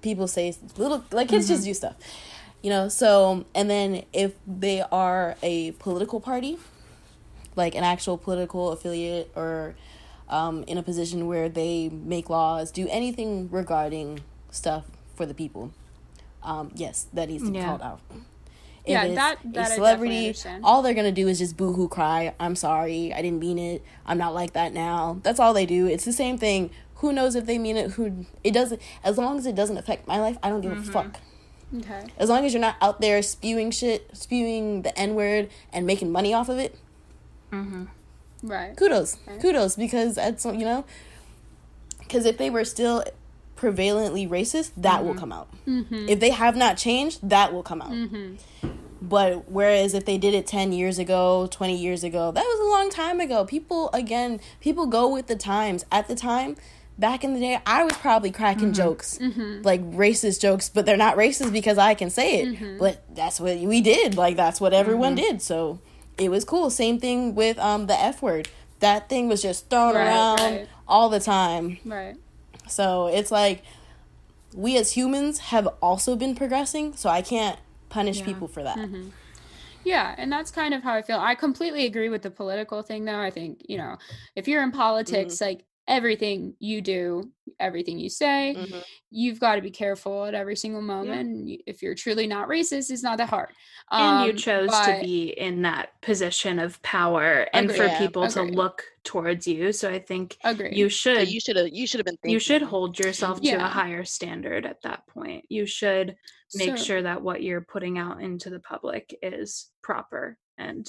people 0.00 0.26
say 0.26 0.52
little 0.76 1.04
like 1.12 1.28
kids 1.28 1.46
just 1.48 1.64
do 1.64 1.72
stuff 1.72 1.94
you 2.62 2.70
know 2.70 2.88
so 2.88 3.44
and 3.54 3.68
then 3.68 4.04
if 4.12 4.32
they 4.46 4.82
are 4.92 5.36
a 5.42 5.72
political 5.72 6.20
party 6.20 6.58
like 7.56 7.74
an 7.74 7.84
actual 7.84 8.16
political 8.16 8.70
affiliate 8.72 9.30
or 9.36 9.74
um, 10.28 10.62
in 10.66 10.78
a 10.78 10.82
position 10.82 11.26
where 11.26 11.48
they 11.48 11.88
make 11.90 12.30
laws 12.30 12.70
do 12.70 12.88
anything 12.88 13.50
regarding 13.50 14.20
stuff 14.50 14.84
for 15.14 15.26
the 15.26 15.34
people 15.34 15.72
um, 16.42 16.70
yes 16.74 17.06
that 17.12 17.28
needs 17.28 17.44
to 17.44 17.50
be 17.50 17.58
Yeah. 17.58 17.66
called 17.66 17.82
out. 17.82 18.00
If 18.84 18.90
Yeah, 18.90 19.06
that- 19.14 19.38
that 19.44 19.70
a 19.70 19.74
celebrity 19.74 20.34
all 20.64 20.82
they're 20.82 20.94
gonna 20.94 21.12
do 21.12 21.28
is 21.28 21.38
just 21.38 21.56
boo-hoo 21.56 21.88
cry 21.88 22.34
i'm 22.40 22.56
sorry 22.56 23.12
i 23.12 23.20
didn't 23.22 23.38
mean 23.38 23.58
it 23.58 23.84
i'm 24.06 24.18
not 24.18 24.34
like 24.34 24.54
that 24.54 24.72
now. 24.72 25.18
That's 25.22 25.38
all 25.38 25.52
they 25.52 25.66
do. 25.66 25.86
It's 25.86 26.04
the 26.04 26.12
same 26.12 26.38
thing. 26.38 26.70
Who 26.96 27.12
knows 27.12 27.34
if 27.34 27.46
they 27.46 27.58
mean 27.58 27.76
it 27.76 27.90
who 27.92 28.24
it 28.42 28.52
doesn't 28.52 28.80
as 29.04 29.18
long 29.18 29.36
as 29.38 29.44
it 29.46 29.54
doesn't 29.56 29.76
affect 29.76 30.06
my 30.06 30.18
life 30.20 30.38
i 30.42 30.48
don't 30.48 30.60
give 30.60 30.72
a 30.72 30.82
fuck 30.82 31.18
okay. 31.78 32.04
As 32.18 32.28
long 32.28 32.44
as 32.44 32.52
you're 32.52 32.60
not 32.60 32.76
out 32.80 33.00
there 33.00 33.22
spewing 33.22 33.70
shit 33.70 34.16
spewing 34.16 34.82
the 34.82 34.96
n-word 34.98 35.50
and 35.72 35.86
making 35.86 36.10
money 36.10 36.34
off 36.34 36.48
of 36.48 36.58
it. 36.58 36.78
Mm-hmm. 37.52 37.84
right. 38.42 38.76
Kudos. 38.76 39.18
Right. 39.26 39.40
kudos 39.40 39.76
because 39.76 40.14
that's 40.14 40.44
you 40.44 40.64
know 40.64 40.84
because 41.98 42.24
if 42.24 42.38
they 42.38 42.50
were 42.50 42.64
still 42.64 43.04
prevalently 43.56 44.28
racist 44.28 44.72
that 44.76 45.04
will 45.04 45.14
come 45.14 45.32
out. 45.32 45.48
Mm-hmm. 45.66 46.08
If 46.08 46.20
they 46.20 46.30
have 46.30 46.56
not 46.56 46.76
changed 46.76 47.28
that 47.28 47.52
will 47.52 47.62
come 47.62 47.80
out. 47.80 47.92
Mm-hmm. 47.92 48.68
But 49.00 49.50
whereas 49.50 49.94
if 49.94 50.04
they 50.04 50.18
did 50.18 50.34
it 50.34 50.46
10 50.46 50.72
years 50.72 50.98
ago 50.98 51.48
20 51.50 51.76
years 51.76 52.04
ago 52.04 52.32
that 52.32 52.44
was 52.44 52.60
a 52.60 52.70
long 52.70 52.90
time 52.90 53.20
ago. 53.20 53.44
People 53.44 53.90
again 53.92 54.40
people 54.60 54.86
go 54.86 55.08
with 55.08 55.26
the 55.26 55.36
times. 55.36 55.84
At 55.92 56.08
the 56.08 56.14
time 56.14 56.56
back 56.98 57.24
in 57.24 57.34
the 57.34 57.40
day 57.40 57.58
i 57.66 57.82
was 57.82 57.96
probably 57.96 58.30
cracking 58.30 58.72
jokes 58.72 59.18
mm-hmm 59.18 59.62
like 59.62 59.80
racist 59.92 60.40
jokes 60.40 60.68
but 60.68 60.84
they're 60.86 60.96
not 60.96 61.16
racist 61.16 61.52
because 61.52 61.78
i 61.78 61.94
can 61.94 62.10
say 62.10 62.40
it 62.42 62.58
Mhm. 62.58 62.78
but 62.78 63.02
that's 63.14 63.40
what 63.40 63.58
we 63.58 63.80
did 63.80 64.16
like 64.16 64.36
that's 64.36 64.60
what 64.60 64.72
everyone 64.72 65.16
Mm-hmm. 65.16 65.32
did 65.32 65.42
so 65.42 65.80
it 66.18 66.30
was 66.30 66.44
cool 66.44 66.68
same 66.70 67.00
thing 67.00 67.34
with 67.34 67.58
um 67.58 67.86
the 67.86 67.98
f 67.98 68.20
word 68.22 68.48
that 68.80 69.08
thing 69.08 69.28
was 69.28 69.40
just 69.42 69.70
thrown 69.70 69.94
Right, 69.94 70.06
around 70.06 70.38
right. 70.40 70.68
all 70.86 71.08
the 71.08 71.20
time 71.20 71.78
right 71.84 72.16
so 72.68 73.06
it's 73.08 73.30
like 73.30 73.62
we 74.54 74.76
as 74.76 74.92
humans 74.92 75.38
have 75.38 75.66
also 75.80 76.14
been 76.14 76.34
progressing 76.34 76.94
so 76.94 77.08
i 77.08 77.22
can't 77.22 77.58
punish 77.88 78.18
Yeah. 78.18 78.26
people 78.26 78.48
for 78.48 78.62
that 78.62 78.76
Mm-hmm. 78.78 79.08
Yeah, 79.84 80.14
and 80.16 80.30
that's 80.30 80.52
kind 80.52 80.74
of 80.74 80.84
how 80.84 80.94
I 80.94 81.02
feel. 81.02 81.18
I 81.18 81.34
completely 81.34 81.86
agree 81.86 82.08
with 82.08 82.22
the 82.22 82.30
political 82.30 82.82
thing, 82.82 83.04
though. 83.04 83.18
I 83.18 83.30
think, 83.30 83.62
you 83.68 83.78
know, 83.78 83.98
if 84.36 84.46
you're 84.46 84.62
in 84.62 84.70
politics, 84.70 85.40
like 85.40 85.64
everything 85.88 86.54
you 86.60 86.80
do, 86.80 87.30
everything 87.58 87.98
you 87.98 88.08
say, 88.08 88.54
Mhm. 88.56 88.82
you've 89.10 89.40
got 89.40 89.56
to 89.56 89.62
be 89.62 89.70
careful 89.70 90.24
at 90.24 90.34
every 90.34 90.56
single 90.56 90.80
moment. 90.80 91.20
and 91.28 91.46
y- 91.48 91.58
If 91.66 91.82
you're 91.82 91.94
truly 91.94 92.26
not 92.26 92.48
racist, 92.48 92.90
it's 92.90 93.02
not 93.02 93.18
that 93.18 93.28
hard. 93.28 93.50
and 93.90 94.24
you 94.26 94.32
Um, 94.32 94.36
chose 94.38 94.70
to 94.70 95.00
be 95.02 95.30
in 95.30 95.62
that 95.62 96.00
position 96.00 96.58
of 96.58 96.80
power 96.82 97.48
and 97.52 97.70
for 97.70 97.84
Yeah, 97.84 97.98
people 97.98 98.26
to 98.28 98.42
look 98.42 98.84
towards 99.04 99.46
you 99.48 99.72
so 99.72 99.90
i 99.90 99.98
think 99.98 100.36
Agree. 100.44 100.70
you 100.72 100.88
So 100.88 101.14
should 101.16 101.28
you 101.30 101.40
should 101.40 101.56
have 101.56 101.68
you 101.70 101.86
should 101.88 101.98
have 101.98 102.06
been 102.06 102.16
thinking. 102.18 102.30
you 102.32 102.38
should 102.38 102.62
hold 102.62 102.98
yourself 102.98 103.40
to 103.42 103.52
a 103.56 103.60
higher 103.66 104.04
standard 104.04 104.64
at 104.64 104.80
that 104.82 105.06
point 105.08 105.44
you 105.50 105.66
should 105.66 106.16
make 106.54 106.78
So- 106.78 106.84
sure 106.84 107.02
that 107.02 107.20
what 107.22 107.42
you're 107.42 107.60
putting 107.60 107.98
out 107.98 108.22
into 108.22 108.48
the 108.48 108.60
public 108.60 109.14
is 109.22 109.70
proper 109.82 110.38
and 110.56 110.88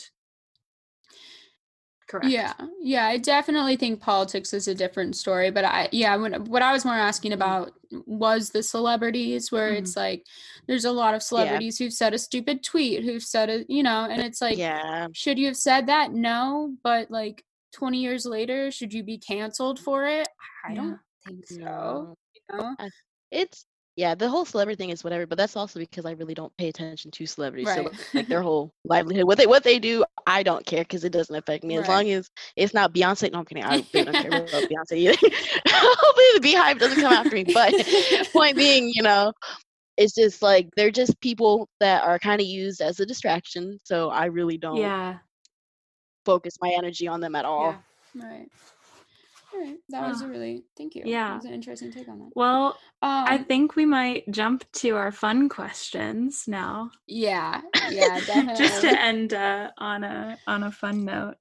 correct. 2.08 2.28
Yeah, 2.28 2.54
yeah, 2.82 3.06
I 3.08 3.18
definitely 3.18 3.76
think 3.76 4.02
politics 4.02 4.54
is 4.54 4.68
a 4.68 4.76
different 4.76 5.16
story. 5.16 5.52
But 5.52 5.66
I, 5.66 5.90
yeah, 5.92 6.16
when, 6.16 6.46
what 6.46 6.62
I 6.62 6.72
was 6.72 6.86
more 6.86 6.94
asking 6.96 7.32
Mm-hmm. 7.32 7.42
about 7.42 7.74
was 8.06 8.50
the 8.50 8.64
celebrities, 8.64 9.52
where 9.52 9.72
Mhm. 9.72 9.78
it's 9.80 9.96
like 9.96 10.26
there's 10.68 10.86
a 10.86 10.92
lot 10.92 11.14
of 11.16 11.22
celebrities 11.24 11.78
who've 11.78 11.94
said 11.94 12.14
a 12.14 12.18
stupid 12.20 12.64
tweet, 12.64 13.04
who've 13.04 13.22
said 13.24 13.50
a, 13.50 13.66
you 13.68 13.84
know, 13.84 14.08
and 14.10 14.22
it's 14.22 14.42
like, 14.42 14.58
yeah. 14.58 15.08
should 15.14 15.38
you 15.38 15.46
have 15.48 15.58
said 15.58 15.88
that? 15.88 16.12
No, 16.12 16.76
but 16.84 17.12
like 17.12 17.44
20 17.74 18.00
years 18.00 18.26
later, 18.26 18.72
should 18.72 18.94
you 18.94 19.04
be 19.04 19.18
canceled 19.18 19.80
for 19.80 20.06
it? 20.06 20.28
I 20.66 20.70
Yeah. 20.74 20.76
don't 20.76 21.00
think 21.26 21.46
so. 21.48 21.58
No. 21.60 22.16
You 22.52 22.58
know? 22.58 22.76
It's 23.32 23.66
yeah, 23.96 24.16
the 24.16 24.30
whole 24.30 24.46
celebrity 24.46 24.78
thing 24.78 24.90
is 24.90 25.04
whatever, 25.04 25.26
but 25.28 25.38
that's 25.38 25.56
also 25.56 25.80
because 25.80 26.06
I 26.06 26.12
really 26.12 26.34
don't 26.34 26.56
pay 26.58 26.70
attention 26.70 27.04
to 27.06 27.18
celebrities. 27.20 27.62
So 27.66 27.80
Right. 27.84 27.88
like 28.08 28.20
their 28.22 28.36
whole 28.38 28.66
livelihood, 28.80 29.24
what 29.26 29.38
they 29.38 29.46
what 29.46 29.64
they 29.64 29.80
do, 29.80 30.04
I 30.26 30.44
don't 30.44 30.66
care 30.66 30.82
because 30.84 31.04
it 31.04 31.12
doesn't 31.12 31.36
affect 31.36 31.64
me. 31.64 31.76
As 31.78 31.88
Right. 31.88 31.88
long 31.88 32.10
as 32.10 32.30
it's 32.56 32.74
not 32.74 32.94
Beyonce. 32.94 33.32
No, 33.32 33.40
I'm 33.40 33.46
kidding. 33.46 33.64
I 33.64 33.82
really 33.94 34.06
don't 34.06 34.18
care 34.20 34.32
about 34.34 34.66
Beyonce 34.70 34.98
either. 34.98 35.16
Hopefully 35.68 36.40
the 36.40 36.48
BeyHive 36.48 36.80
doesn't 36.80 37.00
come 37.00 37.12
after 37.14 37.36
me. 37.36 37.44
But 37.44 37.76
point 38.34 38.58
being, 38.58 38.90
you 38.94 39.04
know, 39.04 39.32
it's 39.98 40.14
just 40.16 40.42
like 40.42 40.70
they're 40.76 40.92
just 40.92 41.20
people 41.22 41.68
that 41.80 42.04
are 42.04 42.20
kind 42.20 42.42
of 42.42 42.48
used 42.48 42.82
as 42.82 43.00
a 43.00 43.06
distraction. 43.06 43.78
So 43.84 44.10
I 44.10 44.26
really 44.26 44.58
don't 44.58 44.80
Yeah. 44.80 45.20
focus 46.26 46.56
my 46.62 46.72
energy 46.76 47.08
on 47.08 47.22
them 47.22 47.36
at 47.36 47.46
all. 47.46 47.78
Yeah. 48.16 48.24
Right. 48.24 48.50
All 49.54 49.60
right. 49.62 49.78
That 49.90 50.08
was 50.08 50.22
Ah. 50.22 50.26
a 50.26 50.30
really 50.30 50.66
thank 50.78 50.96
you. 50.96 51.04
Yeah. 51.06 51.30
That 51.30 51.36
was 51.36 51.46
an 51.46 51.54
interesting 51.54 51.92
take 51.92 52.08
on 52.08 52.20
that. 52.20 52.32
Well, 52.36 52.78
Um, 53.02 53.26
I 53.28 53.38
think 53.38 53.76
we 53.76 53.86
might 53.86 54.30
jump 54.32 54.64
to 54.74 54.96
our 54.96 55.12
fun 55.12 55.50
questions 55.50 56.46
now. 56.48 56.90
yeah, 57.08 57.62
yeah, 57.92 58.20
definitely. 58.22 58.56
just 58.66 58.82
to 58.82 59.02
end 59.02 59.34
uh, 59.34 59.70
on 59.78 60.04
a 60.04 60.38
on 60.48 60.64
a 60.64 60.72
fun 60.72 61.06
note 61.06 61.36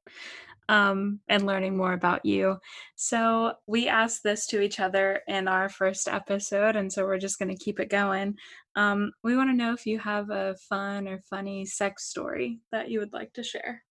um, 0.69 1.21
and 1.29 1.47
learning 1.47 1.77
more 1.77 1.93
about 1.93 2.25
you. 2.25 2.59
So 2.97 3.55
we 3.67 3.89
asked 3.89 4.23
this 4.23 4.47
to 4.49 4.61
each 4.61 4.79
other 4.81 5.21
in 5.27 5.49
our 5.49 5.69
first 5.69 6.07
episode, 6.09 6.77
and 6.77 6.93
so 6.93 7.05
we're 7.05 7.19
just 7.19 7.39
going 7.39 7.55
to 7.57 7.65
keep 7.65 7.81
it 7.81 7.91
going. 7.91 8.37
Um, 8.77 9.13
we 9.23 9.37
want 9.37 9.51
to 9.51 9.57
know 9.57 9.73
if 9.73 9.87
you 9.87 9.99
have 9.99 10.31
a 10.31 10.55
fun 10.69 11.07
or 11.09 11.21
funny 11.31 11.65
sex 11.67 12.09
story 12.09 12.61
that 12.73 12.91
you 12.91 13.01
would 13.01 13.13
like 13.13 13.33
to 13.35 13.43
share. 13.43 13.83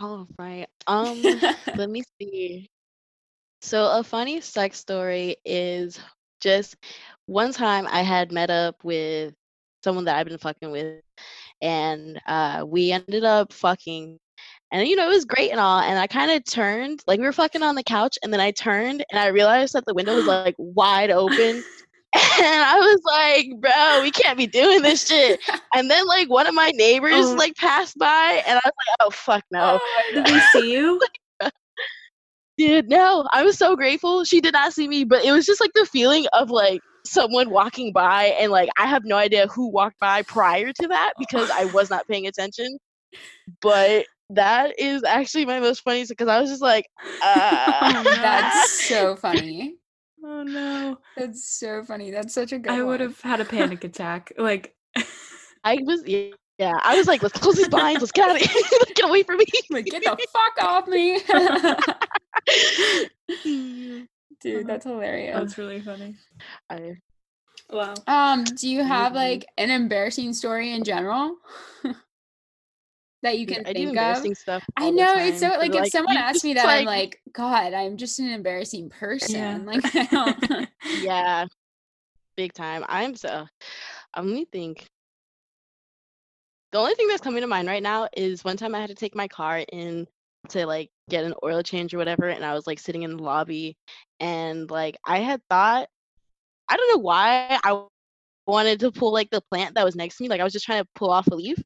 All 0.00 0.26
right. 0.38 0.66
Um, 0.86 1.22
let 1.76 1.88
me 1.90 2.02
see. 2.20 2.68
So 3.62 3.98
a 3.98 4.02
funny 4.04 4.40
sex 4.40 4.78
story 4.78 5.36
is 5.44 6.00
just 6.40 6.76
one 7.26 7.52
time 7.52 7.86
I 7.88 8.02
had 8.02 8.32
met 8.32 8.50
up 8.50 8.82
with 8.84 9.34
someone 9.84 10.06
that 10.06 10.16
I've 10.16 10.26
been 10.26 10.38
fucking 10.38 10.70
with, 10.70 11.02
and 11.62 12.20
uh, 12.26 12.64
we 12.66 12.92
ended 12.92 13.24
up 13.24 13.52
fucking. 13.52 14.18
And 14.72 14.88
you 14.88 14.96
know, 14.96 15.06
it 15.06 15.14
was 15.14 15.24
great 15.26 15.50
and 15.52 15.60
all. 15.60 15.80
And 15.80 15.98
I 15.98 16.06
kind 16.08 16.30
of 16.32 16.44
turned, 16.44 17.02
like 17.06 17.20
we 17.20 17.26
were 17.26 17.32
fucking 17.32 17.62
on 17.62 17.74
the 17.76 17.84
couch, 17.84 18.18
and 18.22 18.32
then 18.32 18.40
I 18.40 18.52
turned 18.52 19.04
and 19.10 19.20
I 19.20 19.28
realized 19.28 19.74
that 19.74 19.86
the 19.86 19.94
window 19.94 20.14
was 20.16 20.26
like 20.26 20.56
wide 20.58 21.10
open. 21.10 21.64
And 22.14 22.62
I 22.62 22.76
was 22.78 23.00
like, 23.04 23.60
bro, 23.60 24.02
we 24.02 24.10
can't 24.10 24.36
be 24.36 24.46
doing 24.46 24.82
this 24.82 25.06
shit. 25.06 25.40
And 25.74 25.88
then 25.90 26.04
like 26.06 26.28
one 26.28 26.46
of 26.48 26.54
my 26.54 26.70
neighbors 26.74 27.12
Oh. 27.26 27.34
like 27.38 27.54
passed 27.56 27.96
by 27.98 28.42
and 28.46 28.58
I 28.58 28.62
was 28.64 28.72
like, 28.88 28.96
oh 29.00 29.10
fuck 29.10 29.44
no. 29.52 29.78
Did 30.14 30.26
they 30.26 30.40
see 30.52 30.72
you? 30.72 31.00
Dude, 32.58 32.88
no, 32.88 33.26
I 33.32 33.42
was 33.42 33.56
so 33.56 33.74
grateful. 33.76 34.24
She 34.24 34.40
did 34.40 34.52
not 34.52 34.72
see 34.74 34.86
me, 34.88 35.04
but 35.04 35.24
it 35.24 35.32
was 35.32 35.46
just 35.46 35.60
like 35.60 35.70
the 35.74 35.86
feeling 35.86 36.26
of 36.34 36.50
like 36.50 36.80
someone 37.06 37.48
walking 37.48 37.90
by 37.92 38.24
and 38.38 38.52
like 38.52 38.68
I 38.78 38.86
have 38.86 39.04
no 39.04 39.16
idea 39.16 39.46
who 39.46 39.68
walked 39.70 39.98
by 40.00 40.22
prior 40.22 40.70
to 40.72 40.88
that 40.88 41.12
because 41.18 41.48
I 41.50 41.64
was 41.66 41.88
not 41.88 42.06
paying 42.08 42.26
attention. 42.26 42.76
But 43.62 44.04
that 44.30 44.78
is 44.78 45.02
actually 45.04 45.46
my 45.46 45.58
most 45.60 45.80
funny 45.80 46.04
because 46.06 46.28
I 46.28 46.40
was 46.40 46.50
just 46.50 46.62
like, 46.62 46.84
uh, 47.22 47.66
Oh. 47.82 48.02
That's 48.04 48.86
so 48.88 49.16
funny. 49.16 49.76
Oh 50.22 50.42
no! 50.42 50.98
That's 51.16 51.44
so 51.44 51.82
funny. 51.84 52.10
That's 52.10 52.34
such 52.34 52.52
a 52.52 52.58
good. 52.58 52.72
I 52.72 52.82
would 52.82 53.00
have 53.00 53.20
had 53.20 53.40
a 53.40 53.44
panic 53.44 53.84
attack. 53.84 54.32
Like, 54.36 54.74
I 55.64 55.78
was 55.82 56.04
yeah, 56.06 56.78
I 56.82 56.96
was 56.96 57.06
like, 57.06 57.22
let's 57.22 57.38
close 57.38 57.56
these 57.56 57.68
blinds, 57.68 58.02
let's 58.02 58.12
get 58.12 58.28
out 58.28 58.36
of 58.36 58.42
here, 58.42 58.62
get 58.94 59.08
away 59.08 59.22
from 59.22 59.38
me. 59.38 59.46
Like, 59.70 59.86
get 59.86 60.02
the 60.02 60.26
fuck 60.30 60.62
off 60.62 60.86
me, 60.88 61.18
dude. 64.42 64.66
That's 64.66 64.84
hilarious. 64.84 65.38
that's 65.38 65.56
really 65.56 65.80
funny. 65.80 66.16
I, 66.68 66.96
Wow. 67.70 67.94
Um, 68.06 68.44
do 68.44 68.68
you 68.68 68.82
have 68.82 69.14
like 69.14 69.46
an 69.56 69.70
embarrassing 69.70 70.32
story 70.34 70.72
in 70.72 70.82
general 70.82 71.36
that 73.22 73.38
you 73.38 73.46
yeah, 73.48 73.56
can 73.56 73.66
I 73.66 73.72
do 73.72 73.92
think 73.92 73.98
of? 73.98 74.38
stuff. 74.38 74.64
I 74.76 74.90
know 74.90 75.14
it's 75.18 75.40
so 75.40 75.48
like 75.48 75.74
if 75.74 75.90
someone 75.90 76.16
asks 76.16 76.44
me 76.44 76.54
that, 76.54 76.66
I'm 76.66 76.84
like, 76.84 77.20
God, 77.32 77.74
I'm 77.74 77.96
just 77.96 78.18
an 78.18 78.30
embarrassing 78.30 78.90
person. 78.90 79.36
Yeah. 79.36 79.58
Like, 79.64 79.94
I 79.94 80.04
don't. 80.06 80.68
yeah, 81.02 81.46
big 82.36 82.52
time. 82.52 82.84
I'm 82.88 83.14
so. 83.14 83.46
I'm 84.14 84.26
let 84.26 84.34
me 84.34 84.44
think. 84.46 84.86
The 86.72 86.78
only 86.78 86.94
thing 86.94 87.08
that's 87.08 87.20
coming 87.20 87.40
to 87.40 87.48
mind 87.48 87.68
right 87.68 87.82
now 87.82 88.08
is 88.16 88.44
one 88.44 88.56
time 88.56 88.74
I 88.74 88.80
had 88.80 88.90
to 88.90 88.94
take 88.94 89.14
my 89.14 89.26
car 89.26 89.58
in 89.58 90.06
to 90.50 90.66
like 90.66 90.90
get 91.08 91.24
an 91.24 91.34
oil 91.44 91.62
change 91.62 91.92
or 91.92 91.98
whatever, 91.98 92.28
and 92.28 92.44
I 92.44 92.54
was 92.54 92.66
like 92.66 92.78
sitting 92.78 93.02
in 93.02 93.16
the 93.16 93.22
lobby, 93.22 93.76
and 94.18 94.70
like 94.70 94.96
I 95.04 95.18
had 95.18 95.42
thought, 95.50 95.88
I 96.68 96.76
don't 96.76 96.96
know 96.96 97.02
why 97.02 97.58
I 97.62 97.84
wanted 98.46 98.80
to 98.80 98.90
pull 98.90 99.12
like 99.12 99.30
the 99.30 99.40
plant 99.40 99.74
that 99.74 99.84
was 99.84 99.94
next 99.96 100.16
to 100.16 100.22
me, 100.24 100.28
like 100.28 100.40
I 100.40 100.44
was 100.44 100.52
just 100.52 100.64
trying 100.66 100.82
to 100.82 100.88
pull 100.94 101.10
off 101.10 101.26
a 101.28 101.34
leaf, 101.34 101.58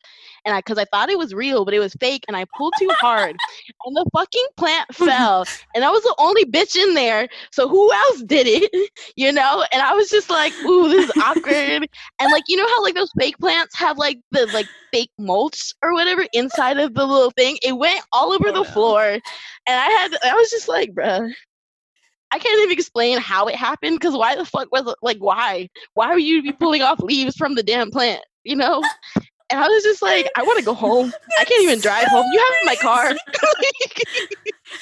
and 0.45 0.55
I 0.55 0.59
because 0.59 0.79
I 0.79 0.85
thought 0.87 1.11
it 1.11 1.19
was 1.19 1.35
real, 1.35 1.65
but 1.65 1.75
it 1.75 1.79
was 1.81 1.95
fake, 2.01 2.25
and 2.29 2.37
I 2.37 2.45
pulled 2.57 2.77
too 2.77 2.95
hard, 3.01 3.39
and 3.85 3.97
the 3.97 4.07
fucking 4.13 4.47
plant 4.57 4.95
fell, 4.95 5.47
and 5.75 5.85
I 5.85 5.91
was 5.91 6.03
the 6.03 6.15
only 6.19 6.45
bitch 6.45 6.77
in 6.77 6.95
there, 6.95 7.29
so 7.53 7.69
who 7.69 7.93
else 7.93 8.23
did 8.23 8.47
it? 8.49 8.71
You 9.17 9.33
know, 9.33 9.65
and 9.73 9.81
I 9.83 9.95
was 9.95 10.09
just 10.11 10.29
like, 10.31 10.55
ooh, 10.67 10.89
this 10.89 11.05
is 11.05 11.13
awkward. 11.21 11.87
and 12.19 12.33
like, 12.33 12.45
you 12.49 12.57
know 12.57 12.67
how 12.67 12.83
like 12.83 12.95
those 12.95 13.11
fake 13.19 13.39
plants 13.39 13.75
have 13.77 13.97
like 13.99 14.19
the 14.33 14.47
like 14.47 14.69
fake 14.93 15.11
mulch 15.19 15.73
or 15.83 15.93
whatever 15.93 16.27
inside 16.33 16.79
of 16.79 16.95
the 16.95 17.07
little 17.07 17.31
thing? 17.31 17.59
It 17.63 17.77
went 17.77 18.01
all 18.13 18.33
over 18.33 18.49
Oh, 18.49 18.53
the 18.53 18.65
no. 18.65 18.65
floor. 18.65 19.03
And 19.05 19.21
I 19.67 19.87
had 19.89 20.17
I 20.25 20.35
was 20.35 20.51
just 20.51 20.69
like, 20.69 20.91
bruh. 20.93 21.33
I 22.35 22.39
can't 22.39 22.61
even 22.63 22.73
explain 22.73 23.19
how 23.19 23.47
it 23.47 23.55
happened 23.55 24.01
because 24.01 24.17
why 24.17 24.35
the 24.35 24.45
fuck 24.45 24.67
was 24.73 24.89
it 24.89 24.97
like 25.03 25.19
why? 25.19 25.69
Why 25.95 26.13
would 26.13 26.25
you 26.25 26.43
be 26.43 26.51
pulling 26.51 26.83
off 26.83 26.99
leaves 26.99 27.37
from 27.37 27.55
the 27.55 27.63
damn 27.63 27.93
plant? 27.93 28.25
You 28.43 28.57
know? 28.57 28.83
And 29.51 29.61
I 29.63 29.69
was 29.69 29.85
just 29.85 30.03
like, 30.03 30.29
I 30.37 30.43
want 30.43 30.59
to 30.59 30.65
go 30.65 30.75
home. 30.75 31.13
I 31.39 31.45
can't 31.45 31.63
even 31.63 31.79
drive 31.79 32.09
home. 32.09 32.27
You 32.33 32.41
have 32.41 32.67
my 32.67 32.77
car. 32.77 33.15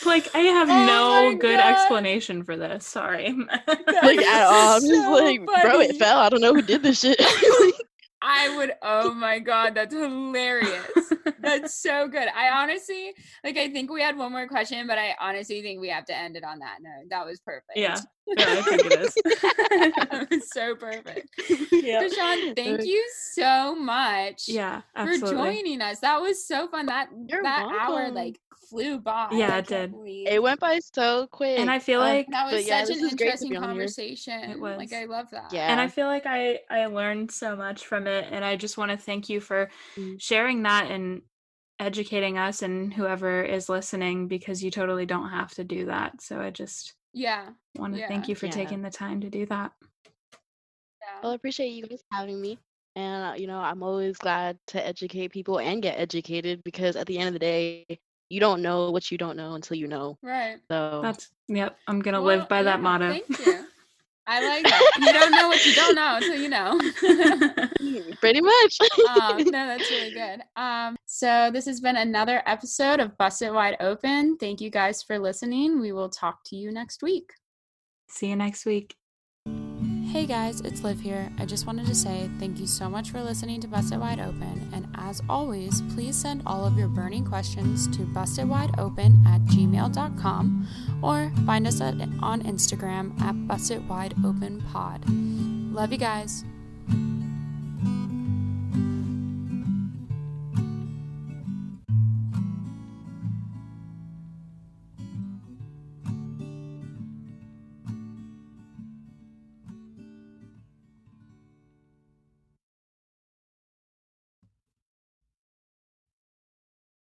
Like, 0.05 0.35
I 0.35 0.39
have 0.39 0.69
Oh 0.69 1.31
no 1.31 1.37
good 1.39 1.59
God. 1.59 1.71
explanation 1.71 2.43
for 2.43 2.57
this. 2.57 2.87
Sorry. 2.87 3.33
like 4.03 4.19
at 4.19 4.47
all. 4.47 4.77
I'm 4.77 4.81
just 4.81 5.05
so 5.05 5.13
like, 5.13 5.41
bro, 5.63 5.81
it 5.81 5.97
fell. 5.97 6.19
I 6.19 6.29
don't 6.29 6.41
know 6.41 6.55
who 6.55 6.63
did 6.63 6.83
this 6.83 7.01
shit. 7.01 7.21
I 8.23 8.57
would. 8.57 8.73
Oh 8.83 9.13
my 9.15 9.39
God, 9.39 9.75
that's 9.75 9.95
hilarious. 9.95 11.13
That's 11.41 11.75
so 11.75 12.09
good. 12.09 12.29
I 12.35 12.51
honestly 12.51 13.13
like. 13.45 13.57
I 13.57 13.71
think 13.71 13.91
we 13.91 14.01
had 14.01 14.17
one 14.17 14.33
more 14.33 14.47
question, 14.47 14.87
but 14.87 14.99
I 14.99 15.15
honestly 15.21 15.61
think 15.63 15.81
we 15.81 15.89
have 15.89 16.05
to 16.07 16.17
end 16.17 16.37
it 16.37 16.45
on 16.45 16.61
that 16.61 16.79
note. 16.81 17.11
That 17.11 17.27
was 17.27 17.41
perfect. 17.41 17.73
yeah. 17.77 17.99
Yeah, 18.27 18.45
I 18.49 18.63
think 18.63 18.85
it 18.85 19.01
is. 19.01 19.15
that 19.25 20.29
was 20.31 20.49
so 20.53 20.77
perfect. 20.77 21.29
yeah. 21.73 22.05
Kishon, 22.05 22.55
thank 22.55 22.85
you 22.85 23.05
so 23.33 23.75
much. 23.75 24.45
Yeah, 24.47 24.83
for 24.95 25.19
joining 25.19 25.81
us. 25.81 25.99
That 26.01 26.21
was 26.21 26.47
so 26.47 26.69
fun. 26.69 26.87
That 26.87 27.09
You're 27.27 27.43
that 27.43 27.67
hour 27.69 28.13
like 28.13 28.39
flew 28.73 28.99
by. 28.99 29.29
Yeah, 29.33 29.55
I 29.55 29.59
it 29.59 29.67
did. 29.67 29.91
believe. 29.93 30.27
it 30.29 30.43
went 30.43 30.59
by 30.61 30.81
so 30.81 31.27
quick. 31.29 31.59
And 31.59 31.71
I 31.71 31.79
feel 31.79 32.01
Uh, 32.01 32.05
like 32.05 32.27
that 32.31 32.47
was 32.51 32.63
But 32.63 32.65
yeah, 32.65 32.85
such 32.85 32.97
an 32.97 33.05
is 33.05 33.13
interesting 33.13 33.51
be 33.51 33.57
on 33.57 33.63
here. 33.63 33.71
conversation. 33.73 34.51
It 34.51 34.59
was. 34.59 34.79
Like. 34.79 34.93
I 34.93 35.05
love 35.05 35.31
that. 35.31 35.53
yeah. 35.53 35.71
and 35.71 35.81
I 35.81 35.89
feel 35.89 36.07
like 36.07 36.25
I 36.27 36.61
I 36.71 36.87
learned 36.87 37.31
so 37.31 37.55
much 37.55 37.87
from 37.87 38.07
it 38.07 38.27
and 38.31 38.45
I 38.45 38.57
just 38.57 38.79
want 38.79 38.91
to 38.91 38.97
thank 38.97 39.29
you 39.29 39.41
for 39.41 39.71
Mm. 39.99 40.21
sharing 40.21 40.63
that 40.63 40.91
and 40.91 41.23
educating 41.79 42.39
us 42.39 42.63
and 42.63 42.95
whoever 42.95 43.43
is 43.43 43.69
listening 43.69 44.29
because 44.29 44.63
you 44.63 44.71
totally 44.71 45.05
don't 45.07 45.29
have 45.31 45.51
to 45.55 45.65
do 45.65 45.87
that. 45.87 46.21
So 46.23 46.41
I 46.41 46.51
just 46.51 46.95
Yeah. 47.13 47.51
want 47.77 47.95
to 47.95 48.01
Yeah. 48.01 48.09
thank 48.09 48.29
you 48.29 48.35
for 48.35 48.47
Yeah. 48.47 48.53
taking 48.53 48.83
the 48.83 48.91
time 48.91 49.21
to 49.21 49.31
do 49.31 49.45
that. 49.47 49.73
yeah. 51.01 51.21
Well, 51.23 51.33
I 51.33 51.35
appreciate 51.35 51.71
you 51.71 51.87
guys 51.87 52.03
having 52.13 52.41
me. 52.41 52.59
And, 52.95 53.25
uh, 53.25 53.35
you 53.37 53.47
know, 53.47 53.59
I'm 53.59 53.83
always 53.83 54.19
glad 54.19 54.59
to 54.69 54.87
educate 54.87 55.29
people 55.33 55.59
and 55.59 55.83
get 55.83 55.99
educated 55.99 56.63
because 56.63 56.95
at 56.95 57.07
the 57.07 57.19
end 57.19 57.29
of 57.29 57.33
the 57.33 57.39
day, 57.39 57.87
you 58.33 58.41
don't 58.41 58.63
know 58.63 58.91
what 58.91 59.11
you 59.11 59.19
don't 59.19 59.37
know 59.37 59.53
until 59.53 59.77
you 59.77 59.87
know. 59.87 60.17
Right. 60.23 60.57
So, 60.71 61.01
That's 61.03 61.31
yep, 61.49 61.77
I'm 61.87 62.01
going 62.01 62.15
to 62.15 62.23
Well, 62.23 62.39
live 62.39 62.49
by 62.49 62.63
that 62.63 62.77
yeah, 62.79 62.83
motto. 62.83 63.11
Thank 63.11 63.47
you. 63.47 63.67
I 64.27 64.47
like 64.47 64.65
that. 64.65 64.93
You 65.01 65.13
don't 65.13 65.33
know 65.33 65.49
what 65.49 65.67
you 65.67 65.75
don't 65.75 65.95
know 65.95 66.17
until 66.17 66.37
you 66.37 66.49
know. 66.49 66.79
pretty 68.21 68.41
much. 68.41 68.79
um, 69.21 69.37
no, 69.45 69.67
that's 69.67 69.91
really 69.91 70.15
good. 70.15 70.41
Um, 70.57 70.97
so 71.05 71.51
this 71.53 71.67
has 71.67 71.81
been 71.81 71.97
another 71.97 72.43
episode 72.47 73.01
of 73.01 73.19
Busted 73.19 73.53
Wide 73.53 73.77
Open. 73.81 74.39
Thank 74.39 74.63
you 74.63 74.71
guys 74.71 75.03
for 75.03 75.19
listening. 75.19 75.79
We 75.81 75.93
will 75.93 76.09
talk 76.09 76.39
to 76.47 76.57
you 76.57 76.73
next 76.73 77.03
week. 77.03 77.33
See 78.09 78.29
you 78.29 78.37
next 78.37 78.65
week. 78.65 78.97
Hey 80.13 80.27
guys, 80.27 80.61
it's 80.61 80.85
Liv 80.85 81.01
here. 81.01 81.33
I 81.39 81.47
just 81.47 81.67
wanted 81.67 81.87
to 81.87 81.95
say 81.95 82.29
thank 82.39 82.61
you 82.61 82.67
so 82.67 82.91
much 82.91 83.11
for 83.11 83.23
listening 83.23 83.63
to 83.63 83.67
Busted 83.67 83.99
Wide 83.99 84.21
Open, 84.21 84.69
and 84.75 84.87
as 84.95 85.23
always, 85.27 85.81
please 85.95 86.15
send 86.15 86.43
all 86.45 86.67
of 86.67 86.77
your 86.77 86.89
burning 86.89 87.25
questions 87.25 87.89
to 87.97 88.03
bustedwideopen 88.03 89.27
at 89.27 89.41
gmail.com 89.47 90.69
or 91.03 91.33
find 91.47 91.67
us 91.67 91.81
at, 91.81 91.95
on 92.21 92.43
Instagram 92.43 93.19
at 93.23 93.35
bustedwideopenpod. 93.35 95.75
Love 95.75 95.93
you 95.93 95.99
guys. 95.99 96.45